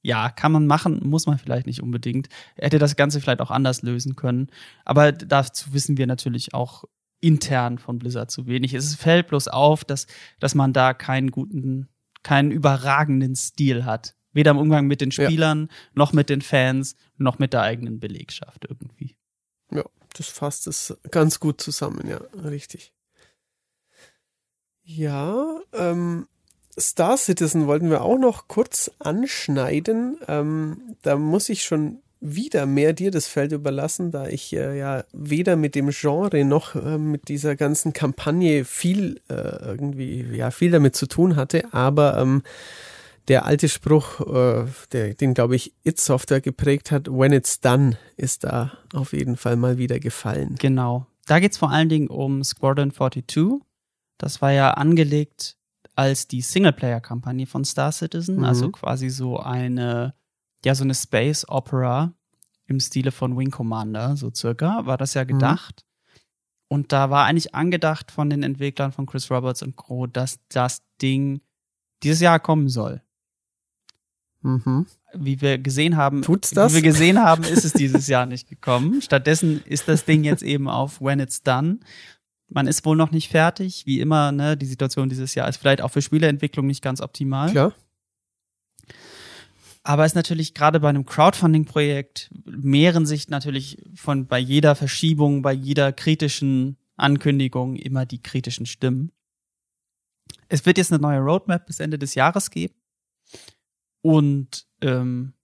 Ja, 0.03 0.29
kann 0.29 0.53
man 0.53 0.67
machen, 0.67 1.01
muss 1.03 1.27
man 1.27 1.38
vielleicht 1.38 1.67
nicht 1.67 1.83
unbedingt. 1.83 2.29
Er 2.57 2.67
hätte 2.67 2.79
das 2.79 2.95
Ganze 2.95 3.21
vielleicht 3.21 3.40
auch 3.40 3.51
anders 3.51 3.83
lösen 3.83 4.17
können. 4.17 4.49
Aber 4.85 5.12
dazu 5.12 5.73
wissen 5.73 5.97
wir 5.97 6.07
natürlich 6.07 6.53
auch 6.53 6.85
intern 7.20 7.79
von 7.79 7.98
Blizzard 7.98 8.31
zu 8.31 8.46
wenig. 8.46 8.74
Es 8.74 8.94
fällt 8.94 9.29
bloß 9.29 9.48
auf, 9.48 9.85
dass, 9.85 10.07
dass 10.40 10.55
man 10.55 10.72
da 10.72 10.94
keinen 10.94 11.31
guten, 11.31 11.88
keinen 12.22 12.50
überragenden 12.50 13.35
Stil 13.37 13.85
hat. 13.85 14.14
Weder 14.33 14.50
im 14.50 14.59
Umgang 14.59 14.87
mit 14.87 15.00
den 15.00 15.12
Spielern, 15.12 15.68
ja. 15.70 15.77
noch 15.94 16.12
mit 16.12 16.29
den 16.29 16.42
Fans, 16.42 16.96
noch 17.16 17.38
mit 17.38 17.53
der 17.53 17.62
eigenen 17.62 18.00
Belegschaft 18.00 18.66
irgendwie. 18.68 19.16
Ja, 19.70 19.85
das 20.14 20.27
fasst 20.29 20.66
es 20.66 20.96
ganz 21.11 21.38
gut 21.38 21.61
zusammen, 21.61 22.09
ja, 22.09 22.20
richtig. 22.42 22.92
Ja, 24.83 25.61
ähm, 25.72 26.27
Star 26.79 27.16
Citizen 27.16 27.66
wollten 27.66 27.90
wir 27.90 28.03
auch 28.03 28.18
noch 28.18 28.48
kurz 28.48 28.90
anschneiden. 28.98 30.18
Ähm, 30.27 30.96
da 31.03 31.16
muss 31.16 31.48
ich 31.48 31.62
schon 31.62 32.03
wieder 32.25 32.65
mehr 32.65 32.95
dir 32.95 33.11
das 33.11 33.27
Feld 33.27 33.53
überlassen, 33.53 34.11
da 34.11 34.27
ich 34.27 34.55
äh, 34.55 34.79
ja 34.79 35.05
weder 35.13 35.57
mit 35.57 35.75
dem 35.75 35.91
Genre 35.91 36.43
noch 36.45 36.75
äh, 36.75 36.97
mit 36.97 37.29
dieser 37.29 37.55
ganzen 37.55 37.93
Kampagne 37.93 38.65
viel 38.65 39.21
äh, 39.29 39.35
irgendwie, 39.35 40.23
ja, 40.35 40.51
viel 40.51 40.71
damit 40.71 40.97
zu 40.97 41.07
tun 41.07 41.37
hatte, 41.37 41.73
aber 41.73 42.19
ähm, 42.19 42.43
der 43.29 43.45
alte 43.45 43.69
Spruch, 43.69 44.21
äh, 44.21 44.65
der, 44.93 45.15
den 45.15 45.35
glaube 45.35 45.57
ich 45.57 45.75
It 45.85 46.01
Software 46.01 46.41
geprägt 46.41 46.91
hat, 46.91 47.09
when 47.09 47.33
it's 47.33 47.61
done, 47.61 47.99
ist 48.17 48.45
da 48.45 48.73
auf 48.95 49.13
jeden 49.13 49.37
Fall 49.37 49.57
mal 49.57 49.77
wieder 49.77 50.01
gefallen. 50.01 50.57
Genau. 50.59 51.07
Da 51.27 51.41
geht 51.41 51.53
es 51.53 51.59
vor 51.59 51.71
allen 51.71 51.91
Dingen 51.91 52.09
um 52.09 52.43
Squadron 52.43 52.91
42. 52.91 53.61
Das 54.17 54.41
war 54.41 54.53
ja 54.53 54.73
angelegt 54.73 55.57
als 55.95 56.27
die 56.27 56.41
Singleplayer-Kampagne 56.41 57.47
von 57.47 57.65
Star 57.65 57.93
Citizen, 57.93 58.39
mhm. 58.39 58.45
also 58.45 58.71
quasi 58.71 59.11
so 59.11 59.39
eine, 59.39 60.15
ja, 60.64 60.74
so 60.74 60.85
eine 60.85 60.94
Space 60.94 61.46
Opera 61.48 62.12
im 62.66 62.81
Stile 62.81 63.12
von 63.12 63.37
Wing 63.37 63.50
Commander, 63.50 64.16
so 64.16 64.31
circa, 64.35 64.87
war 64.87 64.96
das 64.96 65.14
ja 65.14 65.24
mhm. 65.24 65.29
gedacht. 65.29 65.85
Mhm. 65.85 65.94
Und 66.68 66.92
da 66.92 67.11
war 67.11 67.27
eigentlich 67.27 67.55
angedacht 67.55 68.11
von 68.11 68.31
den 68.31 68.42
Entwicklern 68.42 68.92
von 68.92 69.07
Chris 69.07 69.31
Roberts 69.31 69.62
und 69.62 69.77
Co., 69.77 70.07
dass 70.07 70.40
das 70.48 70.83
Ding 71.00 71.40
dieses 72.03 72.20
Jahr 72.20 72.40
kommen 72.40 72.68
soll. 72.68 73.00
Mhm. 74.42 74.87
Wie 75.14 75.40
wir 75.40 75.59
gesehen 75.59 75.96
haben, 75.96 76.22
Tut's 76.22 76.50
das? 76.50 76.72
wie 76.72 76.77
wir 76.77 76.83
gesehen 76.83 77.22
haben, 77.22 77.44
ist 77.44 77.64
es 77.64 77.72
dieses 77.72 78.09
Jahr 78.09 78.27
nicht 78.27 78.48
gekommen. 78.48 79.00
Stattdessen 79.00 79.62
ist 79.64 79.88
das 79.88 80.05
Ding 80.05 80.24
jetzt 80.24 80.42
eben 80.42 80.68
auf 80.68 81.00
When 81.00 81.20
It's 81.20 81.42
Done. 81.42 81.79
Man 82.48 82.66
ist 82.66 82.85
wohl 82.85 82.96
noch 82.96 83.11
nicht 83.11 83.31
fertig, 83.31 83.87
wie 83.87 84.00
immer, 84.00 84.33
ne, 84.33 84.57
die 84.57 84.66
Situation 84.66 85.09
dieses 85.09 85.35
Jahr 85.35 85.48
ist 85.48 85.57
vielleicht 85.57 85.81
auch 85.81 85.90
für 85.90 86.03
Spieleentwicklung 86.03 86.66
nicht 86.66 86.83
ganz 86.83 87.00
optimal. 87.00 87.50
Klar. 87.50 87.72
Aber 89.85 90.05
es 90.05 90.12
ist 90.12 90.16
natürlich 90.16 90.55
gerade 90.55 90.81
bei 90.81 90.88
einem 90.88 91.05
Crowdfunding-Projekt 91.05 92.31
mehren 92.47 93.05
sich 93.05 93.29
natürlich 93.29 93.83
von 93.94 94.27
bei 94.27 94.38
jeder 94.38 94.75
Verschiebung, 94.75 95.42
bei 95.42 95.53
jeder 95.53 95.92
kritischen 95.92 96.79
Ankündigung 96.97 97.77
immer 97.77 98.07
die 98.07 98.23
kritischen 98.23 98.64
Stimmen. 98.64 99.12
Es 100.49 100.64
wird 100.64 100.79
jetzt 100.79 100.90
eine 100.90 101.03
neue 101.03 101.20
Roadmap 101.20 101.66
bis 101.66 101.81
Ende 101.81 101.99
des 101.99 102.14
Jahres 102.14 102.51
geben. 102.51 102.75
Und 104.01 104.64
ähm, 104.81 105.35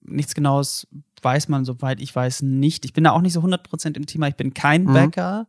nichts 0.00 0.34
Genaues 0.34 0.88
weiß 1.22 1.48
man, 1.48 1.64
soweit 1.64 2.00
ich 2.00 2.14
weiß, 2.14 2.42
nicht. 2.42 2.84
Ich 2.84 2.92
bin 2.92 3.04
da 3.04 3.12
auch 3.12 3.20
nicht 3.20 3.32
so 3.32 3.40
100% 3.40 3.96
im 3.96 4.06
Thema. 4.06 4.26
Ich 4.26 4.36
bin 4.36 4.54
kein 4.54 4.84
mhm. 4.84 4.92
Bäcker. 4.92 5.46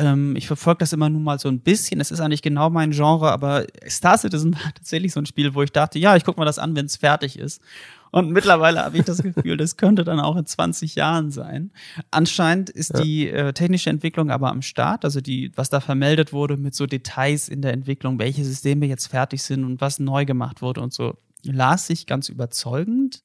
Ähm, 0.00 0.34
ich 0.34 0.46
verfolge 0.46 0.78
das 0.78 0.92
immer 0.92 1.10
nur 1.10 1.20
mal 1.20 1.38
so 1.38 1.48
ein 1.48 1.60
bisschen. 1.60 2.00
Es 2.00 2.10
ist 2.10 2.20
eigentlich 2.20 2.42
genau 2.42 2.70
mein 2.70 2.92
Genre, 2.92 3.30
aber 3.30 3.66
Star 3.88 4.16
Citizen 4.16 4.54
war 4.64 4.72
tatsächlich 4.74 5.12
so 5.12 5.20
ein 5.20 5.26
Spiel, 5.26 5.54
wo 5.54 5.62
ich 5.62 5.72
dachte, 5.72 5.98
ja, 5.98 6.16
ich 6.16 6.24
gucke 6.24 6.40
mal 6.40 6.46
das 6.46 6.58
an, 6.58 6.74
wenn 6.74 6.86
es 6.86 6.96
fertig 6.96 7.38
ist. 7.38 7.60
Und 8.12 8.30
mittlerweile 8.30 8.84
habe 8.84 8.98
ich 8.98 9.04
das 9.04 9.22
Gefühl, 9.22 9.56
das 9.56 9.76
könnte 9.76 10.02
dann 10.02 10.18
auch 10.18 10.36
in 10.36 10.46
20 10.46 10.96
Jahren 10.96 11.30
sein. 11.30 11.70
Anscheinend 12.10 12.70
ist 12.70 12.94
ja. 12.94 13.02
die 13.02 13.28
äh, 13.28 13.52
technische 13.52 13.90
Entwicklung 13.90 14.30
aber 14.30 14.50
am 14.50 14.62
Start, 14.62 15.04
also 15.04 15.20
die, 15.20 15.52
was 15.54 15.70
da 15.70 15.80
vermeldet 15.80 16.32
wurde 16.32 16.56
mit 16.56 16.74
so 16.74 16.86
Details 16.86 17.48
in 17.48 17.62
der 17.62 17.72
Entwicklung, 17.72 18.18
welche 18.18 18.44
Systeme 18.44 18.86
jetzt 18.86 19.06
fertig 19.06 19.42
sind 19.42 19.64
und 19.64 19.80
was 19.80 20.00
neu 20.00 20.24
gemacht 20.24 20.60
wurde 20.60 20.80
und 20.80 20.92
so, 20.92 21.18
las 21.44 21.86
sich 21.86 22.06
ganz 22.06 22.28
überzeugend. 22.28 23.22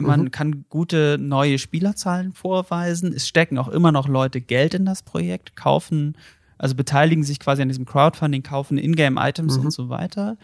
Man 0.00 0.22
mhm. 0.22 0.30
kann 0.30 0.64
gute 0.68 1.18
neue 1.18 1.58
Spielerzahlen 1.58 2.32
vorweisen. 2.32 3.12
Es 3.12 3.28
stecken 3.28 3.58
auch 3.58 3.68
immer 3.68 3.92
noch 3.92 4.08
Leute 4.08 4.40
Geld 4.40 4.74
in 4.74 4.84
das 4.84 5.02
Projekt, 5.02 5.56
kaufen, 5.56 6.16
also 6.58 6.74
beteiligen 6.74 7.24
sich 7.24 7.40
quasi 7.40 7.62
an 7.62 7.68
diesem 7.68 7.86
Crowdfunding, 7.86 8.42
kaufen 8.42 8.78
Ingame-Items 8.78 9.58
mhm. 9.58 9.64
und 9.66 9.70
so 9.70 9.88
weiter. 9.88 10.36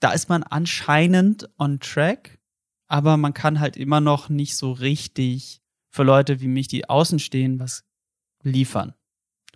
Da 0.00 0.12
ist 0.12 0.28
man 0.28 0.42
anscheinend 0.42 1.48
on 1.58 1.80
track, 1.80 2.38
aber 2.88 3.16
man 3.16 3.34
kann 3.34 3.60
halt 3.60 3.76
immer 3.76 4.00
noch 4.00 4.28
nicht 4.28 4.56
so 4.56 4.72
richtig 4.72 5.60
für 5.88 6.02
Leute 6.02 6.40
wie 6.40 6.48
mich, 6.48 6.68
die 6.68 6.88
außen 6.88 7.18
stehen, 7.18 7.58
was 7.58 7.84
liefern, 8.42 8.94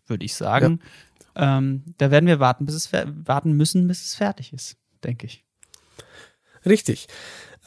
würde 0.07 0.25
ich 0.25 0.35
sagen. 0.35 0.81
Ja. 1.37 1.59
Ähm, 1.59 1.83
da 1.99 2.11
werden 2.11 2.27
wir 2.27 2.41
warten, 2.41 2.67
bis 2.67 2.75
es 2.75 2.93
warten 2.93 3.53
müssen, 3.53 3.89
bis 3.89 4.05
es 4.05 4.15
fertig 4.15 4.53
ist, 4.53 4.77
denke 5.03 5.27
ich. 5.27 5.45
Richtig. 6.67 7.09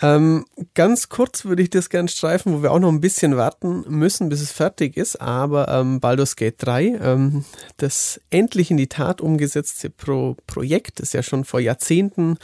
Ähm, 0.02 0.46
ganz 0.76 1.10
kurz 1.10 1.46
würde 1.46 1.64
ich 1.64 1.70
das 1.70 1.90
gerne 1.90 2.08
streifen, 2.08 2.54
wo 2.54 2.62
wir 2.62 2.72
auch 2.72 2.80
noch 2.80 2.92
ein 2.92 3.02
bisschen 3.02 3.36
warten 3.36 3.84
müssen, 3.88 4.30
bis 4.30 4.42
es 4.42 4.52
fertig 4.52 4.96
ist. 4.96 5.20
Aber 5.22 5.68
ähm, 5.70 6.00
Baldur's 6.00 6.36
Gate 6.36 6.56
3, 6.58 7.00
ähm, 7.02 7.46
das 7.78 8.22
endlich 8.30 8.70
in 8.70 8.78
die 8.78 8.88
Tat 8.88 9.22
umgesetzte 9.22 9.90
Pro 9.90 10.36
Projekt, 10.46 11.00
das 11.00 11.14
ja 11.14 11.24
schon 11.24 11.46
vor 11.46 11.60
Jahrzehnten 11.60 12.38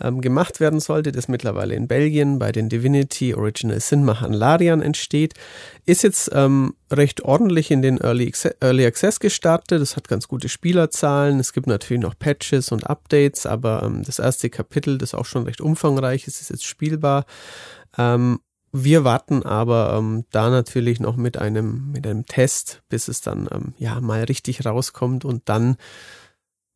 ähm, 0.00 0.20
gemacht 0.20 0.58
werden 0.60 0.80
sollte, 0.80 1.12
das 1.12 1.28
mittlerweile 1.28 1.74
in 1.74 1.86
Belgien 1.86 2.38
bei 2.38 2.50
den 2.50 2.68
Divinity 2.68 3.34
Original 3.34 3.80
Sin 3.80 4.04
Machern 4.04 4.32
Larian 4.32 4.82
entsteht, 4.82 5.34
ist 5.84 6.02
jetzt 6.02 6.30
ähm, 6.34 6.74
recht 6.90 7.22
ordentlich 7.22 7.70
in 7.70 7.82
den 7.82 7.98
Early, 7.98 8.32
Early 8.60 8.86
Access 8.86 9.20
gestartet. 9.20 9.80
Das 9.80 9.96
hat 9.96 10.08
ganz 10.08 10.28
gute 10.28 10.48
Spielerzahlen. 10.48 11.40
Es 11.40 11.52
gibt 11.52 11.66
natürlich 11.66 12.02
noch 12.02 12.18
Patches 12.18 12.70
und 12.70 12.88
Updates, 12.88 13.46
aber 13.46 13.82
ähm, 13.82 14.02
das 14.04 14.18
erste 14.18 14.50
Kapitel, 14.50 14.98
das 14.98 15.14
auch 15.14 15.26
schon 15.26 15.44
recht 15.44 15.60
umfangreich 15.60 16.26
ist, 16.26 16.40
ist 16.40 16.50
jetzt 16.50 16.64
spielbar. 16.64 17.24
Ähm, 17.98 18.40
wir 18.72 19.04
warten 19.04 19.42
aber 19.42 19.94
ähm, 19.96 20.24
da 20.30 20.50
natürlich 20.50 21.00
noch 21.00 21.16
mit 21.16 21.38
einem, 21.38 21.92
mit 21.92 22.06
einem 22.06 22.26
Test, 22.26 22.82
bis 22.88 23.08
es 23.08 23.20
dann 23.20 23.48
ähm, 23.50 23.74
ja 23.78 24.00
mal 24.00 24.24
richtig 24.24 24.66
rauskommt 24.66 25.24
und 25.24 25.48
dann, 25.48 25.76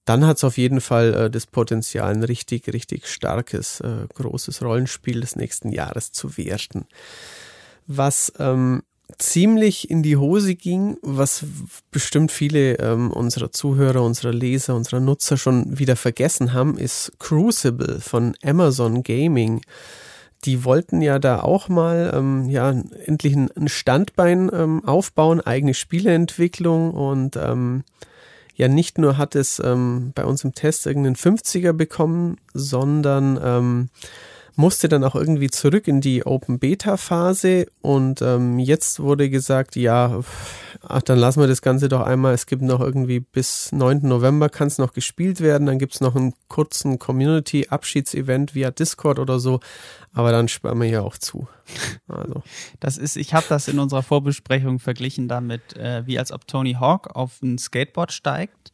dann 0.06 0.26
hat 0.26 0.38
es 0.38 0.44
auf 0.44 0.56
jeden 0.56 0.80
Fall 0.80 1.14
äh, 1.14 1.30
das 1.30 1.46
Potenzial, 1.46 2.12
ein 2.12 2.24
richtig, 2.24 2.72
richtig 2.72 3.06
starkes, 3.06 3.80
äh, 3.80 4.06
großes 4.14 4.62
Rollenspiel 4.62 5.20
des 5.20 5.36
nächsten 5.36 5.72
Jahres 5.72 6.10
zu 6.10 6.36
werden. 6.38 6.86
Was 7.86 8.32
ähm, 8.38 8.82
ziemlich 9.20 9.90
in 9.90 10.02
die 10.02 10.16
Hose 10.16 10.54
ging, 10.54 10.96
was 11.02 11.44
bestimmt 11.90 12.32
viele 12.32 12.78
ähm, 12.78 13.10
unserer 13.12 13.52
Zuhörer, 13.52 14.02
unserer 14.02 14.32
Leser, 14.32 14.74
unserer 14.74 15.00
Nutzer 15.00 15.36
schon 15.36 15.78
wieder 15.78 15.96
vergessen 15.96 16.52
haben, 16.52 16.76
ist 16.78 17.12
Crucible 17.18 18.00
von 18.00 18.34
Amazon 18.42 19.02
Gaming. 19.02 19.62
Die 20.44 20.64
wollten 20.64 21.02
ja 21.02 21.18
da 21.18 21.40
auch 21.40 21.68
mal 21.68 22.12
ähm, 22.14 22.48
ja 22.48 22.70
endlich 22.70 23.36
ein, 23.36 23.50
ein 23.56 23.68
Standbein 23.68 24.50
ähm, 24.52 24.84
aufbauen, 24.84 25.40
eigene 25.40 25.74
Spieleentwicklung 25.74 26.92
und 26.92 27.36
ähm, 27.36 27.84
ja 28.54 28.68
nicht 28.68 28.98
nur 28.98 29.18
hat 29.18 29.34
es 29.34 29.60
ähm, 29.62 30.12
bei 30.14 30.24
uns 30.24 30.44
im 30.44 30.54
Test 30.54 30.86
irgendeinen 30.86 31.16
50er 31.16 31.72
bekommen, 31.72 32.38
sondern 32.54 33.38
ähm, 33.42 33.88
musste 34.60 34.88
dann 34.88 35.04
auch 35.04 35.14
irgendwie 35.14 35.48
zurück 35.48 35.88
in 35.88 36.02
die 36.02 36.26
Open 36.26 36.58
Beta 36.58 36.98
Phase 36.98 37.66
und 37.80 38.20
ähm, 38.20 38.58
jetzt 38.58 39.00
wurde 39.00 39.30
gesagt, 39.30 39.74
ja, 39.74 40.20
ach, 40.82 41.02
dann 41.02 41.18
lassen 41.18 41.40
wir 41.40 41.48
das 41.48 41.62
Ganze 41.62 41.88
doch 41.88 42.02
einmal. 42.02 42.34
Es 42.34 42.44
gibt 42.44 42.60
noch 42.60 42.80
irgendwie 42.80 43.20
bis 43.20 43.72
9. 43.72 44.00
November 44.02 44.50
kann 44.50 44.68
es 44.68 44.76
noch 44.76 44.92
gespielt 44.92 45.40
werden. 45.40 45.66
Dann 45.66 45.78
gibt 45.78 45.94
es 45.94 46.02
noch 46.02 46.14
einen 46.14 46.34
kurzen 46.48 46.98
Community 46.98 47.68
Abschiedsevent 47.70 48.54
via 48.54 48.70
Discord 48.70 49.18
oder 49.18 49.40
so. 49.40 49.60
Aber 50.12 50.30
dann 50.30 50.46
sperren 50.46 50.80
wir 50.80 50.88
ja 50.88 51.00
auch 51.00 51.16
zu. 51.16 51.48
Also. 52.08 52.42
Das 52.80 52.98
ist, 52.98 53.16
ich 53.16 53.32
habe 53.32 53.46
das 53.48 53.68
in 53.68 53.78
unserer 53.78 54.02
Vorbesprechung 54.02 54.80
verglichen 54.80 55.28
damit, 55.28 55.76
äh, 55.76 56.04
wie 56.06 56.18
als 56.18 56.32
ob 56.32 56.46
Tony 56.48 56.72
Hawk 56.72 57.14
auf 57.14 57.40
ein 57.40 57.56
Skateboard 57.56 58.12
steigt, 58.12 58.72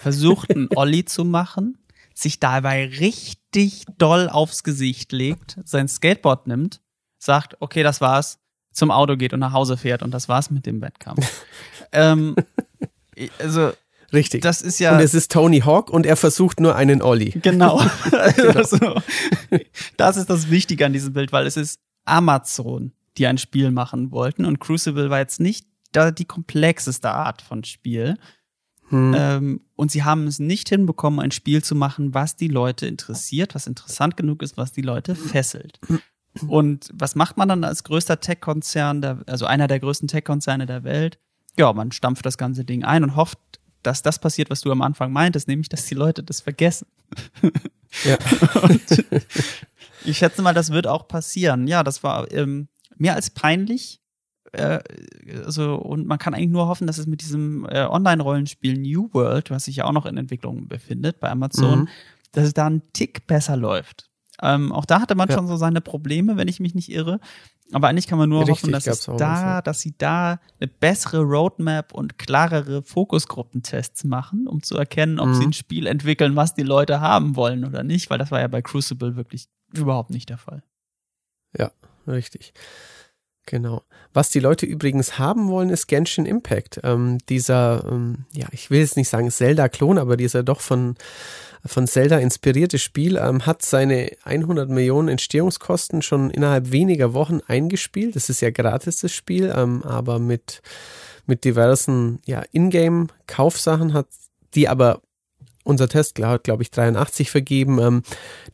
versucht 0.00 0.54
einen 0.54 0.68
Ollie 0.76 1.04
zu 1.04 1.24
machen 1.24 1.79
sich 2.20 2.40
dabei 2.40 2.86
richtig 2.86 3.84
doll 3.98 4.28
aufs 4.28 4.62
Gesicht 4.62 5.12
legt, 5.12 5.58
sein 5.64 5.88
Skateboard 5.88 6.46
nimmt, 6.46 6.80
sagt, 7.18 7.56
okay, 7.60 7.82
das 7.82 8.00
war's, 8.00 8.38
zum 8.72 8.90
Auto 8.90 9.16
geht 9.16 9.32
und 9.32 9.40
nach 9.40 9.52
Hause 9.52 9.76
fährt 9.76 10.02
und 10.02 10.12
das 10.12 10.28
war's 10.28 10.50
mit 10.50 10.66
dem 10.66 10.80
Wettkampf. 10.80 11.44
ähm, 11.92 12.36
also 13.38 13.72
Richtig. 14.12 14.42
Das 14.42 14.60
ist 14.60 14.78
ja. 14.80 14.92
Und 14.92 15.00
es 15.00 15.14
ist 15.14 15.30
Tony 15.30 15.60
Hawk 15.60 15.90
und 15.90 16.04
er 16.04 16.16
versucht 16.16 16.60
nur 16.60 16.74
einen 16.74 17.02
Ollie. 17.02 17.32
Genau. 17.42 17.78
genau. 18.10 18.52
Also, 18.54 19.02
das 19.96 20.16
ist 20.16 20.28
das 20.28 20.50
Wichtige 20.50 20.84
an 20.86 20.92
diesem 20.92 21.12
Bild, 21.12 21.32
weil 21.32 21.46
es 21.46 21.56
ist 21.56 21.78
Amazon, 22.04 22.92
die 23.18 23.26
ein 23.26 23.38
Spiel 23.38 23.70
machen 23.70 24.10
wollten 24.10 24.44
und 24.44 24.58
Crucible 24.58 25.10
war 25.10 25.18
jetzt 25.18 25.40
nicht 25.40 25.66
die 25.94 26.24
komplexeste 26.24 27.10
Art 27.10 27.42
von 27.42 27.64
Spiel, 27.64 28.16
hm. 28.90 29.14
Ähm, 29.16 29.60
und 29.76 29.90
sie 29.90 30.02
haben 30.02 30.26
es 30.26 30.40
nicht 30.40 30.68
hinbekommen, 30.68 31.20
ein 31.20 31.30
Spiel 31.30 31.62
zu 31.62 31.74
machen, 31.74 32.12
was 32.12 32.36
die 32.36 32.48
Leute 32.48 32.86
interessiert, 32.86 33.54
was 33.54 33.66
interessant 33.66 34.16
genug 34.16 34.42
ist, 34.42 34.56
was 34.56 34.72
die 34.72 34.82
Leute 34.82 35.14
fesselt. 35.14 35.78
Und 36.46 36.90
was 36.92 37.14
macht 37.14 37.36
man 37.36 37.48
dann 37.48 37.64
als 37.64 37.84
größter 37.84 38.20
Tech-Konzern, 38.20 39.24
also 39.26 39.46
einer 39.46 39.66
der 39.66 39.80
größten 39.80 40.08
Tech-Konzerne 40.08 40.66
der 40.66 40.84
Welt? 40.84 41.18
Ja, 41.56 41.72
man 41.72 41.92
stampft 41.92 42.26
das 42.26 42.38
ganze 42.38 42.64
Ding 42.64 42.84
ein 42.84 43.02
und 43.02 43.16
hofft, 43.16 43.38
dass 43.82 44.02
das 44.02 44.18
passiert, 44.18 44.50
was 44.50 44.60
du 44.60 44.70
am 44.70 44.82
Anfang 44.82 45.12
meintest, 45.12 45.48
nämlich, 45.48 45.68
dass 45.68 45.86
die 45.86 45.94
Leute 45.94 46.22
das 46.22 46.40
vergessen. 46.40 46.86
Ja. 48.04 48.16
ich 50.04 50.18
schätze 50.18 50.42
mal, 50.42 50.54
das 50.54 50.70
wird 50.70 50.86
auch 50.86 51.08
passieren. 51.08 51.66
Ja, 51.66 51.82
das 51.82 52.04
war 52.04 52.30
ähm, 52.30 52.68
mehr 52.98 53.16
als 53.16 53.30
peinlich 53.30 53.99
äh, 54.52 54.80
also, 55.44 55.76
und 55.76 56.06
man 56.06 56.18
kann 56.18 56.34
eigentlich 56.34 56.50
nur 56.50 56.66
hoffen, 56.66 56.86
dass 56.86 56.98
es 56.98 57.06
mit 57.06 57.22
diesem 57.22 57.66
äh, 57.66 57.84
Online-Rollenspiel 57.84 58.78
New 58.78 59.08
World, 59.12 59.50
was 59.50 59.66
sich 59.66 59.76
ja 59.76 59.84
auch 59.84 59.92
noch 59.92 60.06
in 60.06 60.16
Entwicklung 60.16 60.68
befindet 60.68 61.20
bei 61.20 61.30
Amazon, 61.30 61.80
mhm. 61.80 61.88
dass 62.32 62.44
es 62.44 62.54
da 62.54 62.66
einen 62.66 62.82
Tick 62.92 63.26
besser 63.26 63.56
läuft. 63.56 64.10
Ähm, 64.42 64.72
auch 64.72 64.84
da 64.84 65.00
hatte 65.00 65.14
man 65.14 65.28
ja. 65.28 65.36
schon 65.36 65.46
so 65.46 65.56
seine 65.56 65.80
Probleme, 65.80 66.36
wenn 66.36 66.48
ich 66.48 66.60
mich 66.60 66.74
nicht 66.74 66.90
irre. 66.90 67.20
Aber 67.72 67.88
eigentlich 67.88 68.08
kann 68.08 68.18
man 68.18 68.28
nur 68.28 68.40
Richtig, 68.40 68.54
hoffen, 68.54 68.72
dass 68.72 68.86
es 68.86 69.04
da, 69.04 69.56
was, 69.56 69.64
dass 69.64 69.80
sie 69.80 69.94
da 69.96 70.40
eine 70.58 70.68
bessere 70.68 71.20
Roadmap 71.20 71.92
und 71.94 72.18
klarere 72.18 72.82
Fokusgruppentests 72.82 74.04
machen, 74.04 74.48
um 74.48 74.62
zu 74.62 74.76
erkennen, 74.76 75.20
ob 75.20 75.28
mhm. 75.28 75.34
sie 75.34 75.44
ein 75.44 75.52
Spiel 75.52 75.86
entwickeln, 75.86 76.34
was 76.34 76.54
die 76.54 76.64
Leute 76.64 77.00
haben 77.00 77.36
wollen 77.36 77.64
oder 77.64 77.84
nicht, 77.84 78.10
weil 78.10 78.18
das 78.18 78.30
war 78.32 78.40
ja 78.40 78.48
bei 78.48 78.62
Crucible 78.62 79.14
wirklich 79.14 79.46
überhaupt 79.72 80.10
nicht 80.10 80.30
der 80.30 80.38
Fall. 80.38 80.64
Ja, 81.56 81.70
richtig. 82.08 82.52
Genau. 83.46 83.82
Was 84.12 84.30
die 84.30 84.40
Leute 84.40 84.66
übrigens 84.66 85.18
haben 85.18 85.48
wollen, 85.48 85.70
ist 85.70 85.86
Genshin 85.86 86.26
Impact. 86.26 86.80
Ähm, 86.82 87.18
dieser, 87.28 87.84
ähm, 87.90 88.26
ja, 88.32 88.46
ich 88.52 88.70
will 88.70 88.80
jetzt 88.80 88.96
nicht 88.96 89.08
sagen 89.08 89.30
Zelda-Klon, 89.30 89.98
aber 89.98 90.16
dieser 90.16 90.42
doch 90.42 90.60
von, 90.60 90.96
von 91.64 91.86
Zelda 91.86 92.18
inspirierte 92.18 92.78
Spiel 92.78 93.16
ähm, 93.16 93.46
hat 93.46 93.62
seine 93.62 94.12
100 94.24 94.68
Millionen 94.68 95.08
Entstehungskosten 95.08 96.02
schon 96.02 96.30
innerhalb 96.30 96.70
weniger 96.72 97.14
Wochen 97.14 97.40
eingespielt. 97.46 98.16
Das 98.16 98.28
ist 98.28 98.40
ja 98.40 98.50
gratis, 98.50 99.00
das 99.00 99.12
Spiel, 99.12 99.52
ähm, 99.54 99.82
aber 99.84 100.18
mit, 100.18 100.60
mit 101.26 101.44
diversen, 101.44 102.20
ja, 102.26 102.42
Ingame-Kaufsachen 102.52 103.94
hat 103.94 104.06
die 104.54 104.68
aber 104.68 105.00
unser 105.70 105.88
Test 105.88 106.18
hat, 106.18 106.44
glaube 106.44 106.62
ich, 106.62 106.70
83 106.70 107.30
vergeben, 107.30 107.78
ähm, 107.78 108.02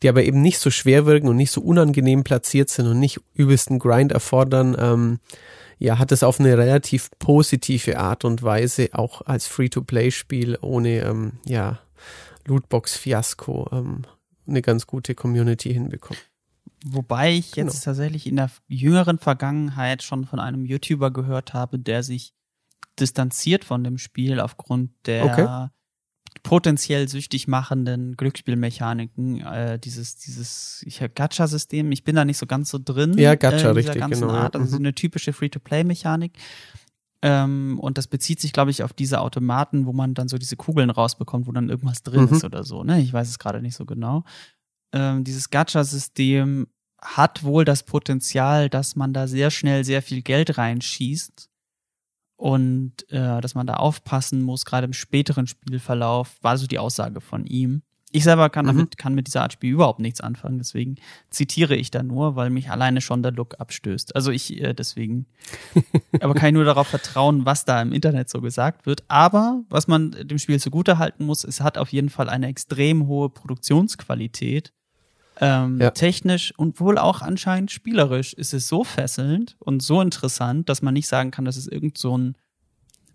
die 0.01 0.09
aber 0.09 0.23
eben 0.23 0.41
nicht 0.41 0.59
so 0.59 0.69
schwer 0.69 1.05
wirken 1.05 1.27
und 1.27 1.35
nicht 1.35 1.51
so 1.51 1.61
unangenehm 1.61 2.23
platziert 2.23 2.69
sind 2.69 2.87
und 2.87 2.99
nicht 2.99 3.19
übelsten 3.33 3.79
Grind 3.79 4.11
erfordern, 4.11 4.77
ähm, 4.79 5.19
ja, 5.79 5.99
hat 5.99 6.11
es 6.11 6.23
auf 6.23 6.39
eine 6.39 6.57
relativ 6.57 7.09
positive 7.19 7.99
Art 7.99 8.25
und 8.25 8.41
Weise 8.41 8.89
auch 8.93 9.21
als 9.23 9.47
Free-to-Play-Spiel 9.47 10.57
ohne, 10.61 11.01
ähm, 11.01 11.33
ja, 11.45 11.79
Lootbox-Fiasko 12.45 13.69
ähm, 13.73 14.03
eine 14.47 14.61
ganz 14.61 14.87
gute 14.87 15.13
Community 15.13 15.73
hinbekommen. 15.73 16.21
Wobei 16.85 17.33
ich 17.33 17.55
jetzt 17.55 17.73
genau. 17.73 17.83
tatsächlich 17.83 18.27
in 18.27 18.37
der 18.37 18.49
jüngeren 18.67 19.17
Vergangenheit 19.17 20.03
schon 20.03 20.25
von 20.25 20.39
einem 20.39 20.65
YouTuber 20.65 21.11
gehört 21.11 21.53
habe, 21.53 21.77
der 21.77 22.03
sich 22.03 22.33
distanziert 22.99 23.65
von 23.65 23.83
dem 23.83 23.97
Spiel 23.97 24.39
aufgrund 24.39 24.91
der 25.05 25.25
okay 25.25 25.67
potenziell 26.47 27.09
süchtig 27.09 27.49
machenden 27.49 28.15
Glücksspielmechaniken, 28.15 29.41
äh, 29.41 29.77
dieses, 29.77 30.15
dieses 30.15 30.85
Gacha-System, 31.13 31.91
ich 31.91 32.05
bin 32.05 32.15
da 32.15 32.23
nicht 32.23 32.37
so 32.37 32.45
ganz 32.45 32.69
so 32.69 32.79
drin. 32.81 33.17
Ja, 33.17 33.35
Gacha, 33.35 33.67
äh, 33.67 33.71
richtig, 33.71 34.01
genau. 34.01 34.29
Art, 34.29 34.55
also 34.55 34.65
mhm. 34.65 34.71
so 34.71 34.77
eine 34.77 34.95
typische 34.95 35.33
Free-to-Play-Mechanik. 35.33 36.31
Ähm, 37.21 37.77
und 37.81 37.97
das 37.97 38.07
bezieht 38.07 38.39
sich, 38.39 38.53
glaube 38.53 38.71
ich, 38.71 38.81
auf 38.81 38.93
diese 38.93 39.19
Automaten, 39.19 39.87
wo 39.87 39.91
man 39.91 40.13
dann 40.13 40.29
so 40.29 40.37
diese 40.37 40.55
Kugeln 40.55 40.89
rausbekommt, 40.89 41.47
wo 41.47 41.51
dann 41.51 41.67
irgendwas 41.67 42.01
drin 42.01 42.27
mhm. 42.27 42.37
ist 42.37 42.45
oder 42.45 42.63
so. 42.63 42.81
Ne? 42.85 43.01
Ich 43.01 43.11
weiß 43.11 43.27
es 43.27 43.39
gerade 43.39 43.61
nicht 43.61 43.75
so 43.75 43.83
genau. 43.85 44.23
Ähm, 44.93 45.25
dieses 45.25 45.49
Gacha-System 45.49 46.67
hat 47.01 47.43
wohl 47.43 47.65
das 47.65 47.83
Potenzial, 47.83 48.69
dass 48.69 48.95
man 48.95 49.11
da 49.11 49.27
sehr 49.27 49.51
schnell 49.51 49.83
sehr 49.83 50.01
viel 50.01 50.21
Geld 50.21 50.57
reinschießt 50.57 51.49
und 52.37 53.11
äh, 53.11 53.41
dass 53.41 53.55
man 53.55 53.67
da 53.67 53.73
aufpassen 53.73 54.41
muss, 54.43 54.63
gerade 54.63 54.85
im 54.85 54.93
späteren 54.93 55.47
Spielverlauf, 55.47 56.37
war 56.41 56.57
so 56.57 56.67
die 56.67 56.79
Aussage 56.79 57.19
von 57.19 57.45
ihm. 57.45 57.81
Ich 58.11 58.23
selber 58.23 58.49
kann, 58.49 58.65
mhm. 58.65 58.69
damit, 58.69 58.97
kann 58.97 59.15
mit 59.15 59.27
dieser 59.27 59.41
Art 59.41 59.51
Spiel 59.51 59.73
überhaupt 59.73 59.99
nichts 59.99 60.21
anfangen, 60.21 60.59
deswegen 60.59 60.95
zitiere 61.29 61.75
ich 61.75 61.91
da 61.91 62.03
nur, 62.03 62.37
weil 62.37 62.49
mich 62.49 62.69
alleine 62.69 63.01
schon 63.01 63.21
der 63.21 63.33
Look 63.33 63.59
abstößt. 63.59 64.15
Also 64.15 64.31
ich 64.31 64.61
äh, 64.61 64.73
deswegen, 64.73 65.25
aber 66.21 66.33
kann 66.33 66.49
ich 66.49 66.53
nur 66.53 66.63
darauf 66.63 66.87
vertrauen, 66.87 67.45
was 67.45 67.65
da 67.65 67.81
im 67.81 67.91
Internet 67.91 68.29
so 68.29 68.39
gesagt 68.39 68.85
wird. 68.85 69.03
Aber 69.09 69.63
was 69.69 69.87
man 69.87 70.11
dem 70.11 70.37
Spiel 70.37 70.59
zugute 70.59 70.99
halten 70.99 71.25
muss, 71.25 71.43
es 71.43 71.59
hat 71.59 71.77
auf 71.77 71.91
jeden 71.91 72.09
Fall 72.09 72.29
eine 72.29 72.47
extrem 72.47 73.07
hohe 73.07 73.29
Produktionsqualität 73.29 74.71
ähm, 75.39 75.79
ja. 75.79 75.91
Technisch 75.91 76.53
und 76.57 76.79
wohl 76.79 76.97
auch 76.97 77.21
anscheinend 77.21 77.71
spielerisch 77.71 78.33
ist 78.33 78.53
es 78.53 78.67
so 78.67 78.83
fesselnd 78.83 79.55
und 79.59 79.83
so 79.83 80.01
interessant, 80.01 80.69
dass 80.69 80.81
man 80.81 80.93
nicht 80.93 81.07
sagen 81.07 81.31
kann, 81.31 81.45
das 81.45 81.57
ist 81.57 81.71
irgend 81.71 81.97
so 81.97 82.17
ein 82.17 82.35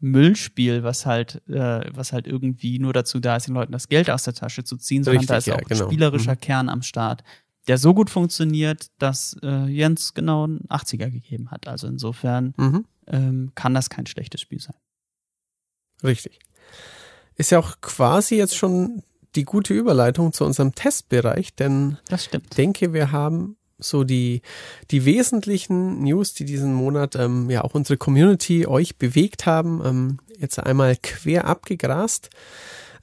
Müllspiel, 0.01 0.83
was 0.83 1.07
halt, 1.07 1.43
äh, 1.49 1.81
was 1.95 2.12
halt 2.12 2.27
irgendwie 2.27 2.79
nur 2.79 2.93
dazu 2.93 3.20
da 3.20 3.37
ist, 3.37 3.47
den 3.47 3.55
Leuten 3.55 3.73
das 3.73 3.89
Geld 3.89 4.11
aus 4.11 4.25
der 4.25 4.35
Tasche 4.35 4.64
zu 4.64 4.77
ziehen, 4.77 5.05
sondern 5.05 5.20
Richtig, 5.20 5.29
da 5.29 5.37
ist 5.37 5.47
ja, 5.47 5.55
auch 5.55 5.61
genau. 5.61 5.85
ein 5.85 5.91
spielerischer 5.91 6.35
mhm. 6.35 6.41
Kern 6.41 6.68
am 6.68 6.83
Start, 6.83 7.23
der 7.68 7.79
so 7.79 7.95
gut 7.95 8.11
funktioniert, 8.11 8.87
dass 8.99 9.37
äh, 9.43 9.66
Jens 9.66 10.14
genau 10.14 10.45
einen 10.45 10.61
80er 10.68 11.11
gegeben 11.11 11.51
hat. 11.51 11.68
Also 11.68 11.87
insofern 11.87 12.55
mhm. 12.57 12.85
ähm, 13.07 13.53
kann 13.55 13.75
das 13.75 13.91
kein 13.91 14.07
schlechtes 14.07 14.41
Spiel 14.41 14.61
sein. 14.61 14.75
Richtig. 16.03 16.41
Ist 17.37 17.51
ja 17.51 17.61
auch 17.61 17.81
quasi 17.81 18.37
jetzt 18.37 18.57
schon 18.57 19.03
die 19.35 19.45
gute 19.45 19.74
Überleitung 19.74 20.33
zu 20.33 20.45
unserem 20.45 20.74
Testbereich, 20.74 21.55
denn 21.55 21.99
ich 22.14 22.28
denke, 22.57 22.93
wir 22.93 23.12
haben 23.12 23.57
so 23.78 24.05
die, 24.05 24.43
die 24.91 25.05
wesentlichen 25.05 26.03
News, 26.03 26.35
die 26.35 26.45
diesen 26.45 26.74
Monat 26.74 27.16
ähm, 27.16 27.51
ja 27.51 27.62
auch 27.62 27.74
unsere 27.74 27.97
Community 27.97 28.66
euch 28.66 28.97
bewegt 28.97 29.47
haben, 29.47 29.83
ähm, 29.85 30.18
jetzt 30.39 30.59
einmal 30.59 30.97
quer 30.97 31.47
abgegrast 31.47 32.30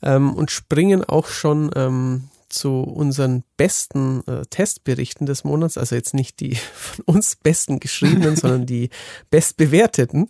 ähm, 0.01 0.33
und 0.33 0.51
springen 0.51 1.03
auch 1.03 1.27
schon 1.27 1.71
ähm, 1.75 2.29
zu 2.49 2.81
unseren 2.81 3.43
besten 3.57 4.23
äh, 4.27 4.45
Testberichten 4.49 5.25
des 5.25 5.43
Monats, 5.43 5.77
also 5.77 5.95
jetzt 5.95 6.13
nicht 6.13 6.39
die 6.39 6.55
von 6.73 7.05
uns 7.05 7.35
besten 7.35 7.79
geschriebenen, 7.79 8.35
sondern 8.37 8.65
die 8.65 8.89
bestbewerteten. 9.29 10.29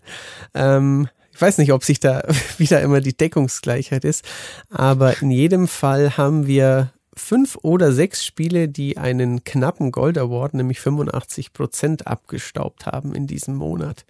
Ähm, 0.54 1.08
ich 1.40 1.42
weiß 1.42 1.58
nicht, 1.58 1.72
ob 1.72 1.86
sich 1.86 2.02
da 2.02 2.22
wieder 2.58 2.82
immer 2.82 3.00
die 3.00 3.16
Deckungsgleichheit 3.16 4.04
ist, 4.04 4.26
aber 4.70 5.22
in 5.22 5.32
jedem 5.32 5.70
Fall 5.70 6.18
haben 6.18 6.48
wir 6.48 6.92
fünf 7.16 7.58
oder 7.62 7.94
sechs 7.94 8.26
Spiele, 8.26 8.68
die 8.68 8.98
einen 8.98 9.46
knappen 9.46 9.94
Gold 9.94 10.18
Award, 10.18 10.54
nämlich 10.54 10.82
85 10.82 11.54
Prozent, 11.54 12.08
abgestaubt 12.08 12.88
haben 12.88 13.16
in 13.16 13.26
diesem 13.26 13.56
Monat. 13.56 14.04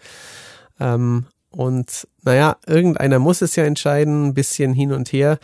Ähm, 0.80 1.28
und 1.52 2.08
naja, 2.24 2.58
irgendeiner 2.66 3.20
muss 3.20 3.44
es 3.44 3.56
ja 3.56 3.64
entscheiden, 3.64 4.30
ein 4.30 4.34
bisschen 4.34 4.74
hin 4.74 4.92
und 4.92 5.14
her. 5.14 5.38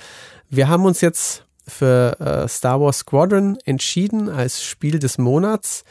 Wir 0.50 0.68
haben 0.68 0.86
uns 0.86 1.02
jetzt 1.02 1.46
für 1.68 2.20
äh, 2.20 2.48
Star 2.48 2.82
Wars 2.82 2.98
Squadron 3.00 3.60
entschieden 3.64 4.28
als 4.28 4.64
Spiel 4.64 4.98
des 4.98 5.20
Monats. 5.20 5.84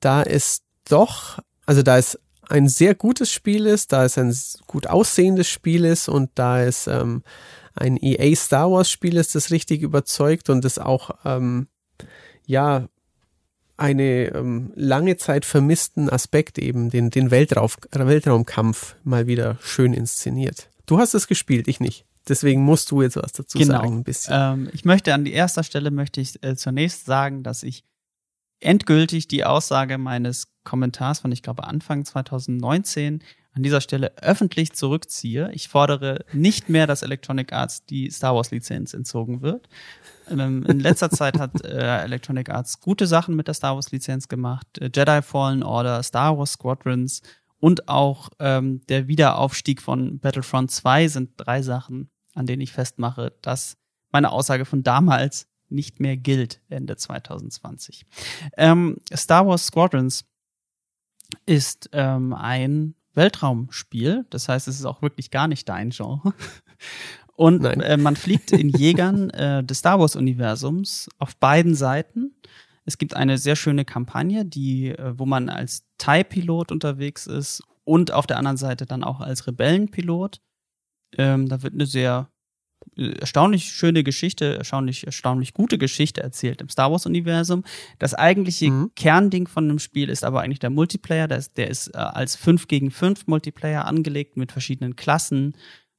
Da 0.00 0.22
ist 0.22 0.64
doch, 0.88 1.38
also 1.66 1.82
da 1.82 1.98
ist 1.98 2.18
ein 2.48 2.68
sehr 2.68 2.94
gutes 2.94 3.32
Spiel 3.32 3.66
ist, 3.66 3.92
da 3.92 4.04
es 4.04 4.18
ein 4.18 4.34
gut 4.66 4.86
aussehendes 4.86 5.48
Spiel 5.48 5.84
ist 5.84 6.08
und 6.08 6.30
da 6.34 6.62
es 6.62 6.86
ähm, 6.86 7.22
ein 7.74 7.96
EA 7.96 8.34
Star 8.36 8.70
Wars 8.70 8.90
Spiel 8.90 9.16
ist, 9.16 9.34
das 9.34 9.50
richtig 9.50 9.82
überzeugt 9.82 10.50
und 10.50 10.64
das 10.64 10.78
auch 10.78 11.10
ähm, 11.24 11.66
ja 12.46 12.88
eine 13.76 14.34
ähm, 14.34 14.72
lange 14.76 15.16
Zeit 15.16 15.44
vermissten 15.44 16.08
Aspekt 16.08 16.58
eben, 16.58 16.90
den, 16.90 17.10
den 17.10 17.30
Weltraum, 17.30 17.70
Weltraumkampf 17.90 18.96
mal 19.02 19.26
wieder 19.26 19.58
schön 19.62 19.92
inszeniert. 19.92 20.68
Du 20.86 20.98
hast 20.98 21.14
es 21.14 21.26
gespielt, 21.26 21.66
ich 21.66 21.80
nicht. 21.80 22.04
Deswegen 22.28 22.62
musst 22.62 22.90
du 22.90 23.02
jetzt 23.02 23.16
was 23.16 23.32
dazu 23.32 23.58
genau. 23.58 23.80
sagen, 23.80 23.98
ein 23.98 24.04
bisschen. 24.04 24.34
Ähm, 24.34 24.70
ich 24.72 24.84
möchte 24.84 25.12
an 25.12 25.24
die 25.24 25.32
erster 25.32 25.62
Stelle 25.62 25.90
möchte 25.90 26.20
ich 26.20 26.42
äh, 26.42 26.56
zunächst 26.56 27.04
sagen, 27.04 27.42
dass 27.42 27.62
ich 27.62 27.84
endgültig 28.60 29.28
die 29.28 29.44
Aussage 29.44 29.98
meines 29.98 30.48
Kommentars 30.64 31.20
von, 31.20 31.32
ich 31.32 31.42
glaube, 31.42 31.64
Anfang 31.64 32.04
2019 32.04 33.22
an 33.54 33.62
dieser 33.62 33.80
Stelle 33.80 34.12
öffentlich 34.20 34.72
zurückziehe. 34.72 35.50
Ich 35.52 35.68
fordere 35.68 36.24
nicht 36.32 36.68
mehr, 36.68 36.86
dass 36.86 37.02
Electronic 37.02 37.52
Arts 37.52 37.84
die 37.86 38.10
Star 38.10 38.34
Wars 38.34 38.50
Lizenz 38.50 38.94
entzogen 38.94 39.42
wird. 39.42 39.68
Ähm, 40.28 40.64
in 40.64 40.80
letzter 40.80 41.10
Zeit 41.10 41.38
hat 41.38 41.64
äh, 41.64 42.02
Electronic 42.02 42.50
Arts 42.50 42.80
gute 42.80 43.06
Sachen 43.06 43.36
mit 43.36 43.46
der 43.46 43.54
Star 43.54 43.76
Wars 43.76 43.92
Lizenz 43.92 44.28
gemacht. 44.28 44.66
Äh, 44.78 44.90
Jedi 44.94 45.22
Fallen 45.22 45.62
Order, 45.62 46.02
Star 46.02 46.36
Wars 46.36 46.52
Squadrons 46.52 47.22
und 47.60 47.88
auch 47.88 48.30
ähm, 48.40 48.82
der 48.88 49.06
Wiederaufstieg 49.06 49.80
von 49.80 50.18
Battlefront 50.18 50.70
2 50.70 51.08
sind 51.08 51.30
drei 51.36 51.62
Sachen, 51.62 52.10
an 52.34 52.46
denen 52.46 52.60
ich 52.60 52.72
festmache, 52.72 53.32
dass 53.40 53.76
meine 54.10 54.32
Aussage 54.32 54.64
von 54.64 54.82
damals 54.82 55.46
nicht 55.74 56.00
mehr 56.00 56.16
gilt 56.16 56.60
Ende 56.68 56.96
2020. 56.96 58.06
Ähm, 58.56 58.96
Star 59.14 59.46
Wars 59.46 59.66
Squadrons 59.66 60.24
ist 61.46 61.90
ähm, 61.92 62.32
ein 62.32 62.94
Weltraumspiel. 63.14 64.26
Das 64.30 64.48
heißt, 64.48 64.68
es 64.68 64.78
ist 64.78 64.84
auch 64.84 65.02
wirklich 65.02 65.30
gar 65.30 65.48
nicht 65.48 65.68
dein 65.68 65.90
Genre. 65.90 66.34
Und 67.36 67.64
äh, 67.64 67.96
man 67.96 68.16
fliegt 68.16 68.52
in 68.52 68.68
Jägern 68.76 69.30
äh, 69.30 69.64
des 69.64 69.78
Star 69.78 69.98
Wars-Universums 69.98 71.08
auf 71.18 71.36
beiden 71.36 71.74
Seiten. 71.74 72.34
Es 72.84 72.98
gibt 72.98 73.14
eine 73.14 73.38
sehr 73.38 73.56
schöne 73.56 73.84
Kampagne, 73.84 74.44
die, 74.44 74.90
äh, 74.90 75.18
wo 75.18 75.26
man 75.26 75.48
als 75.48 75.84
TIE-Pilot 75.98 76.70
unterwegs 76.70 77.26
ist 77.26 77.62
und 77.84 78.12
auf 78.12 78.26
der 78.26 78.38
anderen 78.38 78.56
Seite 78.56 78.86
dann 78.86 79.04
auch 79.04 79.20
als 79.20 79.46
Rebellenpilot. 79.46 80.40
Ähm, 81.16 81.48
da 81.48 81.62
wird 81.62 81.74
eine 81.74 81.86
sehr 81.86 82.28
erstaunlich 82.96 83.64
schöne 83.64 84.04
Geschichte, 84.04 84.56
erstaunlich, 84.56 85.06
erstaunlich 85.06 85.54
gute 85.54 85.78
Geschichte 85.78 86.22
erzählt 86.22 86.60
im 86.60 86.68
Star 86.68 86.90
Wars-Universum. 86.90 87.64
Das 87.98 88.14
eigentliche 88.14 88.70
mhm. 88.70 88.90
Kernding 88.94 89.48
von 89.48 89.68
dem 89.68 89.78
Spiel 89.78 90.08
ist 90.08 90.24
aber 90.24 90.42
eigentlich 90.42 90.58
der 90.58 90.70
Multiplayer. 90.70 91.28
Der 91.28 91.38
ist, 91.38 91.56
der 91.56 91.68
ist 91.68 91.88
äh, 91.88 91.98
als 91.98 92.36
5 92.36 92.68
gegen 92.68 92.90
5 92.90 93.26
Multiplayer 93.26 93.86
angelegt 93.86 94.36
mit 94.36 94.52
verschiedenen 94.52 94.96
Klassen, 94.96 95.54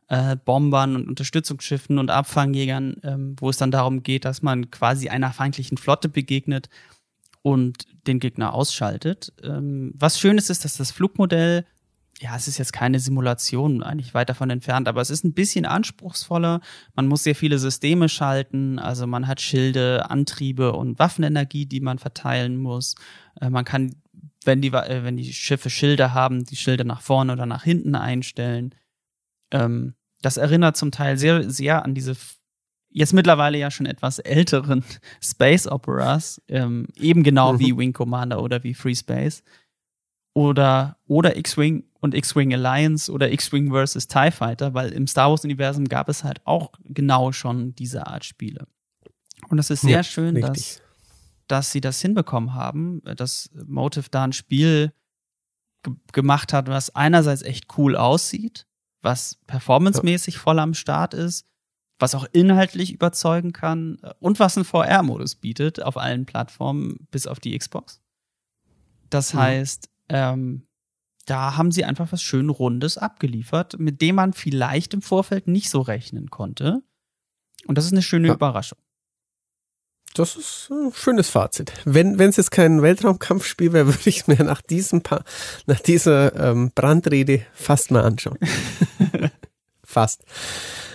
äh, 0.07 0.36
Bombern 0.36 0.95
und 0.95 1.07
Unterstützungsschiffen 1.07 1.97
und 1.97 2.11
Abfangjägern, 2.11 2.97
ähm, 3.03 3.36
wo 3.39 3.49
es 3.49 3.57
dann 3.57 3.71
darum 3.71 4.03
geht, 4.03 4.25
dass 4.25 4.41
man 4.41 4.71
quasi 4.71 5.09
einer 5.09 5.33
feindlichen 5.33 5.77
Flotte 5.77 6.09
begegnet 6.09 6.69
und 7.41 7.88
den 8.07 8.19
Gegner 8.19 8.53
ausschaltet. 8.53 9.33
Ähm, 9.43 9.93
was 9.95 10.19
schön 10.19 10.38
ist, 10.38 10.49
ist, 10.49 10.65
dass 10.65 10.77
das 10.77 10.91
Flugmodell 10.91 11.65
ja, 12.22 12.36
es 12.36 12.47
ist 12.47 12.57
jetzt 12.57 12.72
keine 12.72 12.99
Simulation, 12.99 13.84
eigentlich 13.84 14.13
weit 14.13 14.30
davon 14.30 14.49
entfernt, 14.49 14.88
aber 14.88 15.01
es 15.01 15.09
ist 15.09 15.26
ein 15.26 15.34
bisschen 15.34 15.66
anspruchsvoller. 15.66 16.61
Man 16.95 17.07
muss 17.07 17.24
sehr 17.24 17.36
viele 17.36 17.59
Systeme 17.59 18.07
schalten, 18.07 18.80
also 18.80 19.05
man 19.05 19.28
hat 19.28 19.41
Schilde, 19.41 20.09
Antriebe 20.09 20.74
und 20.74 20.97
Waffenenergie, 20.97 21.66
die 21.66 21.82
man 21.82 21.99
verteilen 21.99 22.57
muss. 22.57 22.95
Äh, 23.41 23.49
man 23.49 23.66
kann, 23.66 23.95
wenn 24.45 24.61
die, 24.61 24.70
äh, 24.70 25.03
wenn 25.03 25.18
die 25.18 25.34
Schiffe 25.34 25.70
Schilde 25.70 26.13
haben, 26.13 26.45
die 26.45 26.55
Schilde 26.55 26.86
nach 26.86 27.01
vorne 27.01 27.34
oder 27.34 27.45
nach 27.45 27.63
hinten 27.63 27.95
einstellen. 27.95 28.74
Ähm, 29.51 29.93
das 30.22 30.38
erinnert 30.38 30.78
zum 30.78 30.91
Teil 30.91 31.18
sehr, 31.18 31.49
sehr 31.49 31.84
an 31.84 31.93
diese 31.95 32.16
jetzt 32.89 33.13
mittlerweile 33.13 33.57
ja 33.57 33.70
schon 33.72 33.88
etwas 33.88 34.20
älteren 34.20 34.86
Space 35.22 35.68
Operas, 35.68 36.41
ähm, 36.47 36.88
eben 36.95 37.24
genau 37.24 37.53
mhm. 37.53 37.59
wie 37.59 37.78
Wing 37.78 37.91
Commander 37.91 38.41
oder 38.41 38.63
wie 38.63 38.74
Free 38.74 38.95
Space 38.95 39.43
oder, 40.36 40.97
oder 41.07 41.38
X-Wing 41.38 41.86
und 42.01 42.13
X-Wing 42.13 42.53
Alliance 42.53 43.11
oder 43.11 43.31
X-Wing 43.31 43.71
versus 43.71 44.07
TIE 44.07 44.31
Fighter, 44.31 44.73
weil 44.73 44.91
im 44.91 45.07
Star 45.07 45.29
Wars-Universum 45.29 45.86
gab 45.86 46.09
es 46.09 46.25
halt 46.25 46.45
auch 46.45 46.73
genau 46.83 47.31
schon 47.31 47.73
diese 47.75 48.05
Art 48.05 48.25
Spiele. 48.25 48.67
Und 49.47 49.59
es 49.59 49.69
ist 49.69 49.81
sehr 49.81 49.91
ja, 49.91 50.03
schön, 50.03 50.39
dass, 50.41 50.81
dass 51.47 51.71
sie 51.71 51.79
das 51.79 52.01
hinbekommen 52.01 52.53
haben, 52.53 53.01
dass 53.15 53.49
Motive 53.65 54.09
da 54.11 54.25
ein 54.25 54.33
Spiel 54.33 54.91
gemacht 56.11 56.51
hat, 56.51 56.67
was 56.67 56.93
einerseits 56.93 57.41
echt 57.41 57.77
cool 57.77 57.95
aussieht, 57.95 58.67
was 59.01 59.38
performancemäßig 59.47 60.38
voll 60.38 60.59
am 60.59 60.73
Start 60.73 61.13
ist, 61.13 61.45
was 61.97 62.13
auch 62.13 62.25
inhaltlich 62.33 62.91
überzeugen 62.91 63.53
kann 63.53 63.99
und 64.19 64.39
was 64.39 64.57
einen 64.57 64.65
VR-Modus 64.65 65.36
bietet 65.36 65.81
auf 65.81 65.95
allen 65.95 66.25
Plattformen 66.25 67.07
bis 67.09 67.25
auf 67.25 67.39
die 67.39 67.57
Xbox. 67.57 68.01
Das 69.09 69.33
mhm. 69.33 69.39
heißt, 69.39 69.89
ähm, 70.09 70.67
da 71.25 71.57
haben 71.57 71.71
sie 71.71 71.85
einfach 71.85 72.11
was 72.11 72.21
schön 72.21 72.49
Rundes 72.49 72.97
abgeliefert, 72.97 73.79
mit 73.79 74.01
dem 74.01 74.15
man 74.15 74.33
vielleicht 74.33 74.93
im 74.93 75.01
Vorfeld 75.01 75.47
nicht 75.47 75.69
so 75.69 75.81
rechnen 75.81 76.29
konnte. 76.29 76.81
Und 77.65 77.77
das 77.77 77.85
ist 77.85 77.93
eine 77.93 78.03
schöne 78.03 78.27
ja. 78.27 78.33
Überraschung. 78.35 78.77
Das 80.13 80.37
ist 80.37 80.69
ein 80.71 80.93
schönes 80.93 81.29
Fazit. 81.29 81.73
Wenn 81.83 82.17
wenn 82.17 82.29
es 82.29 82.37
jetzt 82.37 82.51
kein 82.51 82.81
Weltraumkampfspiel 82.81 83.73
wäre, 83.73 83.87
würde 83.87 84.09
ich 84.09 84.21
es 84.21 84.27
mir 84.27 84.41
nach 84.43 84.61
diesem 84.61 85.01
pa 85.01 85.23
nach 85.65 85.79
dieser 85.79 86.35
ähm, 86.35 86.71
Brandrede 86.73 87.45
fast 87.53 87.91
mal 87.91 88.03
anschauen. 88.03 88.37
fast. 89.83 90.23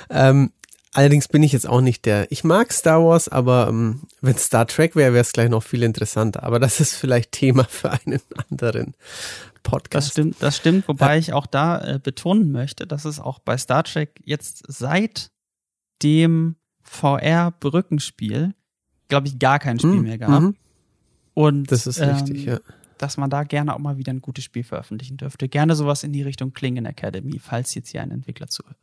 Ähm, 0.09 0.53
allerdings 0.93 1.29
bin 1.29 1.43
ich 1.43 1.53
jetzt 1.53 1.69
auch 1.69 1.81
nicht 1.81 2.05
der. 2.05 2.31
Ich 2.31 2.45
mag 2.45 2.73
Star 2.73 3.05
Wars, 3.05 3.29
aber 3.29 3.69
ähm, 3.69 4.03
wenn 4.21 4.37
Star 4.37 4.67
Trek 4.67 4.97
wäre, 4.97 5.13
wäre 5.13 5.23
es 5.23 5.33
gleich 5.33 5.49
noch 5.49 5.63
viel 5.63 5.83
interessanter. 5.83 6.43
Aber 6.43 6.59
das 6.59 6.81
ist 6.81 6.95
vielleicht 6.95 7.33
Thema 7.33 7.65
für 7.65 7.91
einen 7.91 8.21
anderen 8.51 8.95
Podcast. 9.63 10.09
Das 10.09 10.13
stimmt, 10.13 10.37
das 10.41 10.57
stimmt, 10.57 10.89
wobei 10.89 11.15
ja. 11.15 11.19
ich 11.19 11.33
auch 11.33 11.47
da 11.47 11.81
äh, 11.81 12.01
betonen 12.03 12.51
möchte, 12.53 12.87
dass 12.87 13.05
es 13.05 13.21
auch 13.21 13.39
bei 13.39 13.57
Star 13.59 13.85
Trek 13.85 14.21
jetzt 14.25 14.65
seit 14.67 15.31
dem 16.03 16.57
VR-Brückenspiel, 16.83 18.55
glaube 19.09 19.29
ich, 19.29 19.39
gar 19.39 19.59
kein 19.59 19.79
Spiel 19.79 19.93
mhm. 19.93 20.03
mehr 20.03 20.19
gab. 20.19 20.43
Mhm. 20.43 20.57
Und 21.35 21.71
das 21.71 21.87
ist 21.87 21.99
ähm, 21.99 22.11
richtig, 22.11 22.45
ja. 22.45 22.59
Dass 22.99 23.17
man 23.17 23.31
da 23.31 23.45
gerne 23.45 23.75
auch 23.75 23.79
mal 23.79 23.97
wieder 23.97 24.13
ein 24.13 24.21
gutes 24.21 24.45
Spiel 24.45 24.65
veröffentlichen 24.65 25.17
dürfte. 25.17 25.49
Gerne 25.49 25.75
sowas 25.75 26.03
in 26.03 26.13
die 26.13 26.23
Richtung 26.23 26.53
Klingen 26.53 26.85
Academy, 26.85 27.39
falls 27.39 27.75
jetzt 27.75 27.91
hier 27.91 28.03
ein 28.03 28.11
Entwickler 28.11 28.49
zuhört. 28.49 28.77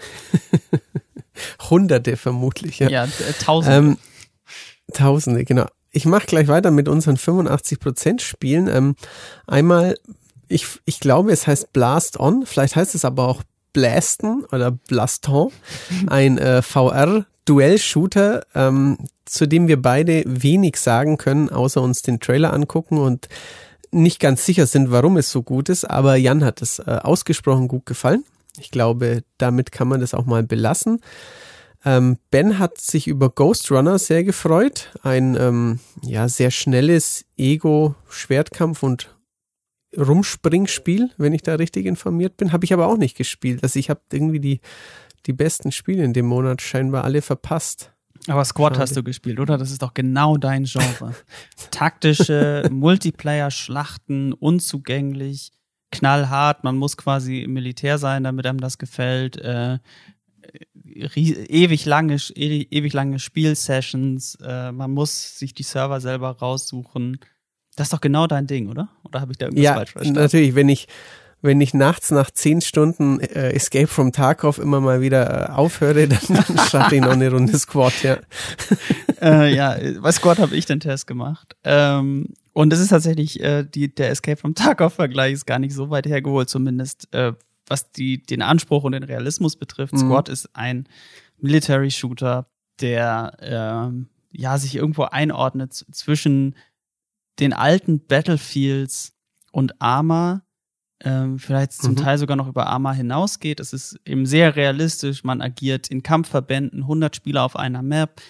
Hunderte 1.70 2.16
vermutlich, 2.16 2.78
ja. 2.78 2.88
Ja, 2.88 3.04
äh, 3.04 3.32
Tausende. 3.38 3.76
Ähm, 3.76 3.98
Tausende, 4.92 5.44
genau 5.44 5.66
ich 5.92 6.06
mache 6.06 6.26
gleich 6.26 6.48
weiter 6.48 6.70
mit 6.70 6.88
unseren 6.88 7.16
85% 7.16 8.20
Spielen. 8.20 8.66
Ähm, 8.66 8.96
einmal, 9.46 9.96
ich, 10.48 10.66
ich 10.86 11.00
glaube, 11.00 11.30
es 11.32 11.46
heißt 11.46 11.72
Blast 11.72 12.18
On, 12.18 12.44
vielleicht 12.46 12.76
heißt 12.76 12.94
es 12.94 13.04
aber 13.04 13.28
auch 13.28 13.42
Blasten 13.72 14.44
oder 14.50 14.70
Blaston, 14.70 15.50
ein 16.08 16.36
äh, 16.38 16.62
VR-Duell-Shooter, 16.62 18.44
ähm, 18.54 18.98
zu 19.24 19.46
dem 19.46 19.68
wir 19.68 19.80
beide 19.80 20.24
wenig 20.26 20.76
sagen 20.76 21.16
können, 21.16 21.48
außer 21.48 21.80
uns 21.80 22.02
den 22.02 22.20
Trailer 22.20 22.52
angucken 22.52 22.98
und 22.98 23.28
nicht 23.90 24.20
ganz 24.20 24.44
sicher 24.44 24.66
sind, 24.66 24.90
warum 24.90 25.18
es 25.18 25.30
so 25.30 25.42
gut 25.42 25.68
ist, 25.68 25.84
aber 25.84 26.16
Jan 26.16 26.44
hat 26.44 26.62
es 26.62 26.78
äh, 26.80 26.98
ausgesprochen 27.02 27.68
gut 27.68 27.86
gefallen. 27.86 28.24
Ich 28.58 28.70
glaube, 28.70 29.22
damit 29.38 29.72
kann 29.72 29.88
man 29.88 30.00
das 30.00 30.14
auch 30.14 30.26
mal 30.26 30.42
belassen. 30.42 31.00
Ähm, 31.84 32.18
ben 32.30 32.58
hat 32.58 32.78
sich 32.78 33.08
über 33.08 33.28
Ghost 33.30 33.70
Runner 33.70 33.98
sehr 33.98 34.22
gefreut. 34.22 34.90
Ein 35.02 35.36
ähm, 35.36 35.80
ja, 36.02 36.28
sehr 36.28 36.50
schnelles 36.50 37.24
Ego-Schwertkampf- 37.36 38.84
und 38.84 39.14
Rumspringspiel, 39.96 41.10
wenn 41.18 41.32
ich 41.32 41.42
da 41.42 41.56
richtig 41.56 41.86
informiert 41.86 42.36
bin. 42.36 42.52
Habe 42.52 42.64
ich 42.64 42.72
aber 42.72 42.86
auch 42.86 42.96
nicht 42.96 43.16
gespielt. 43.16 43.62
Also 43.62 43.78
ich 43.78 43.90
habe 43.90 44.00
irgendwie 44.12 44.40
die, 44.40 44.60
die 45.26 45.32
besten 45.32 45.72
Spiele 45.72 46.04
in 46.04 46.12
dem 46.12 46.26
Monat 46.26 46.62
scheinbar 46.62 47.04
alle 47.04 47.20
verpasst. 47.20 47.92
Aber 48.28 48.44
Squad 48.44 48.74
Schade. 48.74 48.80
hast 48.82 48.96
du 48.96 49.02
gespielt, 49.02 49.40
oder? 49.40 49.58
Das 49.58 49.72
ist 49.72 49.82
doch 49.82 49.94
genau 49.94 50.36
dein 50.36 50.64
Genre. 50.64 51.14
Taktische 51.72 52.68
Multiplayer-Schlachten, 52.70 54.32
unzugänglich, 54.32 55.50
knallhart. 55.92 56.64
Man 56.64 56.76
muss 56.76 56.96
quasi 56.96 57.42
im 57.42 57.52
Militär 57.52 57.98
sein, 57.98 58.24
damit 58.24 58.46
einem 58.46 58.60
das 58.60 58.78
gefällt. 58.78 59.36
Äh, 59.36 59.78
ewig 60.94 61.84
lange, 61.84 62.16
ewig 62.34 62.92
lange 62.92 63.18
Spielsessions, 63.18 64.38
äh, 64.44 64.72
man 64.72 64.90
muss 64.90 65.38
sich 65.38 65.54
die 65.54 65.62
Server 65.62 66.00
selber 66.00 66.30
raussuchen. 66.30 67.18
Das 67.76 67.86
ist 67.86 67.92
doch 67.92 68.00
genau 68.00 68.26
dein 68.26 68.46
Ding, 68.46 68.68
oder? 68.68 68.88
Oder 69.04 69.20
habe 69.20 69.32
ich 69.32 69.38
da 69.38 69.46
irgendwas 69.46 69.64
ja, 69.64 69.74
falsch 69.74 69.92
verstanden? 69.92 70.20
Natürlich, 70.20 70.54
wenn 70.54 70.68
ich, 70.68 70.88
wenn 71.40 71.60
ich 71.60 71.72
nachts 71.72 72.10
nach 72.10 72.30
zehn 72.30 72.60
Stunden 72.60 73.20
äh, 73.20 73.52
Escape 73.52 73.86
from 73.86 74.12
Tarkov 74.12 74.58
immer 74.58 74.80
mal 74.80 75.00
wieder 75.00 75.48
äh, 75.48 75.52
aufhöre, 75.52 76.08
dann, 76.08 76.18
dann 76.28 76.58
starte 76.66 76.96
ich 76.96 77.00
noch 77.00 77.12
eine 77.12 77.30
Runde 77.30 77.58
Squad, 77.58 77.94
ja. 78.02 78.18
äh, 79.22 79.54
ja, 79.54 79.76
bei 80.00 80.12
Squad 80.12 80.38
habe 80.38 80.54
ich 80.54 80.66
den 80.66 80.80
Test 80.80 81.06
gemacht. 81.06 81.56
Ähm, 81.64 82.34
und 82.52 82.72
es 82.72 82.80
ist 82.80 82.88
tatsächlich, 82.88 83.40
äh, 83.40 83.64
die, 83.64 83.94
der 83.94 84.10
Escape 84.10 84.36
from 84.36 84.54
Tarkov-Vergleich 84.54 85.32
ist 85.32 85.46
gar 85.46 85.58
nicht 85.58 85.74
so 85.74 85.90
weit 85.90 86.06
hergeholt, 86.06 86.48
zumindest 86.48 87.12
äh, 87.14 87.32
was 87.66 87.92
die, 87.92 88.22
den 88.22 88.42
Anspruch 88.42 88.84
und 88.84 88.92
den 88.92 89.04
Realismus 89.04 89.56
betrifft. 89.56 89.94
Mhm. 89.94 89.98
Squad 89.98 90.28
ist 90.28 90.50
ein 90.54 90.86
Military 91.38 91.90
Shooter, 91.90 92.46
der 92.80 93.36
ähm, 93.40 94.08
ja 94.30 94.58
sich 94.58 94.74
irgendwo 94.74 95.04
einordnet 95.04 95.72
zwischen 95.92 96.54
den 97.40 97.52
alten 97.52 98.00
Battlefields 98.06 99.12
und 99.52 99.80
Arma, 99.80 100.42
ähm, 101.00 101.38
vielleicht 101.38 101.72
zum 101.72 101.92
mhm. 101.92 101.96
Teil 101.96 102.18
sogar 102.18 102.36
noch 102.36 102.48
über 102.48 102.66
Arma 102.66 102.92
hinausgeht. 102.92 103.60
Es 103.60 103.72
ist 103.72 103.98
eben 104.04 104.26
sehr 104.26 104.54
realistisch. 104.54 105.24
Man 105.24 105.40
agiert 105.40 105.88
in 105.88 106.02
Kampfverbänden, 106.02 106.82
100 106.82 107.16
Spieler 107.16 107.42
auf 107.42 107.56
einer 107.56 107.82
Map. 107.82 108.20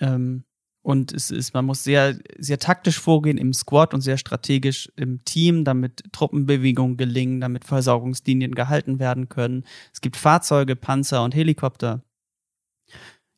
Ähm, 0.00 0.44
und 0.82 1.12
es 1.12 1.30
ist, 1.30 1.54
man 1.54 1.64
muss 1.64 1.84
sehr, 1.84 2.18
sehr 2.38 2.58
taktisch 2.58 2.98
vorgehen 2.98 3.38
im 3.38 3.52
Squad 3.52 3.94
und 3.94 4.00
sehr 4.00 4.18
strategisch 4.18 4.90
im 4.96 5.24
Team, 5.24 5.64
damit 5.64 6.02
Truppenbewegungen 6.12 6.96
gelingen, 6.96 7.40
damit 7.40 7.64
Versorgungslinien 7.64 8.54
gehalten 8.54 8.98
werden 8.98 9.28
können. 9.28 9.64
Es 9.92 10.00
gibt 10.00 10.16
Fahrzeuge, 10.16 10.74
Panzer 10.74 11.22
und 11.22 11.36
Helikopter. 11.36 12.02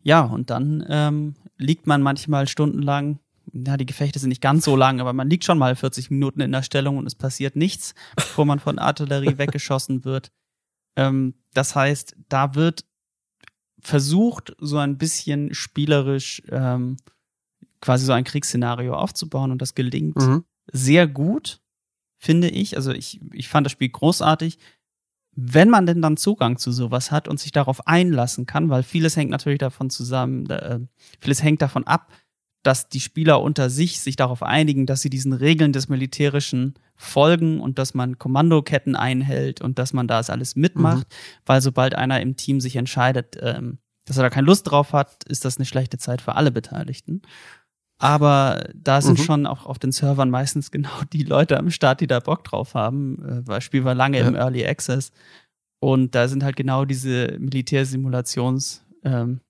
Ja, 0.03 0.23
und 0.23 0.49
dann 0.49 0.85
ähm, 0.89 1.35
liegt 1.59 1.87
man 1.87 2.01
manchmal 2.01 2.49
stundenlang, 2.49 3.19
ja, 3.53 3.77
die 3.77 3.87
Gefechte 3.87 4.19
sind 4.19 4.31
nicht 4.31 4.41
ganz 4.41 4.65
so 4.65 4.75
lang, 4.75 5.01
aber 5.01 5.13
man 5.13 5.29
liegt 5.29 5.45
schon 5.45 5.59
mal 5.59 5.77
40 5.77 6.11
Minuten 6.11 6.41
in 6.41 6.51
der 6.51 6.63
Stellung 6.63 6.97
und 6.97 7.07
es 7.07 7.15
passiert 7.15 7.57
nichts, 7.57 7.95
bevor 8.17 8.47
man 8.47 8.59
von 8.59 8.79
Artillerie 8.79 9.39
weggeschossen 9.39 10.05
wird. 10.07 10.33
Ähm, 10.97 11.35
das 11.53 11.77
heißt, 11.77 12.17
da 12.31 12.55
wird 12.55 12.87
versucht, 13.81 14.57
so 14.59 14.79
ein 14.79 14.97
bisschen 14.97 15.53
spielerisch 15.53 16.43
ähm, 16.51 16.97
quasi 17.85 18.07
so 18.07 18.13
ein 18.13 18.25
Kriegsszenario 18.25 18.95
aufzubauen 18.95 19.51
und 19.51 19.61
das 19.61 19.75
gelingt 19.75 20.17
mhm. 20.17 20.45
sehr 20.73 21.07
gut, 21.07 21.61
finde 22.19 22.49
ich. 22.49 22.77
Also 22.77 22.93
ich, 22.93 23.21
ich 23.33 23.49
fand 23.49 23.67
das 23.67 23.73
Spiel 23.73 23.91
großartig. 23.91 24.59
Wenn 25.37 25.69
man 25.69 25.85
denn 25.85 26.01
dann 26.01 26.17
Zugang 26.17 26.57
zu 26.57 26.73
sowas 26.73 27.11
hat 27.11 27.29
und 27.29 27.39
sich 27.39 27.53
darauf 27.53 27.87
einlassen 27.87 28.47
kann, 28.47 28.71
weil 28.71 28.85
vieles 28.85 29.17
hängt 29.17 29.31
natürlich 29.31 29.59
davon 29.59 29.91
zusammen, 29.91 30.49
äh, 30.49 30.81
vieles 31.21 31.43
hängt 31.43 31.61
davon 31.61 31.87
ab, 31.87 32.11
dass 32.63 32.89
die 32.89 33.01
Spieler 33.01 33.43
unter 33.43 33.69
sich 33.69 34.01
sich 34.01 34.17
darauf 34.17 34.43
einigen, 34.43 34.87
dass 34.87 35.03
sie 35.03 35.11
diesen 35.11 35.35
Regeln 35.35 35.75
des 35.75 35.91
Militärischen 35.91 36.75
folgen 36.95 37.61
und 37.61 37.79
dass 37.79 37.93
man 37.93 38.19
Kommandoketten 38.19 38.97
einhält 38.97 39.61
und 39.61 39.79
dass 39.79 39.93
man 39.93 40.09
das 40.09 40.31
alles 40.31 40.57
mitmacht, 40.57 41.09
mhm. 41.11 41.43
weil 41.45 41.61
sobald 41.61 41.95
einer 41.95 42.23
im 42.23 42.37
Team 42.37 42.63
sich 42.63 42.77
entscheidet, 42.77 43.37
ähm, 43.43 43.77
dass 44.07 44.17
er 44.17 44.23
da 44.23 44.31
keine 44.31 44.47
Lust 44.47 44.71
drauf 44.71 44.95
hat, 44.95 45.25
ist 45.25 45.45
das 45.45 45.59
eine 45.59 45.67
schlechte 45.67 45.99
Zeit 45.99 46.23
für 46.23 46.37
alle 46.37 46.51
Beteiligten. 46.51 47.21
Aber 47.99 48.69
da 48.75 49.01
sind 49.01 49.19
mhm. 49.19 49.23
schon 49.23 49.47
auch 49.47 49.67
auf 49.67 49.79
den 49.79 49.93
Servern 49.93 50.31
meistens 50.31 50.71
genau 50.71 51.03
die 51.13 51.23
Leute 51.23 51.59
am 51.59 51.71
Start, 51.71 52.01
die 52.01 52.07
da 52.07 52.21
Bock 52.21 52.45
drauf 52.45 52.75
haben. 52.75 53.25
Äh, 53.25 53.43
das 53.45 53.65
Spiel 53.65 53.85
war 53.85 53.95
lange 53.95 54.19
ja. 54.19 54.27
im 54.27 54.35
Early 54.35 54.67
Access. 54.67 55.13
Und 55.79 56.15
da 56.15 56.29
sind 56.29 56.43
halt 56.43 56.57
genau 56.57 56.85
diese 56.85 57.37
Militärsimulations- 57.39 58.81
ähm, 59.05 59.41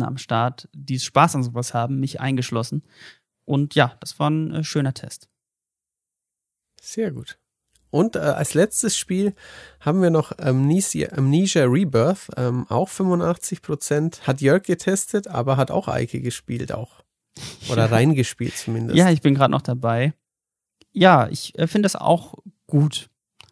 am 0.00 0.18
Start, 0.18 0.68
die 0.72 0.98
Spaß 0.98 1.34
an 1.34 1.42
sowas 1.42 1.74
haben, 1.74 2.00
mich 2.00 2.20
eingeschlossen. 2.20 2.82
Und 3.44 3.74
ja, 3.74 3.96
das 4.00 4.18
war 4.18 4.30
ein 4.30 4.54
äh, 4.54 4.64
schöner 4.64 4.94
Test. 4.94 5.28
Sehr 6.80 7.10
gut. 7.10 7.36
Und 7.94 8.16
äh, 8.16 8.18
als 8.18 8.54
letztes 8.54 8.96
Spiel 8.96 9.36
haben 9.78 10.02
wir 10.02 10.10
noch 10.10 10.36
Amnesia, 10.36 11.12
Amnesia 11.12 11.62
Rebirth, 11.62 12.26
ähm, 12.36 12.66
auch 12.68 12.88
85 12.88 13.62
Prozent. 13.62 14.26
Hat 14.26 14.40
Jörg 14.40 14.64
getestet, 14.64 15.28
aber 15.28 15.56
hat 15.56 15.70
auch 15.70 15.86
Eike 15.86 16.20
gespielt 16.20 16.72
auch. 16.72 17.04
Oder 17.70 17.92
reingespielt 17.92 18.56
zumindest. 18.56 18.98
Ja, 18.98 19.10
ich 19.10 19.22
bin 19.22 19.36
gerade 19.36 19.52
noch 19.52 19.62
dabei. 19.62 20.12
Ja, 20.90 21.28
ich 21.28 21.56
äh, 21.56 21.68
finde 21.68 21.86
das 21.86 21.94
auch 21.94 22.34
gut, 22.66 23.10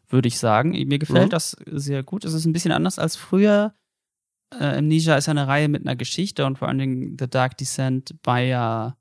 würde 0.08 0.26
ich 0.26 0.40
sagen. 0.40 0.72
Mir 0.72 0.98
gefällt 0.98 1.26
mhm. 1.26 1.30
das 1.30 1.56
sehr 1.64 2.02
gut. 2.02 2.24
Es 2.24 2.32
ist 2.32 2.44
ein 2.44 2.52
bisschen 2.52 2.72
anders 2.72 2.98
als 2.98 3.14
früher. 3.14 3.74
Äh, 4.50 4.78
Amnesia 4.78 5.14
ist 5.14 5.28
eine 5.28 5.46
Reihe 5.46 5.68
mit 5.68 5.86
einer 5.86 5.94
Geschichte 5.94 6.46
und 6.46 6.58
vor 6.58 6.66
allen 6.66 6.78
Dingen 6.78 7.16
The 7.16 7.30
Dark 7.30 7.58
Descent 7.58 8.16
war 8.24 8.40
ja, 8.40 8.96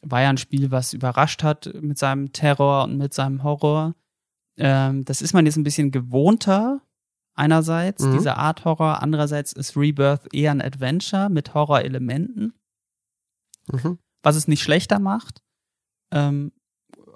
war 0.00 0.22
ja 0.22 0.30
ein 0.30 0.38
Spiel, 0.38 0.70
was 0.70 0.94
überrascht 0.94 1.42
hat 1.42 1.70
mit 1.78 1.98
seinem 1.98 2.32
Terror 2.32 2.84
und 2.84 2.96
mit 2.96 3.12
seinem 3.12 3.42
Horror. 3.42 3.94
Ähm, 4.58 5.04
das 5.04 5.22
ist 5.22 5.32
man 5.32 5.46
jetzt 5.46 5.56
ein 5.56 5.64
bisschen 5.64 5.90
gewohnter, 5.90 6.80
einerseits, 7.34 8.02
mhm. 8.02 8.16
diese 8.16 8.36
Art 8.36 8.64
Horror. 8.64 9.02
Andererseits 9.02 9.52
ist 9.52 9.76
Rebirth 9.76 10.32
eher 10.32 10.50
ein 10.50 10.62
Adventure 10.62 11.28
mit 11.28 11.54
Horrorelementen. 11.54 12.54
Mhm. 13.70 13.98
Was 14.22 14.36
es 14.36 14.48
nicht 14.48 14.62
schlechter 14.62 14.98
macht. 14.98 15.42
Ähm, 16.10 16.52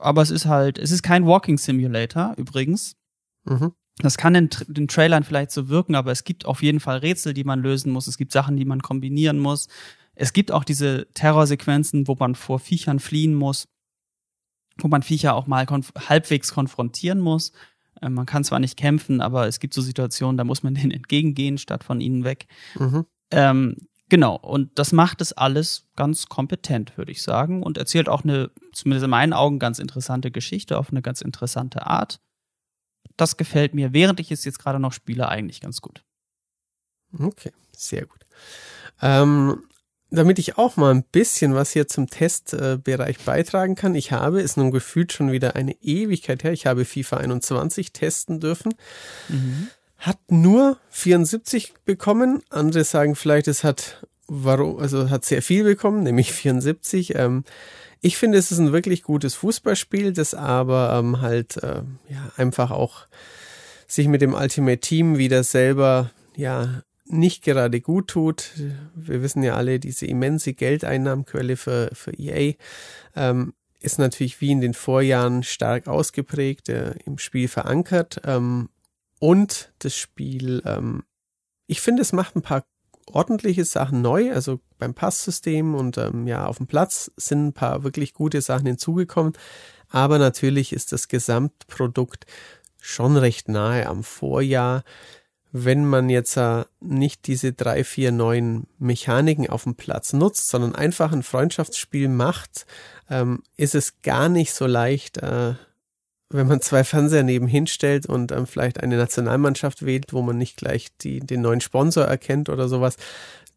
aber 0.00 0.22
es 0.22 0.30
ist 0.30 0.46
halt, 0.46 0.78
es 0.78 0.90
ist 0.90 1.02
kein 1.02 1.26
Walking 1.26 1.58
Simulator 1.58 2.34
übrigens. 2.36 2.96
Mhm. 3.44 3.72
Das 3.98 4.16
kann 4.16 4.34
in 4.34 4.48
den 4.68 4.88
Trailern 4.88 5.24
vielleicht 5.24 5.50
so 5.50 5.68
wirken, 5.68 5.94
aber 5.94 6.10
es 6.10 6.24
gibt 6.24 6.46
auf 6.46 6.62
jeden 6.62 6.80
Fall 6.80 6.98
Rätsel, 6.98 7.34
die 7.34 7.44
man 7.44 7.60
lösen 7.60 7.92
muss. 7.92 8.06
Es 8.06 8.16
gibt 8.16 8.32
Sachen, 8.32 8.56
die 8.56 8.64
man 8.64 8.80
kombinieren 8.80 9.38
muss. 9.38 9.68
Es 10.14 10.32
gibt 10.32 10.52
auch 10.52 10.64
diese 10.64 11.06
Terrorsequenzen, 11.14 12.08
wo 12.08 12.16
man 12.18 12.34
vor 12.34 12.58
Viechern 12.58 12.98
fliehen 12.98 13.34
muss, 13.34 13.68
wo 14.82 14.88
man 14.88 15.02
Viecher 15.02 15.34
auch 15.34 15.46
mal 15.46 15.66
konf 15.66 15.92
halbwegs 16.08 16.52
konfrontieren 16.52 17.20
muss. 17.20 17.52
Äh, 18.00 18.08
man 18.08 18.26
kann 18.26 18.44
zwar 18.44 18.58
nicht 18.58 18.76
kämpfen, 18.76 19.20
aber 19.20 19.46
es 19.46 19.60
gibt 19.60 19.74
so 19.74 19.82
Situationen, 19.82 20.36
da 20.36 20.44
muss 20.44 20.62
man 20.62 20.74
denen 20.76 20.90
entgegengehen, 20.90 21.58
statt 21.58 21.84
von 21.84 22.00
ihnen 22.00 22.24
weg. 22.24 22.46
Mhm. 22.78 23.06
Ähm, 23.30 23.76
Genau, 24.10 24.34
und 24.34 24.76
das 24.76 24.90
macht 24.90 25.20
es 25.20 25.32
alles 25.32 25.86
ganz 25.94 26.26
kompetent, 26.26 26.98
würde 26.98 27.12
ich 27.12 27.22
sagen, 27.22 27.62
und 27.62 27.78
erzählt 27.78 28.08
auch 28.08 28.24
eine, 28.24 28.50
zumindest 28.72 29.04
in 29.04 29.10
meinen 29.10 29.32
Augen, 29.32 29.60
ganz 29.60 29.78
interessante 29.78 30.32
Geschichte 30.32 30.78
auf 30.78 30.90
eine 30.90 31.00
ganz 31.00 31.20
interessante 31.20 31.86
Art. 31.86 32.20
Das 33.16 33.36
gefällt 33.36 33.72
mir, 33.72 33.92
während 33.92 34.18
ich 34.18 34.32
es 34.32 34.44
jetzt 34.44 34.58
gerade 34.58 34.80
noch 34.80 34.92
spiele, 34.92 35.28
eigentlich 35.28 35.60
ganz 35.60 35.80
gut. 35.80 36.02
Okay, 37.16 37.52
sehr 37.70 38.04
gut. 38.04 38.26
Ähm, 39.00 39.62
damit 40.10 40.38
ich 40.38 40.58
auch 40.58 40.76
mal 40.76 40.92
ein 40.92 41.04
bisschen 41.04 41.54
was 41.54 41.72
hier 41.72 41.88
zum 41.88 42.08
Testbereich 42.08 43.16
äh, 43.18 43.24
beitragen 43.24 43.74
kann, 43.74 43.94
ich 43.94 44.12
habe, 44.12 44.40
ist 44.40 44.56
nun 44.56 44.70
gefühlt 44.70 45.12
schon 45.12 45.32
wieder 45.32 45.56
eine 45.56 45.72
Ewigkeit 45.82 46.44
her, 46.44 46.52
ich 46.52 46.66
habe 46.66 46.84
FIFA 46.84 47.18
21 47.18 47.92
testen 47.92 48.40
dürfen. 48.40 48.74
Mhm 49.28 49.68
hat 50.00 50.18
nur 50.30 50.78
74 50.88 51.74
bekommen. 51.84 52.42
Andere 52.48 52.84
sagen 52.84 53.14
vielleicht, 53.14 53.46
es 53.48 53.62
hat, 53.62 54.06
warum, 54.26 54.78
also 54.78 55.10
hat 55.10 55.24
sehr 55.24 55.42
viel 55.42 55.62
bekommen, 55.62 56.02
nämlich 56.02 56.32
74. 56.32 57.14
Ähm, 57.14 57.44
ich 58.00 58.16
finde, 58.16 58.38
es 58.38 58.50
ist 58.50 58.58
ein 58.58 58.72
wirklich 58.72 59.02
gutes 59.02 59.34
Fußballspiel, 59.34 60.14
das 60.14 60.32
aber 60.32 60.98
ähm, 60.98 61.20
halt 61.20 61.58
äh, 61.58 61.82
ja, 62.08 62.32
einfach 62.36 62.70
auch 62.70 63.06
sich 63.86 64.08
mit 64.08 64.22
dem 64.22 64.32
Ultimate 64.32 64.80
Team 64.80 65.18
wieder 65.18 65.44
selber 65.44 66.10
ja 66.34 66.82
nicht 67.12 67.44
gerade 67.44 67.80
gut 67.80 68.08
tut. 68.08 68.50
Wir 68.94 69.22
wissen 69.22 69.42
ja 69.42 69.54
alle, 69.54 69.78
diese 69.78 70.06
immense 70.06 70.54
Geldeinnahmenquelle 70.54 71.56
für, 71.56 71.90
für 71.92 72.12
EA 72.18 72.54
ähm, 73.16 73.54
ist 73.80 73.98
natürlich 73.98 74.40
wie 74.40 74.50
in 74.50 74.60
den 74.60 74.74
Vorjahren 74.74 75.42
stark 75.42 75.88
ausgeprägt, 75.88 76.68
äh, 76.68 76.94
im 77.04 77.18
Spiel 77.18 77.48
verankert. 77.48 78.20
Ähm, 78.24 78.68
und 79.18 79.72
das 79.78 79.96
Spiel, 79.96 80.62
ähm, 80.64 81.02
ich 81.66 81.80
finde, 81.80 82.02
es 82.02 82.12
macht 82.12 82.36
ein 82.36 82.42
paar 82.42 82.64
ordentliche 83.06 83.64
Sachen 83.64 84.02
neu, 84.02 84.32
also 84.32 84.60
beim 84.78 84.94
Passsystem 84.94 85.74
und 85.74 85.98
ähm, 85.98 86.26
ja, 86.26 86.46
auf 86.46 86.58
dem 86.58 86.66
Platz 86.66 87.10
sind 87.16 87.48
ein 87.48 87.52
paar 87.52 87.82
wirklich 87.82 88.14
gute 88.14 88.40
Sachen 88.40 88.66
hinzugekommen. 88.66 89.32
Aber 89.88 90.18
natürlich 90.18 90.72
ist 90.72 90.92
das 90.92 91.08
Gesamtprodukt 91.08 92.26
schon 92.80 93.16
recht 93.16 93.48
nahe 93.48 93.86
am 93.86 94.04
Vorjahr. 94.04 94.84
Wenn 95.52 95.84
man 95.84 96.08
jetzt 96.10 96.36
äh, 96.36 96.64
nicht 96.80 97.26
diese 97.26 97.52
drei, 97.52 97.82
vier 97.84 98.12
neuen 98.12 98.66
Mechaniken 98.78 99.48
auf 99.50 99.64
dem 99.64 99.74
Platz 99.74 100.12
nutzt, 100.12 100.48
sondern 100.48 100.74
einfach 100.74 101.12
ein 101.12 101.22
Freundschaftsspiel 101.22 102.08
macht, 102.08 102.66
ähm, 103.08 103.42
ist 103.56 103.74
es 103.74 104.02
gar 104.02 104.28
nicht 104.28 104.52
so 104.52 104.66
leicht, 104.66 105.18
äh, 105.18 105.54
wenn 106.28 106.46
man 106.46 106.60
zwei 106.60 106.84
Fernseher 106.84 107.24
nebenhin 107.24 107.66
stellt 107.66 108.06
und 108.06 108.30
ähm, 108.30 108.46
vielleicht 108.46 108.80
eine 108.80 108.96
Nationalmannschaft 108.96 109.84
wählt, 109.84 110.12
wo 110.12 110.22
man 110.22 110.38
nicht 110.38 110.56
gleich 110.56 110.88
die, 111.00 111.20
den 111.20 111.40
neuen 111.40 111.60
Sponsor 111.60 112.04
erkennt 112.04 112.48
oder 112.48 112.68
sowas, 112.68 112.96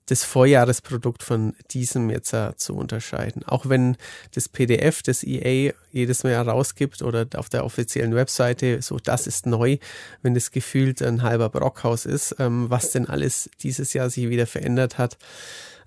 das 0.08 0.24
Vorjahresprodukt 0.24 1.24
von 1.24 1.56
diesem 1.72 2.10
jetzt 2.10 2.34
äh, 2.34 2.56
zu 2.58 2.76
unterscheiden. 2.76 3.44
Auch 3.44 3.70
wenn 3.70 3.98
das 4.34 4.50
PDF 4.50 5.02
des 5.02 5.24
EA 5.24 5.74
jedes 5.92 6.24
Mal 6.24 6.34
herausgibt 6.34 7.02
oder 7.02 7.26
auf 7.36 7.50
der 7.50 7.64
offiziellen 7.64 8.16
Webseite 8.16 8.82
so, 8.82 8.98
das 8.98 9.28
ist 9.28 9.46
neu, 9.46 9.78
wenn 10.22 10.34
das 10.34 10.52
gefühlt 10.52 11.02
ein 11.02 11.22
halber 11.22 11.50
Brockhaus 11.50 12.06
ist, 12.06 12.36
ähm, 12.40 12.70
was 12.70 12.92
denn 12.92 13.08
alles 13.08 13.50
dieses 13.62 13.94
Jahr 13.94 14.10
sich 14.10 14.30
wieder 14.30 14.48
verändert 14.48 14.98
hat. 14.98 15.18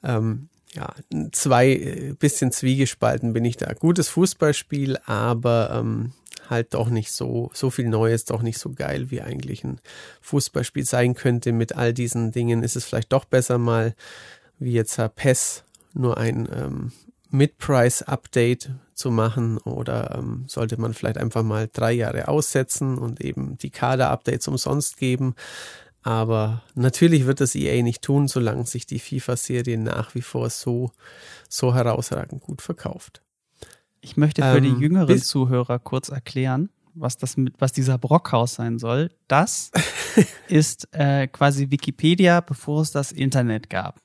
Ähm, 0.02 0.48
ja, 0.74 0.94
zwei 1.32 1.68
äh, 1.68 2.14
bisschen 2.18 2.52
zwiegespalten 2.52 3.32
bin 3.32 3.44
ich 3.44 3.56
da. 3.56 3.72
Gutes 3.72 4.08
Fußballspiel, 4.08 4.98
aber 5.06 5.70
ähm, 5.72 6.12
halt 6.48 6.74
doch 6.74 6.88
nicht 6.88 7.12
so, 7.12 7.50
so 7.52 7.70
viel 7.70 7.88
Neues, 7.88 8.24
doch 8.24 8.42
nicht 8.42 8.58
so 8.58 8.72
geil, 8.72 9.10
wie 9.10 9.22
eigentlich 9.22 9.64
ein 9.64 9.80
Fußballspiel 10.20 10.84
sein 10.84 11.14
könnte. 11.14 11.52
Mit 11.52 11.76
all 11.76 11.92
diesen 11.92 12.32
Dingen 12.32 12.62
ist 12.62 12.76
es 12.76 12.84
vielleicht 12.84 13.12
doch 13.12 13.24
besser 13.24 13.58
mal, 13.58 13.94
wie 14.58 14.72
jetzt 14.72 15.00
PES, 15.16 15.64
nur 15.92 16.18
ein 16.18 16.48
ähm, 16.52 16.92
Mid-Price-Update 17.30 18.70
zu 18.94 19.10
machen 19.10 19.58
oder 19.58 20.16
ähm, 20.18 20.44
sollte 20.46 20.80
man 20.80 20.94
vielleicht 20.94 21.18
einfach 21.18 21.42
mal 21.42 21.68
drei 21.72 21.92
Jahre 21.92 22.28
aussetzen 22.28 22.98
und 22.98 23.20
eben 23.20 23.58
die 23.58 23.70
Kader-Updates 23.70 24.48
umsonst 24.48 24.96
geben. 24.96 25.34
Aber 26.02 26.62
natürlich 26.74 27.26
wird 27.26 27.40
das 27.40 27.54
EA 27.56 27.82
nicht 27.82 28.02
tun, 28.02 28.28
solange 28.28 28.64
sich 28.64 28.86
die 28.86 29.00
FIFA-Serie 29.00 29.76
nach 29.76 30.14
wie 30.14 30.22
vor 30.22 30.50
so, 30.50 30.92
so 31.48 31.74
herausragend 31.74 32.42
gut 32.42 32.62
verkauft. 32.62 33.22
Ich 34.06 34.16
möchte 34.16 34.40
für 34.40 34.58
ähm, 34.58 34.62
die 34.62 34.80
jüngeren 34.80 35.20
Zuhörer 35.20 35.80
kurz 35.80 36.10
erklären, 36.10 36.70
was 36.94 37.16
das 37.16 37.36
mit, 37.36 37.54
was 37.58 37.72
dieser 37.72 37.98
Brockhaus 37.98 38.54
sein 38.54 38.78
soll. 38.78 39.10
Das 39.26 39.72
ist 40.48 40.86
äh, 40.94 41.26
quasi 41.26 41.72
Wikipedia, 41.72 42.40
bevor 42.40 42.82
es 42.82 42.92
das 42.92 43.10
Internet 43.10 43.68
gab. 43.68 44.00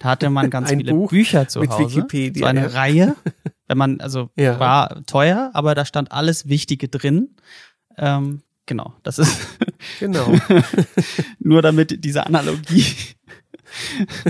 Da 0.00 0.08
hatte 0.08 0.28
man 0.28 0.50
ganz 0.50 0.70
Ein 0.70 0.78
viele 0.78 0.92
Buch 0.92 1.10
Bücher 1.10 1.46
zu 1.46 1.60
mit 1.60 1.70
Hause. 1.70 1.84
Wikipedia, 1.84 2.40
so 2.40 2.46
eine 2.46 2.62
ja. 2.62 2.66
Reihe. 2.66 3.16
Wenn 3.68 3.78
man, 3.78 4.00
also 4.00 4.30
ja. 4.34 4.58
war 4.58 5.06
teuer, 5.06 5.52
aber 5.54 5.76
da 5.76 5.84
stand 5.84 6.10
alles 6.10 6.48
Wichtige 6.48 6.88
drin. 6.88 7.36
Ähm, 7.96 8.42
genau, 8.66 8.94
das 9.04 9.20
ist 9.20 9.38
genau. 10.00 10.32
nur 11.38 11.62
damit 11.62 12.04
diese 12.04 12.26
Analogie 12.26 12.86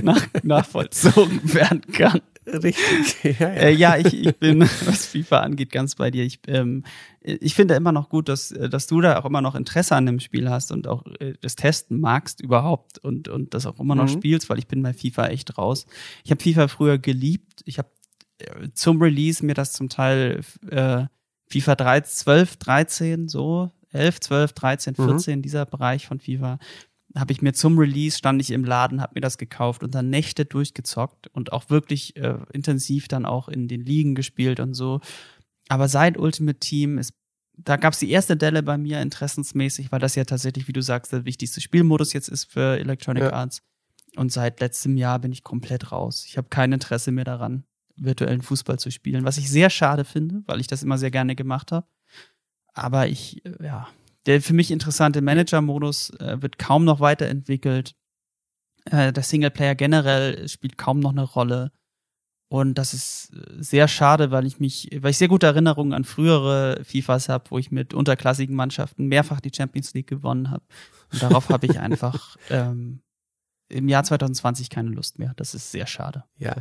nach, 0.03 0.27
nachvollzogen 0.43 1.55
werden 1.55 1.81
kann. 1.93 2.21
Richtig. 2.53 2.77
Ja, 3.39 3.49
ja. 3.49 3.49
Äh, 3.49 3.73
ja 3.73 3.97
ich, 3.97 4.15
ich 4.15 4.37
bin, 4.37 4.61
was 4.85 5.07
FIFA 5.07 5.41
angeht, 5.41 5.71
ganz 5.71 5.95
bei 5.95 6.11
dir. 6.11 6.25
Ich, 6.25 6.41
ähm, 6.47 6.85
ich 7.21 7.55
finde 7.55 7.75
immer 7.75 7.93
noch 7.93 8.09
gut, 8.09 8.29
dass, 8.29 8.49
dass 8.49 8.87
du 8.87 9.01
da 9.01 9.19
auch 9.19 9.25
immer 9.25 9.41
noch 9.41 9.55
Interesse 9.55 9.95
an 9.95 10.07
dem 10.07 10.21
Spiel 10.21 10.49
hast 10.49 10.73
und 10.73 10.87
auch 10.87 11.05
äh, 11.21 11.35
das 11.41 11.57
Testen 11.57 12.01
magst 12.01 12.41
überhaupt 12.41 12.99
und, 12.99 13.29
und 13.29 13.55
das 13.55 13.67
auch 13.67 13.79
immer 13.79 13.95
noch 13.95 14.05
mhm. 14.05 14.19
spielst, 14.19 14.49
weil 14.49 14.59
ich 14.59 14.67
bin 14.67 14.83
bei 14.83 14.95
FIFA 14.95 15.29
echt 15.29 15.59
raus. 15.59 15.87
Ich 16.25 16.31
habe 16.31 16.43
FIFA 16.43 16.69
früher 16.69 16.99
geliebt. 16.99 17.63
Ich 17.65 17.79
habe 17.79 17.91
äh, 18.39 18.69
zum 18.75 19.03
Release 19.03 19.45
mir 19.45 19.55
das 19.55 19.73
zum 19.73 19.89
Teil 19.89 20.41
äh, 20.71 21.07
FIFA 21.51 21.75
13, 21.77 22.17
12, 22.17 22.57
13, 22.57 23.29
so 23.29 23.71
11, 23.93 24.21
12, 24.21 24.53
13, 24.53 24.95
14, 24.95 25.39
mhm. 25.39 25.43
dieser 25.43 25.67
Bereich 25.67 26.07
von 26.07 26.21
FIFA 26.21 26.59
habe 27.15 27.33
ich 27.33 27.43
mir 27.43 27.53
zum 27.53 27.79
Release, 27.79 28.19
stand 28.19 28.41
ich 28.41 28.51
im 28.51 28.65
Laden, 28.65 29.01
habe 29.01 29.15
mir 29.15 29.21
das 29.21 29.39
gekauft 29.39 29.83
und 29.83 29.95
dann 29.95 30.11
Nächte 30.11 30.45
durchgezockt 30.45 31.29
und 31.29 31.53
auch 31.53 31.71
wirklich 31.71 32.17
äh, 32.17 32.37
intensiv 32.53 33.09
dann 33.09 33.25
auch 33.25 33.49
in 33.49 33.69
den 33.69 33.85
Ligen 33.85 34.15
gespielt 34.15 34.61
und 34.61 34.75
so. 34.75 35.01
Aber 35.69 35.89
seit 35.89 36.19
Ultimate 36.19 36.59
Team 36.59 36.99
ist, 36.99 37.15
da 37.57 37.77
gab 37.77 37.93
es 37.93 37.99
die 37.99 38.11
erste 38.11 38.37
Delle 38.37 38.63
bei 38.63 38.79
mir 38.79 39.01
interessensmäßig, 39.01 39.91
weil 39.91 40.01
das 40.01 40.15
ja 40.15 40.25
tatsächlich, 40.25 40.69
wie 40.69 40.73
du 40.73 40.83
sagst, 40.83 41.13
der 41.13 41.25
wichtigste 41.25 41.61
Spielmodus 41.61 42.13
jetzt 42.13 42.29
ist 42.29 42.45
für 42.45 42.79
Electronic 42.79 43.25
ja. 43.25 43.33
Arts. 43.33 43.63
Und 44.17 44.33
seit 44.33 44.61
letztem 44.61 44.97
Jahr 44.97 45.19
bin 45.19 45.33
ich 45.33 45.45
komplett 45.45 45.93
raus. 45.93 46.25
Ich 46.27 46.37
habe 46.37 46.49
kein 46.49 46.73
Interesse 46.73 47.13
mehr 47.13 47.25
daran, 47.25 47.65
virtuellen 47.97 48.43
Fußball 48.43 48.79
zu 48.79 48.91
spielen, 48.91 49.25
was 49.25 49.39
ich 49.39 49.51
sehr 49.51 49.71
schade 49.71 50.05
finde, 50.05 50.43
weil 50.47 50.61
ich 50.61 50.67
das 50.67 50.83
immer 50.83 50.99
sehr 50.99 51.11
gerne 51.11 51.35
gemacht 51.35 51.73
habe. 51.73 51.87
Aber 52.75 53.09
ich, 53.09 53.45
äh, 53.45 53.65
ja, 53.65 53.89
der 54.29 54.43
für 54.43 54.53
mich 54.53 54.71
interessante 54.71 55.23
Manager-Modus 55.23 56.11
äh, 56.21 56.41
wird 56.43 56.59
kaum 56.59 56.85
noch 56.85 57.01
weiterentwickelt. 57.01 57.95
Äh, 58.85 59.13
der 59.13 59.23
Singleplayer 59.23 59.75
generell 59.75 60.47
spielt 60.49 60.77
kaum 60.77 61.01
noch 61.01 61.13
eine 61.13 61.23
Rolle. 61.23 61.73
Und 62.49 62.75
das 62.75 62.93
ist 62.93 63.33
sehr 63.59 63.89
schade, 63.89 64.31
weil 64.31 64.47
ich 64.47 64.61
mich, 64.61 64.91
weil 65.01 65.11
ich 65.11 65.19
sehr 65.19 65.29
gute 65.29 65.47
Erinnerungen 65.47 65.95
an 65.95 66.05
frühere 66.05 66.83
FIFAs 66.85 67.31
habe, 67.31 67.51
wo 67.51 67.59
ich 67.59 67.71
mit 67.71 67.95
unterklassigen 67.95 68.55
Mannschaften 68.55 69.07
mehrfach 69.07 69.41
die 69.41 69.53
Champions 69.55 69.95
League 69.95 70.07
gewonnen 70.07 70.51
habe. 70.51 70.65
Und 71.11 71.23
darauf 71.23 71.49
habe 71.49 71.67
ich 71.67 71.81
einfach 71.81 72.37
ähm, 72.51 73.01
im 73.71 73.89
Jahr 73.89 74.05
2020 74.05 74.69
keine 74.69 74.91
Lust 74.91 75.19
mehr. 75.19 75.33
Das 75.37 75.55
ist 75.55 75.73
sehr 75.73 75.87
schade. 75.87 76.25
Ja. 76.37 76.55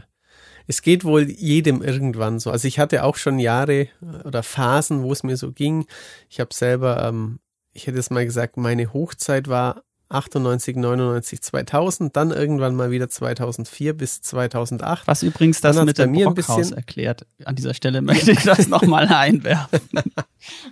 Es 0.68 0.82
geht 0.82 1.04
wohl 1.04 1.30
jedem 1.30 1.82
irgendwann 1.82 2.40
so. 2.40 2.50
Also 2.50 2.68
ich 2.68 2.80
hatte 2.80 3.04
auch 3.04 3.18
schon 3.18 3.40
Jahre 3.40 3.82
äh, 3.82 3.90
oder 4.24 4.42
Phasen, 4.42 5.04
wo 5.04 5.12
es 5.12 5.24
mir 5.24 5.36
so 5.36 5.52
ging. 5.52 5.86
Ich 6.30 6.40
habe 6.40 6.54
selber, 6.54 7.06
ähm, 7.06 7.40
ich 7.78 7.86
hätte 7.86 8.00
es 8.00 8.10
mal 8.10 8.26
gesagt, 8.26 8.58
meine 8.58 8.92
Hochzeit 8.92 9.48
war 9.48 9.84
98, 10.10 10.78
99, 10.78 11.42
2000, 11.42 12.16
dann 12.16 12.32
irgendwann 12.32 12.76
mal 12.76 12.90
wieder 12.90 13.08
2004 13.08 13.94
bis 13.94 14.22
2008. 14.22 15.06
Was 15.06 15.22
übrigens 15.22 15.62
das 15.62 15.80
mit 15.84 16.00
dem 16.00 16.14
Brockhaus 16.14 16.72
erklärt. 16.72 17.28
An 17.46 17.56
dieser 17.56 17.76
Stelle 17.76 18.02
möchte 18.02 18.32
ich 18.32 18.42
das 18.44 18.68
nochmal 18.68 19.08
einwerfen. 19.10 19.80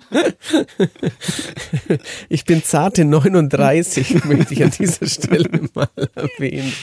ich 2.29 2.45
bin 2.45 2.63
zarte 2.63 3.05
39, 3.05 4.23
möchte 4.25 4.53
ich 4.55 4.63
an 4.63 4.71
dieser 4.71 5.05
Stelle 5.05 5.69
mal 5.75 5.89
erwähnen. 6.15 6.73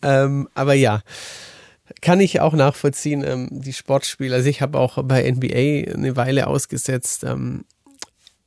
Ähm, 0.00 0.48
aber 0.54 0.72
ja, 0.72 1.02
kann 2.00 2.20
ich 2.20 2.40
auch 2.40 2.54
nachvollziehen, 2.54 3.22
ähm, 3.26 3.48
die 3.50 3.74
Sportspiele. 3.74 4.34
Also 4.34 4.48
ich 4.48 4.62
habe 4.62 4.78
auch 4.78 5.02
bei 5.04 5.30
NBA 5.30 5.92
eine 5.92 6.16
Weile 6.16 6.46
ausgesetzt. 6.46 7.24
Ähm, 7.24 7.64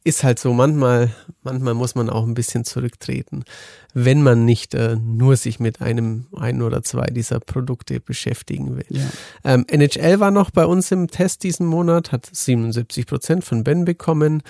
ist 0.07 0.23
halt 0.23 0.39
so, 0.39 0.53
manchmal, 0.53 1.11
manchmal 1.43 1.73
muss 1.73 1.93
man 1.93 2.09
auch 2.09 2.25
ein 2.25 2.33
bisschen 2.33 2.63
zurücktreten, 2.63 3.43
wenn 3.93 4.23
man 4.23 4.45
nicht 4.45 4.73
äh, 4.73 4.95
nur 4.95 5.35
sich 5.35 5.59
mit 5.59 5.81
einem, 5.81 6.27
ein 6.35 6.61
oder 6.61 6.81
zwei 6.81 7.07
dieser 7.07 7.39
Produkte 7.39 7.99
beschäftigen 7.99 8.77
will. 8.77 8.85
Ja. 8.89 9.05
Ähm, 9.43 9.65
NHL 9.67 10.19
war 10.19 10.31
noch 10.31 10.49
bei 10.49 10.65
uns 10.65 10.91
im 10.91 11.07
Test 11.07 11.43
diesen 11.43 11.67
Monat, 11.67 12.11
hat 12.11 12.29
77 12.31 13.05
Prozent 13.05 13.43
von 13.43 13.63
Ben 13.65 13.83
bekommen. 13.83 14.43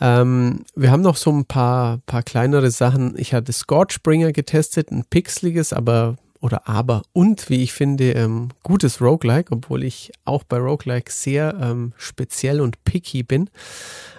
Ähm, 0.00 0.64
wir 0.74 0.90
haben 0.90 1.02
noch 1.02 1.16
so 1.16 1.30
ein 1.30 1.44
paar, 1.44 1.98
paar 2.06 2.24
kleinere 2.24 2.70
Sachen. 2.70 3.14
Ich 3.16 3.32
hatte 3.32 3.52
Scorchbringer 3.52 4.32
getestet, 4.32 4.90
ein 4.90 5.04
pixeliges, 5.04 5.72
aber 5.72 6.16
oder 6.40 6.68
aber 6.68 7.02
und 7.12 7.50
wie 7.50 7.62
ich 7.62 7.72
finde 7.72 8.12
ähm, 8.12 8.48
gutes 8.62 9.00
Roguelike, 9.00 9.52
obwohl 9.52 9.84
ich 9.84 10.10
auch 10.24 10.44
bei 10.44 10.58
Roguelike 10.58 11.10
sehr 11.10 11.56
ähm, 11.60 11.92
speziell 11.96 12.60
und 12.60 12.82
picky 12.84 13.22
bin. 13.22 13.50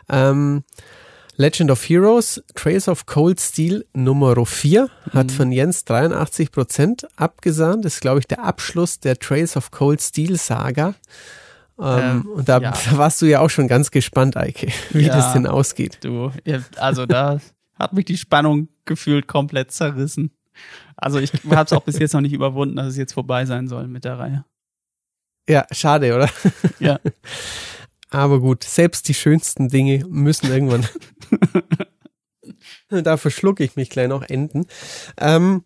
Ähm, 0.09 0.63
Legend 1.37 1.71
of 1.71 1.83
Heroes, 1.89 2.43
Trails 2.53 2.87
of 2.87 3.05
Cold 3.07 3.39
Steel 3.39 3.85
Nummer 3.93 4.45
4 4.45 4.89
hat 5.11 5.27
mhm. 5.27 5.29
von 5.29 5.51
Jens 5.51 5.85
83 5.85 6.51
Prozent 6.51 7.07
abgesahnt. 7.15 7.83
Das 7.83 7.95
ist, 7.95 8.01
glaube 8.01 8.19
ich, 8.19 8.27
der 8.27 8.43
Abschluss 8.43 8.99
der 8.99 9.17
Trails 9.17 9.57
of 9.57 9.71
Cold 9.71 10.01
Steel 10.01 10.37
Saga. 10.37 10.93
Ähm, 11.79 11.99
ähm, 11.99 12.27
und 12.27 12.49
da, 12.49 12.59
ja. 12.59 12.71
da, 12.71 12.79
warst 12.97 13.21
du 13.21 13.25
ja 13.25 13.39
auch 13.39 13.49
schon 13.49 13.67
ganz 13.67 13.89
gespannt, 13.89 14.37
Eike, 14.37 14.67
wie 14.91 15.07
ja, 15.07 15.15
das 15.15 15.33
denn 15.33 15.47
ausgeht. 15.47 15.97
Du, 16.01 16.31
also 16.77 17.07
da 17.07 17.39
hat 17.73 17.93
mich 17.93 18.05
die 18.05 18.17
Spannung 18.17 18.67
gefühlt 18.85 19.27
komplett 19.27 19.71
zerrissen. 19.71 20.31
Also 20.95 21.19
ich 21.19 21.31
habe 21.49 21.63
es 21.63 21.73
auch 21.73 21.83
bis 21.83 21.99
jetzt 21.99 22.13
noch 22.13 22.21
nicht 22.21 22.33
überwunden, 22.33 22.75
dass 22.75 22.87
es 22.87 22.97
jetzt 22.97 23.13
vorbei 23.13 23.45
sein 23.45 23.67
soll 23.67 23.87
mit 23.87 24.05
der 24.05 24.19
Reihe. 24.19 24.45
Ja, 25.47 25.65
schade, 25.71 26.15
oder? 26.15 26.29
Ja. 26.79 26.99
Aber 28.09 28.39
gut, 28.39 28.63
selbst 28.63 29.07
die 29.07 29.13
schönsten 29.13 29.69
Dinge 29.69 30.05
müssen 30.07 30.51
irgendwann. 30.51 30.85
da 32.89 33.17
verschlucke 33.17 33.63
ich 33.63 33.75
mich 33.75 33.89
gleich 33.89 34.09
noch 34.09 34.23
enden. 34.23 34.67
Ähm, 35.17 35.63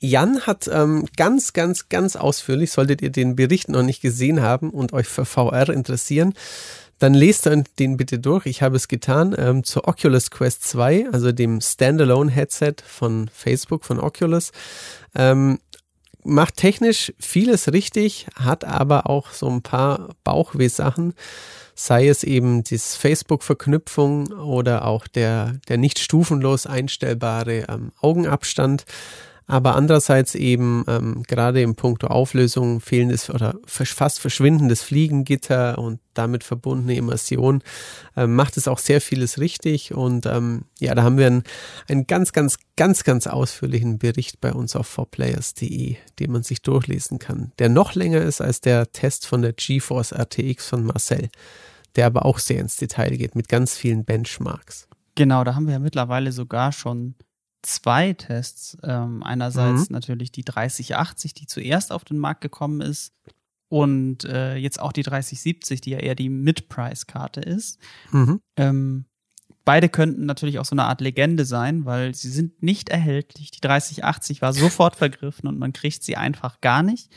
Jan 0.00 0.42
hat 0.42 0.68
ähm, 0.72 1.06
ganz, 1.16 1.52
ganz, 1.52 1.88
ganz 1.88 2.14
ausführlich, 2.14 2.70
solltet 2.70 3.02
ihr 3.02 3.10
den 3.10 3.34
Bericht 3.34 3.68
noch 3.68 3.82
nicht 3.82 4.00
gesehen 4.00 4.40
haben 4.40 4.70
und 4.70 4.92
euch 4.92 5.08
für 5.08 5.24
VR 5.24 5.68
interessieren, 5.70 6.34
dann 6.98 7.14
lest 7.14 7.48
den 7.78 7.96
bitte 7.96 8.18
durch. 8.18 8.46
Ich 8.46 8.62
habe 8.62 8.76
es 8.76 8.88
getan 8.88 9.34
ähm, 9.38 9.64
zur 9.64 9.86
Oculus 9.86 10.30
Quest 10.30 10.64
2, 10.64 11.08
also 11.12 11.32
dem 11.32 11.60
Standalone-Headset 11.60 12.74
von 12.84 13.30
Facebook, 13.32 13.84
von 13.84 14.00
Oculus. 14.00 14.50
Ähm, 15.14 15.58
macht 16.24 16.56
technisch 16.56 17.12
vieles 17.18 17.72
richtig, 17.72 18.26
hat 18.34 18.64
aber 18.64 19.08
auch 19.08 19.30
so 19.30 19.48
ein 19.48 19.62
paar 19.62 20.10
Bauchweh-Sachen, 20.24 21.14
sei 21.74 22.08
es 22.08 22.24
eben 22.24 22.64
die 22.64 22.78
Facebook-Verknüpfung 22.78 24.32
oder 24.32 24.84
auch 24.84 25.06
der, 25.06 25.54
der 25.68 25.78
nicht 25.78 26.00
stufenlos 26.00 26.66
einstellbare 26.66 27.66
ähm, 27.68 27.92
Augenabstand 28.00 28.84
aber 29.48 29.74
andererseits 29.74 30.34
eben 30.34 30.84
ähm, 30.86 31.22
gerade 31.26 31.62
im 31.62 31.74
Punkto 31.74 32.08
Auflösung 32.08 32.80
fehlendes 32.80 33.30
oder 33.30 33.58
fast 33.66 34.20
verschwindendes 34.20 34.82
Fliegengitter 34.82 35.78
und 35.78 36.00
damit 36.12 36.44
verbundene 36.44 36.94
Immersion 36.96 37.62
ähm, 38.14 38.36
macht 38.36 38.58
es 38.58 38.68
auch 38.68 38.78
sehr 38.78 39.00
vieles 39.00 39.38
richtig 39.38 39.94
und 39.94 40.26
ähm, 40.26 40.66
ja, 40.78 40.94
da 40.94 41.02
haben 41.02 41.16
wir 41.16 41.26
einen, 41.26 41.44
einen 41.88 42.06
ganz, 42.06 42.32
ganz, 42.32 42.58
ganz, 42.76 43.04
ganz 43.04 43.26
ausführlichen 43.26 43.98
Bericht 43.98 44.38
bei 44.40 44.52
uns 44.52 44.76
auf 44.76 44.98
4players.de, 44.98 45.96
den 46.18 46.30
man 46.30 46.42
sich 46.42 46.60
durchlesen 46.60 47.18
kann, 47.18 47.52
der 47.58 47.70
noch 47.70 47.94
länger 47.94 48.20
ist 48.20 48.42
als 48.42 48.60
der 48.60 48.92
Test 48.92 49.26
von 49.26 49.40
der 49.40 49.54
GeForce 49.54 50.12
RTX 50.12 50.68
von 50.68 50.84
Marcel, 50.84 51.30
der 51.96 52.04
aber 52.04 52.26
auch 52.26 52.38
sehr 52.38 52.60
ins 52.60 52.76
Detail 52.76 53.16
geht 53.16 53.34
mit 53.34 53.48
ganz 53.48 53.74
vielen 53.74 54.04
Benchmarks. 54.04 54.88
Genau, 55.14 55.42
da 55.42 55.54
haben 55.54 55.66
wir 55.66 55.72
ja 55.72 55.78
mittlerweile 55.78 56.32
sogar 56.32 56.70
schon 56.70 57.14
zwei 57.62 58.12
Tests. 58.12 58.76
Ähm, 58.82 59.22
einerseits 59.22 59.88
mhm. 59.88 59.94
natürlich 59.94 60.32
die 60.32 60.44
3080, 60.44 61.34
die 61.34 61.46
zuerst 61.46 61.92
auf 61.92 62.04
den 62.04 62.18
Markt 62.18 62.40
gekommen 62.40 62.80
ist. 62.80 63.12
Und 63.68 64.24
äh, 64.24 64.56
jetzt 64.56 64.80
auch 64.80 64.92
die 64.92 65.02
3070, 65.02 65.82
die 65.82 65.90
ja 65.90 65.98
eher 65.98 66.14
die 66.14 66.30
Mid-Price-Karte 66.30 67.40
ist. 67.40 67.78
Mhm. 68.12 68.40
Ähm, 68.56 69.04
beide 69.64 69.90
könnten 69.90 70.24
natürlich 70.24 70.58
auch 70.58 70.64
so 70.64 70.74
eine 70.74 70.84
Art 70.84 71.02
Legende 71.02 71.44
sein, 71.44 71.84
weil 71.84 72.14
sie 72.14 72.30
sind 72.30 72.62
nicht 72.62 72.88
erhältlich. 72.88 73.50
Die 73.50 73.60
3080 73.60 74.40
war 74.40 74.54
sofort 74.54 74.96
vergriffen 74.96 75.46
und 75.46 75.58
man 75.58 75.74
kriegt 75.74 76.02
sie 76.02 76.16
einfach 76.16 76.62
gar 76.62 76.82
nicht. 76.82 77.10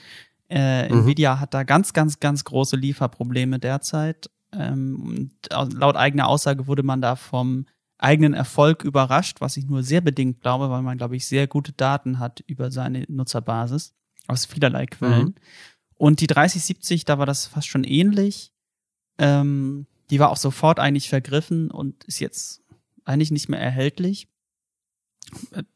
Äh, 0.50 0.90
mhm. 0.90 1.04
Nvidia 1.04 1.40
hat 1.40 1.54
da 1.54 1.64
ganz, 1.64 1.94
ganz, 1.94 2.20
ganz 2.20 2.44
große 2.44 2.76
Lieferprobleme 2.76 3.58
derzeit. 3.58 4.30
Ähm, 4.52 5.32
laut 5.50 5.96
eigener 5.96 6.28
Aussage 6.28 6.68
wurde 6.68 6.84
man 6.84 7.02
da 7.02 7.16
vom 7.16 7.68
eigenen 8.02 8.34
Erfolg 8.34 8.84
überrascht, 8.84 9.42
was 9.42 9.58
ich 9.58 9.66
nur 9.68 9.84
sehr 9.84 10.02
bedingt 10.02 10.42
glaube, 10.42 10.70
weil 10.70 10.82
man, 10.82 10.98
glaube 10.98 11.16
ich, 11.16 11.28
sehr 11.28 11.48
gute 11.48 11.72
Daten 11.72 12.20
hat 12.20 12.42
über 12.48 12.72
seine 12.72 13.06
Nutzerbasis 13.08 13.94
aus 14.28 14.46
vielerlei 14.46 14.88
Quellen. 14.88 15.26
Mhm. 15.28 15.36
Und 15.96 16.20
die 16.20 16.28
3070, 16.28 17.06
da 17.06 17.20
war 17.20 17.28
das 17.28 17.46
fast 17.46 17.68
schon 17.68 17.84
ähnlich. 17.84 18.52
Ähm, 19.20 19.86
die 20.10 20.20
war 20.20 20.32
auch 20.32 20.38
sofort 20.38 20.80
eigentlich 20.80 21.10
vergriffen 21.10 21.70
und 21.70 22.04
ist 22.06 22.20
jetzt 22.20 22.62
eigentlich 23.06 23.32
nicht 23.32 23.50
mehr 23.50 23.62
erhältlich. 23.62 24.28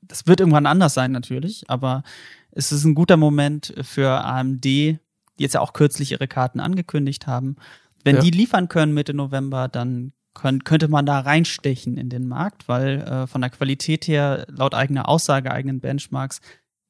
Das 0.02 0.26
wird 0.26 0.40
irgendwann 0.40 0.66
anders 0.66 0.96
sein 0.96 1.12
natürlich, 1.12 1.70
aber 1.70 2.04
es 2.52 2.72
ist 2.72 2.86
ein 2.86 2.96
guter 2.96 3.18
Moment 3.18 3.74
für 3.84 4.24
AMD, 4.24 4.64
die 4.64 5.00
jetzt 5.38 5.54
ja 5.54 5.62
auch 5.62 5.74
kürzlich 5.74 6.12
ihre 6.12 6.28
Karten 6.28 6.60
angekündigt 6.60 7.28
haben. 7.28 7.56
Wenn 8.04 8.16
ja. 8.16 8.22
die 8.22 8.32
liefern 8.32 8.68
können 8.68 8.94
Mitte 8.94 9.14
November, 9.14 9.68
dann 9.68 10.14
könnt, 10.36 10.66
könnte 10.66 10.88
man 10.88 11.08
da 11.08 11.20
reinstechen 11.22 11.98
in 11.98 12.10
den 12.10 12.28
Markt, 12.28 12.68
weil 12.68 13.02
äh, 13.02 13.28
von 13.28 13.42
der 13.42 13.50
Qualität 13.50 14.08
her, 14.08 14.46
laut 14.50 14.76
eigener 14.76 15.10
Aussage, 15.10 15.52
eigenen 15.52 15.80
Benchmarks, 15.80 16.42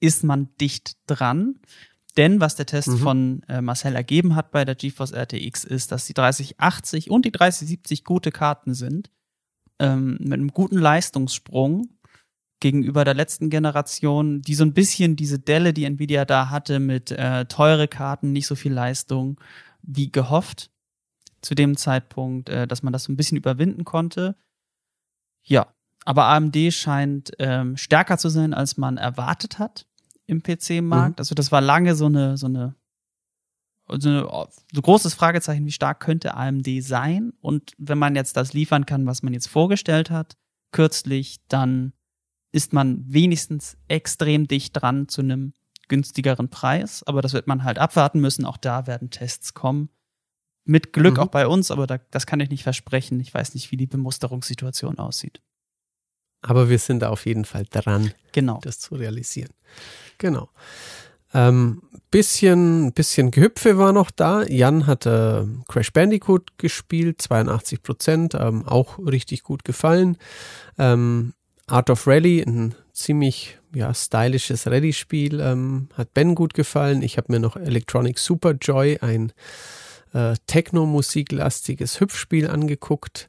ist 0.01 0.25
man 0.25 0.49
dicht 0.59 0.97
dran. 1.07 1.59
Denn 2.17 2.39
was 2.39 2.55
der 2.55 2.65
Test 2.65 2.89
mhm. 2.89 2.97
von 2.97 3.43
äh, 3.47 3.61
Marcel 3.61 3.95
ergeben 3.95 4.35
hat 4.35 4.51
bei 4.51 4.65
der 4.65 4.75
GeForce 4.75 5.13
RTX 5.13 5.63
ist, 5.63 5.91
dass 5.91 6.05
die 6.05 6.13
3080 6.13 7.09
und 7.09 7.25
die 7.25 7.31
3070 7.31 8.03
gute 8.03 8.31
Karten 8.31 8.73
sind, 8.73 9.09
ähm, 9.79 10.17
mit 10.19 10.33
einem 10.33 10.49
guten 10.49 10.77
Leistungssprung 10.77 11.89
gegenüber 12.61 13.03
der 13.03 13.13
letzten 13.13 13.49
Generation, 13.49 14.41
die 14.41 14.55
so 14.55 14.63
ein 14.63 14.73
bisschen 14.73 15.15
diese 15.17 15.39
Delle, 15.39 15.73
die 15.73 15.83
Nvidia 15.83 16.25
da 16.25 16.49
hatte, 16.49 16.79
mit 16.79 17.11
äh, 17.11 17.45
teure 17.45 17.87
Karten, 17.87 18.31
nicht 18.31 18.47
so 18.47 18.55
viel 18.55 18.73
Leistung 18.73 19.39
wie 19.81 20.11
gehofft, 20.11 20.71
zu 21.45 21.55
dem 21.55 21.77
Zeitpunkt, 21.77 22.49
äh, 22.49 22.67
dass 22.67 22.83
man 22.83 22.91
das 22.91 23.03
so 23.03 23.13
ein 23.13 23.17
bisschen 23.17 23.37
überwinden 23.37 23.85
konnte. 23.85 24.35
Ja, 25.43 25.67
aber 26.03 26.25
AMD 26.25 26.73
scheint 26.73 27.31
ähm, 27.39 27.77
stärker 27.77 28.17
zu 28.17 28.29
sein, 28.29 28.53
als 28.53 28.77
man 28.77 28.97
erwartet 28.97 29.59
hat 29.59 29.85
im 30.27 30.41
PC-Markt. 30.41 31.17
Mhm. 31.17 31.19
Also 31.19 31.35
das 31.35 31.51
war 31.51 31.61
lange 31.61 31.95
so 31.95 32.07
eine, 32.07 32.37
so 32.37 32.47
eine, 32.47 32.75
so 33.87 34.09
eine 34.09 34.47
so 34.73 34.81
großes 34.81 35.13
Fragezeichen, 35.13 35.65
wie 35.65 35.71
stark 35.71 35.99
könnte 35.99 36.35
AMD 36.35 36.67
sein? 36.81 37.33
Und 37.41 37.73
wenn 37.77 37.97
man 37.97 38.15
jetzt 38.15 38.35
das 38.35 38.53
liefern 38.53 38.85
kann, 38.85 39.05
was 39.05 39.23
man 39.23 39.33
jetzt 39.33 39.47
vorgestellt 39.47 40.09
hat, 40.09 40.35
kürzlich, 40.71 41.39
dann 41.47 41.93
ist 42.51 42.73
man 42.73 43.03
wenigstens 43.07 43.77
extrem 43.87 44.47
dicht 44.47 44.71
dran 44.73 45.07
zu 45.07 45.21
einem 45.21 45.53
günstigeren 45.87 46.49
Preis. 46.49 47.03
Aber 47.03 47.21
das 47.21 47.33
wird 47.33 47.47
man 47.47 47.63
halt 47.63 47.77
abwarten 47.77 48.19
müssen. 48.19 48.45
Auch 48.45 48.57
da 48.57 48.87
werden 48.87 49.09
Tests 49.09 49.53
kommen. 49.53 49.89
Mit 50.65 50.93
Glück 50.93 51.17
mhm. 51.17 51.19
auch 51.19 51.27
bei 51.27 51.47
uns, 51.47 51.69
aber 51.69 51.85
da, 51.85 51.99
das 52.11 52.25
kann 52.25 52.39
ich 52.39 52.49
nicht 52.49 52.63
versprechen. 52.63 53.19
Ich 53.19 53.33
weiß 53.33 53.53
nicht, 53.53 53.71
wie 53.71 53.77
die 53.77 53.85
Bemusterungssituation 53.85 54.97
aussieht. 54.97 55.41
Aber 56.41 56.69
wir 56.69 56.79
sind 56.79 56.99
da 56.99 57.09
auf 57.09 57.25
jeden 57.25 57.45
Fall 57.45 57.65
dran, 57.69 58.11
genau. 58.31 58.59
das 58.61 58.79
zu 58.79 58.95
realisieren. 58.95 59.51
Genau. 60.17 60.49
Ähm, 61.33 61.81
bisschen, 62.11 62.93
bisschen 62.93 63.31
Gehüpfe 63.31 63.77
war 63.77 63.91
noch 63.93 64.09
da. 64.09 64.43
Jan 64.43 64.87
hat 64.87 65.05
äh, 65.05 65.43
Crash 65.67 65.91
Bandicoot 65.91 66.57
gespielt, 66.57 67.21
82 67.21 67.83
Prozent, 67.83 68.35
ähm, 68.35 68.65
auch 68.65 68.99
richtig 68.99 69.43
gut 69.43 69.63
gefallen. 69.63 70.17
Ähm, 70.77 71.33
Art 71.67 71.89
of 71.89 72.07
Rally, 72.07 72.41
ein 72.41 72.75
ziemlich 72.93 73.57
ja, 73.73 73.93
stylisches 73.93 74.67
Rallye-Spiel, 74.67 75.41
ähm, 75.41 75.89
hat 75.95 76.13
Ben 76.13 76.35
gut 76.35 76.53
gefallen. 76.53 77.01
Ich 77.01 77.17
habe 77.17 77.33
mir 77.33 77.39
noch 77.39 77.57
Electronic 77.57 78.17
Super 78.17 78.53
Joy, 78.53 78.99
ein 79.01 79.33
äh, 80.15 80.35
Techno-musiklastiges 80.47 81.99
Hüpfspiel 81.99 82.49
angeguckt. 82.49 83.27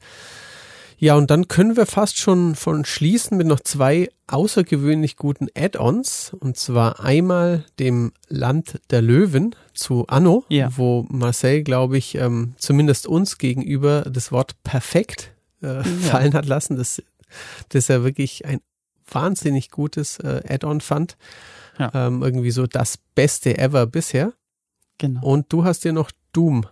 Ja, 0.99 1.15
und 1.15 1.31
dann 1.31 1.47
können 1.47 1.77
wir 1.77 1.85
fast 1.85 2.17
schon 2.17 2.55
von 2.55 2.87
schließen 2.87 3.37
mit 3.37 3.47
noch 3.47 3.61
zwei 3.61 4.09
außergewöhnlich 4.29 5.17
guten 5.17 5.49
Add-ons. 5.55 6.35
Und 6.41 6.57
zwar 6.57 7.01
einmal 7.01 7.65
dem 7.79 8.13
Land 8.29 8.81
der 8.91 9.03
Löwen 9.03 9.55
zu 9.75 10.07
Anno, 10.07 10.45
Ja. 10.49 10.71
wo 10.75 11.05
Marcel, 11.11 11.63
glaube 11.65 11.99
ich, 11.99 12.15
ähm, 12.15 12.55
zumindest 12.57 13.07
uns 13.07 13.37
gegenüber 13.37 14.03
das 14.11 14.33
Wort 14.33 14.55
perfekt 14.63 15.33
äh, 15.61 15.85
fallen 15.85 16.33
hat 16.33 16.47
lassen, 16.47 16.77
das, 16.77 17.03
das 17.69 17.91
er 17.91 18.03
wirklich 18.03 18.47
ein 18.47 18.61
wahnsinnig 19.11 19.71
gutes 19.71 20.19
äh, 20.21 20.43
Add-on 20.49 20.81
fand. 20.81 21.19
Ja. 21.79 21.91
Ähm, 21.95 22.23
irgendwie 22.23 22.51
so 22.53 22.67
das 22.67 22.99
Beste 23.15 23.59
ever 23.59 23.87
bisher. 23.87 24.33
Genau. 24.97 25.23
Und 25.23 25.53
du 25.53 25.65
hast 25.65 25.85
dir 25.85 25.93
noch 25.93 26.11
Doom, 26.33 26.65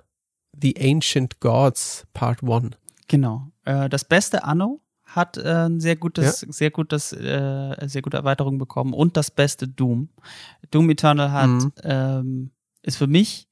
The 0.61 0.75
Ancient 0.81 1.41
Gods 1.41 2.07
Part 2.13 2.43
1. 2.43 2.71
Genau. 3.09 3.51
Äh, 3.65 3.89
das 3.89 4.05
beste 4.05 4.45
Anno 4.45 4.81
hat 5.05 5.37
äh, 5.37 5.67
ein 5.67 5.81
sehr 5.81 5.97
gutes, 5.97 6.41
sehr 6.41 6.71
gutes, 6.71 7.13
äh, 7.13 7.77
sehr 7.87 8.03
gute 8.03 8.17
Erweiterung 8.17 8.59
bekommen 8.59 8.93
und 8.95 9.17
das 9.17 9.31
beste 9.31 9.69
Doom. 9.69 10.09
Doom 10.71 10.91
Eternal 10.91 11.31
hat 11.33 11.49
Mhm. 11.51 11.73
ähm, 11.83 12.51
ist 12.83 12.97
für 12.97 13.07
mich, 13.07 13.47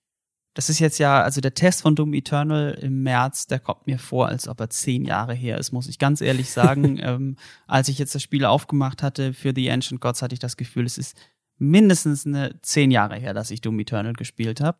das 0.54 0.68
ist 0.68 0.80
jetzt 0.80 0.98
ja, 0.98 1.22
also 1.22 1.40
der 1.40 1.54
Test 1.54 1.82
von 1.82 1.94
Doom 1.94 2.12
Eternal 2.14 2.72
im 2.80 3.02
März, 3.02 3.46
der 3.46 3.58
kommt 3.60 3.86
mir 3.86 3.98
vor, 3.98 4.28
als 4.28 4.48
ob 4.48 4.60
er 4.60 4.68
zehn 4.70 5.04
Jahre 5.04 5.34
her 5.34 5.56
ist, 5.58 5.72
muss 5.72 5.88
ich 5.88 5.98
ganz 5.98 6.20
ehrlich 6.20 6.50
sagen. 6.52 6.98
ähm, 7.00 7.36
als 7.66 7.88
ich 7.88 7.98
jetzt 7.98 8.14
das 8.14 8.22
Spiel 8.22 8.44
aufgemacht 8.44 9.02
hatte 9.02 9.32
für 9.32 9.52
The 9.54 9.70
Ancient 9.70 10.00
Gods, 10.00 10.20
hatte 10.20 10.34
ich 10.34 10.40
das 10.40 10.56
Gefühl, 10.56 10.84
es 10.84 10.98
ist 10.98 11.16
mindestens 11.58 12.26
eine 12.26 12.60
zehn 12.62 12.90
Jahre 12.90 13.16
her, 13.16 13.34
dass 13.34 13.50
ich 13.50 13.60
Doom 13.60 13.78
Eternal 13.78 14.14
gespielt 14.14 14.60
habe. 14.60 14.78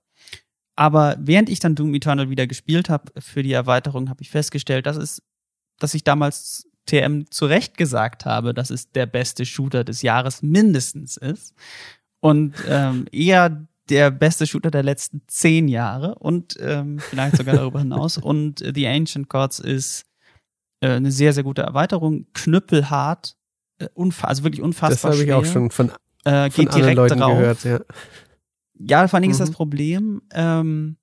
Aber 0.76 1.16
während 1.20 1.48
ich 1.48 1.60
dann 1.60 1.74
Doom 1.74 1.94
Eternal 1.94 2.30
wieder 2.30 2.46
gespielt 2.46 2.88
habe 2.88 3.12
für 3.20 3.42
die 3.42 3.52
Erweiterung, 3.52 4.08
habe 4.08 4.22
ich 4.22 4.30
festgestellt, 4.30 4.86
dass 4.86 4.96
es, 4.96 5.22
dass 5.78 5.94
ich 5.94 6.04
damals 6.04 6.66
TM 6.86 7.30
zu 7.30 7.46
Recht 7.46 7.76
gesagt 7.76 8.24
habe, 8.24 8.54
dass 8.54 8.70
es 8.70 8.90
der 8.90 9.06
beste 9.06 9.44
Shooter 9.44 9.84
des 9.84 10.02
Jahres 10.02 10.42
mindestens 10.42 11.16
ist. 11.16 11.54
Und 12.20 12.54
ähm, 12.68 13.06
eher 13.12 13.66
der 13.88 14.10
beste 14.10 14.46
Shooter 14.46 14.70
der 14.70 14.82
letzten 14.82 15.22
zehn 15.26 15.68
Jahre 15.68 16.14
und 16.16 16.56
ähm, 16.60 16.98
vielleicht 16.98 17.36
sogar 17.36 17.56
darüber 17.56 17.78
hinaus. 17.80 18.16
Und 18.16 18.62
äh, 18.62 18.72
The 18.74 18.86
Ancient 18.86 19.28
Gods 19.28 19.58
ist 19.58 20.04
äh, 20.80 20.88
eine 20.90 21.12
sehr, 21.12 21.32
sehr 21.32 21.42
gute 21.42 21.62
Erweiterung. 21.62 22.26
Knüppelhart, 22.32 23.36
äh, 23.78 23.88
also 24.22 24.44
wirklich 24.44 24.62
unfassbar 24.62 24.90
Das 24.90 25.04
habe 25.04 25.16
ich 25.16 25.22
schwer. 25.22 25.38
auch 25.38 25.44
schon 25.44 25.70
von, 25.70 25.90
äh, 26.24 26.50
von 26.50 26.50
geht 26.50 26.68
anderen 26.68 26.80
direkt 26.80 26.96
Leuten 26.96 27.20
drauf. 27.20 27.38
gehört. 27.38 27.64
Ja. 27.64 27.80
Ja, 28.88 29.06
vor 29.08 29.16
allen 29.16 29.22
Dingen 29.22 29.32
ist 29.32 29.40
das 29.40 29.50
Mhm. 29.50 29.54
Problem, 29.54 30.22
ähm, 30.32 30.96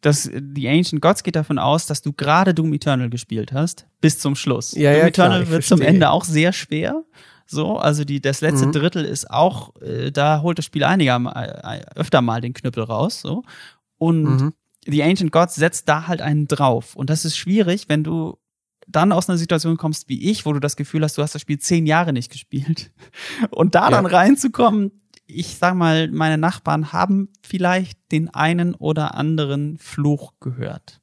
dass 0.00 0.30
die 0.32 0.68
Ancient 0.68 1.02
Gods 1.02 1.22
geht 1.24 1.34
davon 1.36 1.58
aus, 1.58 1.86
dass 1.86 2.02
du 2.02 2.12
gerade 2.12 2.54
Doom 2.54 2.72
Eternal 2.72 3.10
gespielt 3.10 3.52
hast, 3.52 3.86
bis 4.00 4.18
zum 4.20 4.36
Schluss. 4.36 4.72
Ja, 4.72 4.92
Doom 4.92 5.00
ja, 5.00 5.10
klar, 5.10 5.26
Eternal 5.28 5.42
ich 5.42 5.50
wird 5.50 5.64
zum 5.64 5.78
verstehe. 5.78 5.94
Ende 5.94 6.10
auch 6.10 6.24
sehr 6.24 6.52
schwer. 6.52 7.04
So, 7.46 7.78
also 7.78 8.04
die, 8.04 8.20
das 8.20 8.40
letzte 8.42 8.66
Mhm. 8.66 8.72
Drittel 8.72 9.04
ist 9.04 9.30
auch, 9.30 9.74
äh, 9.80 10.12
da 10.12 10.42
holt 10.42 10.58
das 10.58 10.66
Spiel 10.66 10.84
einiger 10.84 11.16
äh, 11.34 11.80
öfter 11.98 12.20
mal 12.20 12.40
den 12.42 12.52
Knüppel 12.52 12.84
raus. 12.84 13.20
So. 13.22 13.42
Und 13.96 14.24
Mhm. 14.24 14.52
The 14.86 15.02
Ancient 15.02 15.32
Gods 15.32 15.54
setzt 15.56 15.88
da 15.88 16.06
halt 16.06 16.20
einen 16.22 16.46
drauf. 16.46 16.94
Und 16.94 17.10
das 17.10 17.24
ist 17.24 17.36
schwierig, 17.36 17.88
wenn 17.88 18.04
du 18.04 18.38
dann 18.86 19.12
aus 19.12 19.28
einer 19.28 19.36
Situation 19.36 19.76
kommst 19.76 20.08
wie 20.08 20.30
ich, 20.30 20.46
wo 20.46 20.52
du 20.52 20.60
das 20.60 20.76
Gefühl 20.76 21.02
hast, 21.02 21.18
du 21.18 21.22
hast 21.22 21.34
das 21.34 21.42
Spiel 21.42 21.58
zehn 21.58 21.84
Jahre 21.86 22.12
nicht 22.14 22.30
gespielt. 22.30 22.90
Und 23.50 23.74
da 23.74 23.84
Ja. 23.86 23.90
dann 23.90 24.06
reinzukommen, 24.06 24.92
ich 25.28 25.56
sag 25.58 25.74
mal, 25.74 26.08
meine 26.08 26.38
Nachbarn 26.38 26.92
haben 26.92 27.28
vielleicht 27.42 27.98
den 28.10 28.28
einen 28.30 28.74
oder 28.74 29.14
anderen 29.14 29.76
Fluch 29.78 30.32
gehört. 30.40 31.00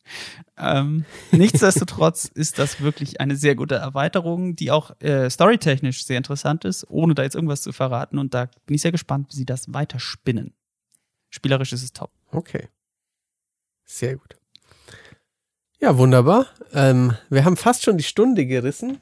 Ähm, 0.57 1.05
nichtsdestotrotz 1.31 2.25
ist 2.25 2.57
das 2.57 2.81
wirklich 2.81 3.21
eine 3.21 3.35
sehr 3.35 3.55
gute 3.55 3.75
Erweiterung, 3.75 4.55
die 4.55 4.71
auch 4.71 4.99
äh, 4.99 5.29
storytechnisch 5.29 6.05
sehr 6.05 6.17
interessant 6.17 6.65
ist, 6.65 6.89
ohne 6.89 7.13
da 7.13 7.23
jetzt 7.23 7.35
irgendwas 7.35 7.61
zu 7.61 7.71
verraten. 7.71 8.17
Und 8.17 8.33
da 8.33 8.49
bin 8.65 8.75
ich 8.75 8.81
sehr 8.81 8.91
gespannt, 8.91 9.27
wie 9.29 9.35
sie 9.35 9.45
das 9.45 9.71
weiterspinnen. 9.73 10.53
Spielerisch 11.29 11.71
ist 11.73 11.83
es 11.83 11.93
top. 11.93 12.11
Okay. 12.31 12.67
Sehr 13.85 14.15
gut. 14.15 14.35
Ja, 15.79 15.97
wunderbar. 15.97 16.47
Ähm, 16.73 17.13
wir 17.29 17.45
haben 17.45 17.57
fast 17.57 17.83
schon 17.83 17.97
die 17.97 18.03
Stunde 18.03 18.47
gerissen. 18.47 18.99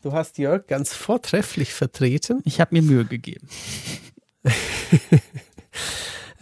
Du 0.00 0.12
hast 0.12 0.38
Jörg 0.38 0.66
ganz 0.66 0.94
vortrefflich 0.94 1.74
vertreten. 1.74 2.40
Ich 2.44 2.60
habe 2.60 2.74
mir 2.74 2.82
Mühe 2.82 3.04
gegeben. 3.04 3.46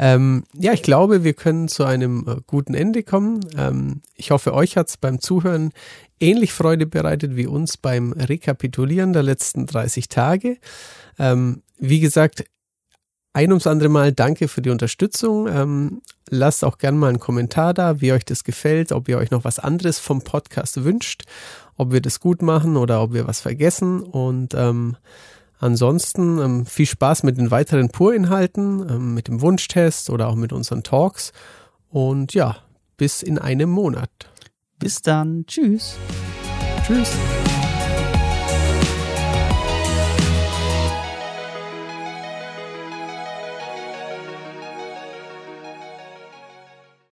Ähm, 0.03 0.45
ja, 0.55 0.73
ich 0.73 0.83
glaube, 0.83 1.25
wir 1.25 1.35
können 1.35 1.69
zu 1.69 1.85
einem 1.85 2.27
äh, 2.27 2.37
guten 2.47 2.73
Ende 2.73 3.03
kommen. 3.03 3.41
Ähm, 3.55 4.01
ich 4.15 4.31
hoffe, 4.31 4.55
euch 4.55 4.79
hat's 4.79 4.97
beim 4.97 5.21
Zuhören 5.21 5.73
ähnlich 6.19 6.55
Freude 6.55 6.87
bereitet 6.87 7.37
wie 7.37 7.47
uns 7.47 7.77
beim 7.77 8.13
Rekapitulieren 8.13 9.13
der 9.13 9.23
letzten 9.23 9.67
30 9.67 10.09
Tage. 10.09 10.57
Ähm, 11.19 11.63
wie 11.77 12.01
gesagt, 12.01 12.45
ein 13.35 13.51
ums 13.51 13.67
andere 13.67 13.91
Mal 13.91 14.13
danke 14.13 14.49
für 14.49 14.63
die 14.63 14.71
Unterstützung. 14.71 15.47
Ähm, 15.49 16.01
lasst 16.31 16.65
auch 16.65 16.79
gern 16.79 16.97
mal 16.97 17.09
einen 17.09 17.21
Kommentar 17.21 17.75
da, 17.75 18.01
wie 18.01 18.13
euch 18.13 18.25
das 18.25 18.43
gefällt, 18.43 18.93
ob 18.93 19.07
ihr 19.07 19.19
euch 19.19 19.31
noch 19.31 19.45
was 19.45 19.59
anderes 19.59 19.99
vom 19.99 20.23
Podcast 20.23 20.83
wünscht, 20.83 21.25
ob 21.77 21.93
wir 21.93 22.01
das 22.01 22.21
gut 22.21 22.41
machen 22.41 22.79
oder 22.79 23.03
ob 23.03 23.13
wir 23.13 23.29
was 23.29 23.43
vergessen. 23.43 24.01
Und 24.01 24.55
ähm, 24.55 24.97
ansonsten 25.61 26.39
ähm, 26.39 26.67
viel 26.67 26.87
Spaß 26.87 27.23
mit 27.23 27.39
den 27.39 27.51
weiteren 27.51 27.91
Pur-Inhalten, 27.91 28.87
ähm, 28.89 29.15
mit 29.15 29.29
dem 29.29 29.41
Wunschtest 29.41 30.11
oder 30.11 30.29
auch 30.29 30.35
mit 30.35 30.53
unseren 30.53 30.83
Talks. 30.83 31.33
Und 31.89 32.35
ja, 32.35 32.57
bis 32.97 33.23
in 33.23 33.39
einem 33.39 33.71
Monat. 33.71 34.11
Bis 34.79 35.03
dann. 35.03 35.45
Tschüss. 35.47 35.97
Tschüss. 36.87 37.13